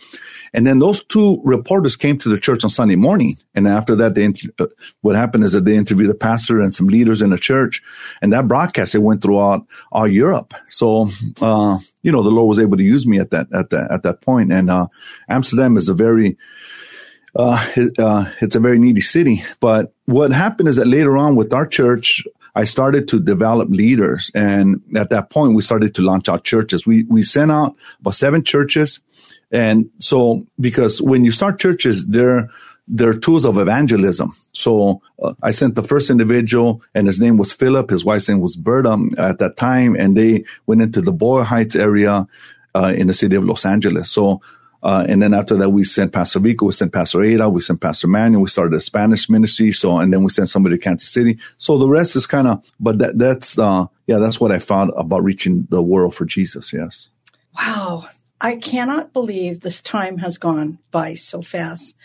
And 0.54 0.66
then 0.66 0.78
those 0.78 1.02
two 1.04 1.40
reporters 1.44 1.96
came 1.96 2.18
to 2.18 2.28
the 2.28 2.38
church 2.38 2.62
on 2.62 2.70
Sunday 2.70 2.96
morning. 2.96 3.38
And 3.54 3.66
after 3.66 3.94
that, 3.96 4.14
they, 4.14 4.32
uh, 4.58 4.66
what 5.00 5.16
happened 5.16 5.44
is 5.44 5.52
that 5.52 5.64
they 5.64 5.76
interviewed 5.76 6.10
the 6.10 6.14
pastor 6.14 6.60
and 6.60 6.74
some 6.74 6.88
leaders 6.88 7.22
in 7.22 7.30
the 7.30 7.38
church. 7.38 7.82
And 8.20 8.32
that 8.32 8.48
broadcast, 8.48 8.94
it 8.94 8.98
went 8.98 9.22
throughout 9.22 9.66
all 9.90 10.06
Europe. 10.06 10.52
So, 10.68 11.08
uh, 11.40 11.78
you 12.02 12.12
know, 12.12 12.22
the 12.22 12.30
Lord 12.30 12.48
was 12.48 12.58
able 12.58 12.76
to 12.76 12.82
use 12.82 13.06
me 13.06 13.18
at 13.18 13.30
that, 13.30 13.48
at 13.54 13.70
that, 13.70 13.90
at 13.90 14.02
that 14.02 14.20
point. 14.20 14.52
And, 14.52 14.68
uh, 14.68 14.88
Amsterdam 15.28 15.76
is 15.76 15.88
a 15.88 15.94
very, 15.94 16.36
uh, 17.34 17.66
uh, 17.98 18.30
it's 18.42 18.54
a 18.54 18.60
very 18.60 18.78
needy 18.78 19.00
city. 19.00 19.42
But 19.60 19.94
what 20.04 20.32
happened 20.32 20.68
is 20.68 20.76
that 20.76 20.86
later 20.86 21.16
on 21.16 21.34
with 21.34 21.54
our 21.54 21.66
church, 21.66 22.22
I 22.54 22.64
started 22.64 23.08
to 23.08 23.20
develop 23.20 23.70
leaders. 23.70 24.30
And 24.34 24.82
at 24.94 25.08
that 25.08 25.30
point, 25.30 25.54
we 25.54 25.62
started 25.62 25.94
to 25.94 26.02
launch 26.02 26.28
out 26.28 26.44
churches. 26.44 26.86
We, 26.86 27.04
we 27.04 27.22
sent 27.22 27.50
out 27.50 27.74
about 28.00 28.14
seven 28.14 28.44
churches. 28.44 29.00
And 29.52 29.90
so, 29.98 30.46
because 30.58 31.00
when 31.00 31.24
you 31.24 31.30
start 31.30 31.60
churches, 31.60 32.06
they're, 32.06 32.50
they're 32.88 33.14
tools 33.14 33.44
of 33.44 33.58
evangelism. 33.58 34.34
So 34.52 35.02
uh, 35.22 35.34
I 35.42 35.50
sent 35.52 35.76
the 35.76 35.82
first 35.82 36.10
individual 36.10 36.82
and 36.94 37.06
his 37.06 37.20
name 37.20 37.36
was 37.36 37.52
Philip. 37.52 37.90
His 37.90 38.04
wife's 38.04 38.28
name 38.28 38.40
was 38.40 38.56
Berta 38.56 38.98
at 39.18 39.38
that 39.38 39.56
time. 39.56 39.94
And 39.94 40.16
they 40.16 40.44
went 40.66 40.82
into 40.82 41.00
the 41.00 41.12
Boyle 41.12 41.44
Heights 41.44 41.76
area, 41.76 42.26
uh, 42.74 42.94
in 42.96 43.06
the 43.06 43.14
city 43.14 43.36
of 43.36 43.44
Los 43.44 43.64
Angeles. 43.64 44.10
So 44.10 44.40
uh, 44.82 45.06
and 45.08 45.22
then 45.22 45.32
after 45.32 45.54
that, 45.56 45.70
we 45.70 45.84
sent 45.84 46.12
Pastor 46.12 46.40
Rico, 46.40 46.66
we 46.66 46.72
sent 46.72 46.92
Pastor 46.92 47.22
Ada, 47.22 47.48
we 47.48 47.60
sent 47.60 47.80
Pastor 47.80 48.08
Manuel, 48.08 48.42
we 48.42 48.48
started 48.48 48.74
a 48.74 48.80
Spanish 48.80 49.28
ministry. 49.28 49.70
So, 49.70 49.98
and 49.98 50.12
then 50.12 50.24
we 50.24 50.30
sent 50.30 50.48
somebody 50.48 50.76
to 50.76 50.82
Kansas 50.82 51.08
City. 51.08 51.38
So 51.58 51.78
the 51.78 51.88
rest 51.88 52.16
is 52.16 52.26
kind 52.26 52.48
of, 52.48 52.64
but 52.80 52.98
that, 52.98 53.16
that's, 53.16 53.58
uh, 53.58 53.86
yeah, 54.08 54.18
that's 54.18 54.40
what 54.40 54.50
I 54.50 54.58
found 54.58 54.90
about 54.96 55.22
reaching 55.22 55.68
the 55.70 55.82
world 55.82 56.16
for 56.16 56.24
Jesus. 56.24 56.72
Yes. 56.72 57.08
Wow. 57.56 58.08
I 58.42 58.56
cannot 58.56 59.14
believe 59.14 59.60
this 59.60 59.80
time 59.80 60.18
has 60.18 60.36
gone 60.36 60.78
by 60.90 61.14
so 61.14 61.40
fast. 61.40 61.96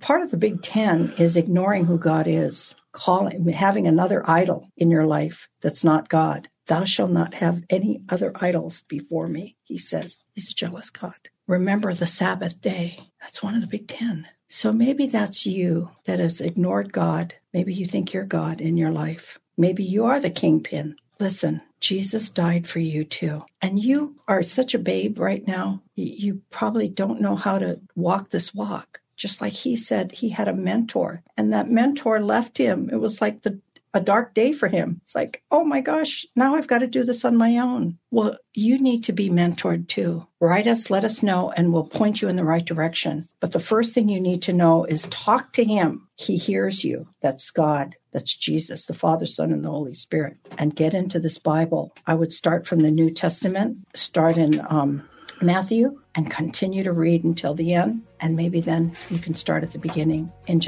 Part 0.00 0.20
of 0.20 0.30
the 0.30 0.36
Big 0.36 0.60
Ten 0.60 1.14
is 1.16 1.36
ignoring 1.38 1.86
who 1.86 1.96
God 1.96 2.26
is, 2.28 2.74
calling, 2.92 3.48
having 3.48 3.86
another 3.86 4.28
idol 4.28 4.68
in 4.76 4.90
your 4.90 5.06
life 5.06 5.48
that's 5.62 5.84
not 5.84 6.10
God. 6.10 6.48
Thou 6.66 6.84
shalt 6.84 7.12
not 7.12 7.32
have 7.34 7.64
any 7.70 8.02
other 8.10 8.32
idols 8.34 8.82
before 8.88 9.28
me, 9.28 9.56
he 9.62 9.78
says. 9.78 10.18
He's 10.34 10.50
a 10.50 10.54
jealous 10.54 10.90
God 10.90 11.14
remember 11.46 11.92
the 11.92 12.06
Sabbath 12.06 12.60
day. 12.60 12.98
That's 13.20 13.42
one 13.42 13.54
of 13.54 13.60
the 13.60 13.66
big 13.66 13.88
10. 13.88 14.26
So 14.48 14.72
maybe 14.72 15.06
that's 15.06 15.46
you 15.46 15.90
that 16.06 16.18
has 16.18 16.40
ignored 16.40 16.92
God. 16.92 17.34
Maybe 17.52 17.74
you 17.74 17.86
think 17.86 18.12
you're 18.12 18.24
God 18.24 18.60
in 18.60 18.76
your 18.76 18.92
life. 18.92 19.38
Maybe 19.56 19.84
you 19.84 20.04
are 20.04 20.20
the 20.20 20.30
kingpin. 20.30 20.96
Listen, 21.24 21.62
Jesus 21.80 22.28
died 22.28 22.66
for 22.66 22.80
you 22.80 23.02
too. 23.02 23.46
And 23.62 23.82
you 23.82 24.14
are 24.28 24.42
such 24.42 24.74
a 24.74 24.78
babe 24.78 25.18
right 25.18 25.46
now. 25.46 25.80
You 25.94 26.42
probably 26.50 26.86
don't 26.86 27.22
know 27.22 27.34
how 27.34 27.58
to 27.58 27.80
walk 27.96 28.28
this 28.28 28.52
walk. 28.52 29.00
Just 29.16 29.40
like 29.40 29.54
he 29.54 29.74
said, 29.74 30.12
he 30.12 30.28
had 30.28 30.48
a 30.48 30.52
mentor, 30.52 31.22
and 31.38 31.50
that 31.50 31.70
mentor 31.70 32.20
left 32.20 32.58
him. 32.58 32.90
It 32.92 32.96
was 32.96 33.22
like 33.22 33.40
the 33.40 33.58
a 33.94 34.00
dark 34.00 34.34
day 34.34 34.52
for 34.52 34.68
him. 34.68 35.00
It's 35.02 35.14
like, 35.14 35.42
oh 35.50 35.64
my 35.64 35.80
gosh, 35.80 36.26
now 36.34 36.56
I've 36.56 36.66
got 36.66 36.80
to 36.80 36.86
do 36.86 37.04
this 37.04 37.24
on 37.24 37.36
my 37.36 37.58
own. 37.58 37.96
Well, 38.10 38.36
you 38.52 38.78
need 38.78 39.04
to 39.04 39.12
be 39.12 39.30
mentored 39.30 39.88
too. 39.88 40.26
Write 40.40 40.66
us, 40.66 40.90
let 40.90 41.04
us 41.04 41.22
know, 41.22 41.52
and 41.52 41.72
we'll 41.72 41.86
point 41.86 42.20
you 42.20 42.28
in 42.28 42.36
the 42.36 42.44
right 42.44 42.64
direction. 42.64 43.28
But 43.40 43.52
the 43.52 43.60
first 43.60 43.94
thing 43.94 44.08
you 44.08 44.20
need 44.20 44.42
to 44.42 44.52
know 44.52 44.84
is 44.84 45.04
talk 45.10 45.52
to 45.54 45.64
him. 45.64 46.08
He 46.16 46.36
hears 46.36 46.84
you. 46.84 47.06
That's 47.22 47.50
God. 47.50 47.96
That's 48.12 48.34
Jesus, 48.36 48.86
the 48.86 48.94
Father, 48.94 49.26
Son, 49.26 49.52
and 49.52 49.64
the 49.64 49.70
Holy 49.70 49.94
Spirit. 49.94 50.36
And 50.58 50.76
get 50.76 50.94
into 50.94 51.18
this 51.18 51.38
Bible. 51.38 51.92
I 52.06 52.14
would 52.14 52.32
start 52.32 52.66
from 52.66 52.80
the 52.80 52.90
New 52.90 53.10
Testament, 53.10 53.78
start 53.94 54.36
in 54.36 54.64
um, 54.68 55.08
Matthew 55.44 56.00
and 56.14 56.30
continue 56.30 56.82
to 56.84 56.92
read 56.92 57.24
until 57.24 57.54
the 57.54 57.74
end. 57.74 58.02
And 58.20 58.36
maybe 58.36 58.60
then 58.60 58.92
you 59.10 59.18
can 59.18 59.34
start 59.34 59.62
at 59.62 59.70
the 59.70 59.78
beginning 59.78 60.32
in, 60.46 60.60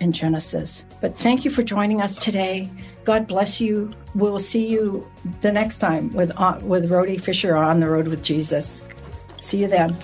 in 0.00 0.12
Genesis. 0.12 0.84
But 1.00 1.16
thank 1.16 1.44
you 1.44 1.50
for 1.50 1.62
joining 1.62 2.00
us 2.00 2.16
today. 2.16 2.70
God 3.04 3.26
bless 3.26 3.60
you. 3.60 3.92
We'll 4.14 4.38
see 4.38 4.66
you 4.66 5.10
the 5.40 5.52
next 5.52 5.78
time 5.78 6.12
with, 6.12 6.32
uh, 6.36 6.58
with 6.62 6.90
Rhody 6.90 7.18
Fisher 7.18 7.56
on 7.56 7.80
the 7.80 7.88
Rhode 7.88 8.08
with 8.08 8.22
Jesus. 8.22 8.86
See 9.40 9.58
you 9.58 9.68
then. 9.68 9.94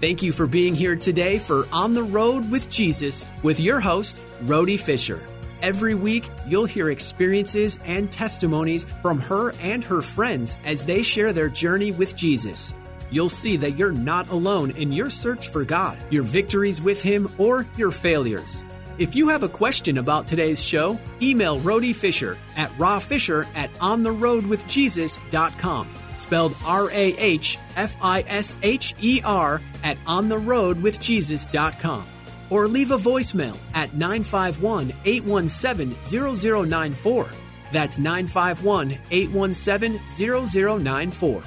Thank 0.00 0.22
you 0.22 0.32
for 0.32 0.46
being 0.46 0.74
here 0.74 0.96
today 0.96 1.38
for 1.38 1.66
On 1.72 1.94
the 1.94 2.02
Rhode 2.02 2.50
with 2.50 2.70
Jesus 2.70 3.26
with 3.42 3.60
your 3.60 3.80
host, 3.80 4.20
Rhody 4.42 4.76
Fisher. 4.76 5.24
Every 5.62 5.94
week, 5.94 6.26
you'll 6.46 6.64
hear 6.64 6.88
experiences 6.88 7.78
and 7.84 8.10
testimonies 8.10 8.86
from 9.02 9.20
her 9.20 9.52
and 9.60 9.84
her 9.84 10.00
friends 10.00 10.56
as 10.64 10.86
they 10.86 11.02
share 11.02 11.34
their 11.34 11.50
journey 11.50 11.92
with 11.92 12.16
Jesus 12.16 12.74
you'll 13.10 13.28
see 13.28 13.58
that 13.58 13.76
you're 13.76 13.92
not 13.92 14.30
alone 14.30 14.70
in 14.72 14.90
your 14.92 15.08
search 15.10 15.48
for 15.48 15.64
God, 15.64 15.98
your 16.10 16.22
victories 16.22 16.80
with 16.80 17.02
Him, 17.02 17.28
or 17.38 17.66
your 17.76 17.90
failures. 17.90 18.64
If 18.98 19.16
you 19.16 19.28
have 19.28 19.42
a 19.42 19.48
question 19.48 19.98
about 19.98 20.26
today's 20.26 20.62
show, 20.62 20.98
email 21.22 21.58
Rhody 21.60 21.94
Fisher 21.94 22.36
at 22.56 22.70
rawfisher 22.72 23.46
at 23.54 23.72
ontherhodewithjesus.com. 23.74 25.88
Spelled 26.18 26.56
R 26.66 26.90
A 26.90 27.16
H 27.16 27.56
F 27.76 27.96
I 28.02 28.24
S 28.28 28.56
H 28.62 28.94
E 29.00 29.22
R 29.24 29.62
at 29.82 29.96
ontherhodewithjesus.com. 30.04 32.04
Or 32.50 32.66
leave 32.66 32.90
a 32.90 32.98
voicemail 32.98 33.56
at 33.74 33.94
951 33.94 34.92
817 35.04 36.68
0094. 36.68 37.30
That's 37.72 37.98
951 37.98 38.98
817 39.10 40.00
0094. 40.10 41.42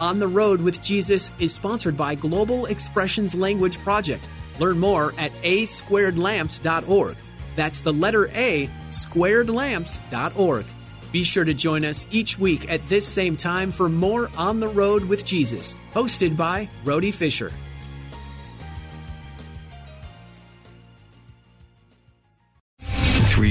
On 0.00 0.18
the 0.18 0.28
Rhode 0.28 0.60
with 0.60 0.82
Jesus 0.82 1.30
is 1.38 1.54
sponsored 1.54 1.96
by 1.96 2.14
Global 2.14 2.66
Expressions 2.66 3.34
Language 3.34 3.78
Project. 3.78 4.28
Learn 4.58 4.78
more 4.78 5.14
at 5.18 5.32
asquaredlamps.org. 5.42 7.16
That's 7.54 7.80
the 7.80 7.92
letter 7.92 8.28
A, 8.34 8.68
squaredlamps.org. 8.88 10.66
Be 11.12 11.22
sure 11.22 11.44
to 11.44 11.54
join 11.54 11.84
us 11.84 12.06
each 12.10 12.38
week 12.38 12.70
at 12.70 12.86
this 12.88 13.06
same 13.06 13.36
time 13.36 13.70
for 13.70 13.88
more 13.88 14.30
On 14.36 14.60
the 14.60 14.68
Rhode 14.68 15.04
with 15.04 15.24
Jesus, 15.24 15.74
hosted 15.92 16.36
by 16.36 16.68
Rhody 16.84 17.10
Fisher. 17.10 17.52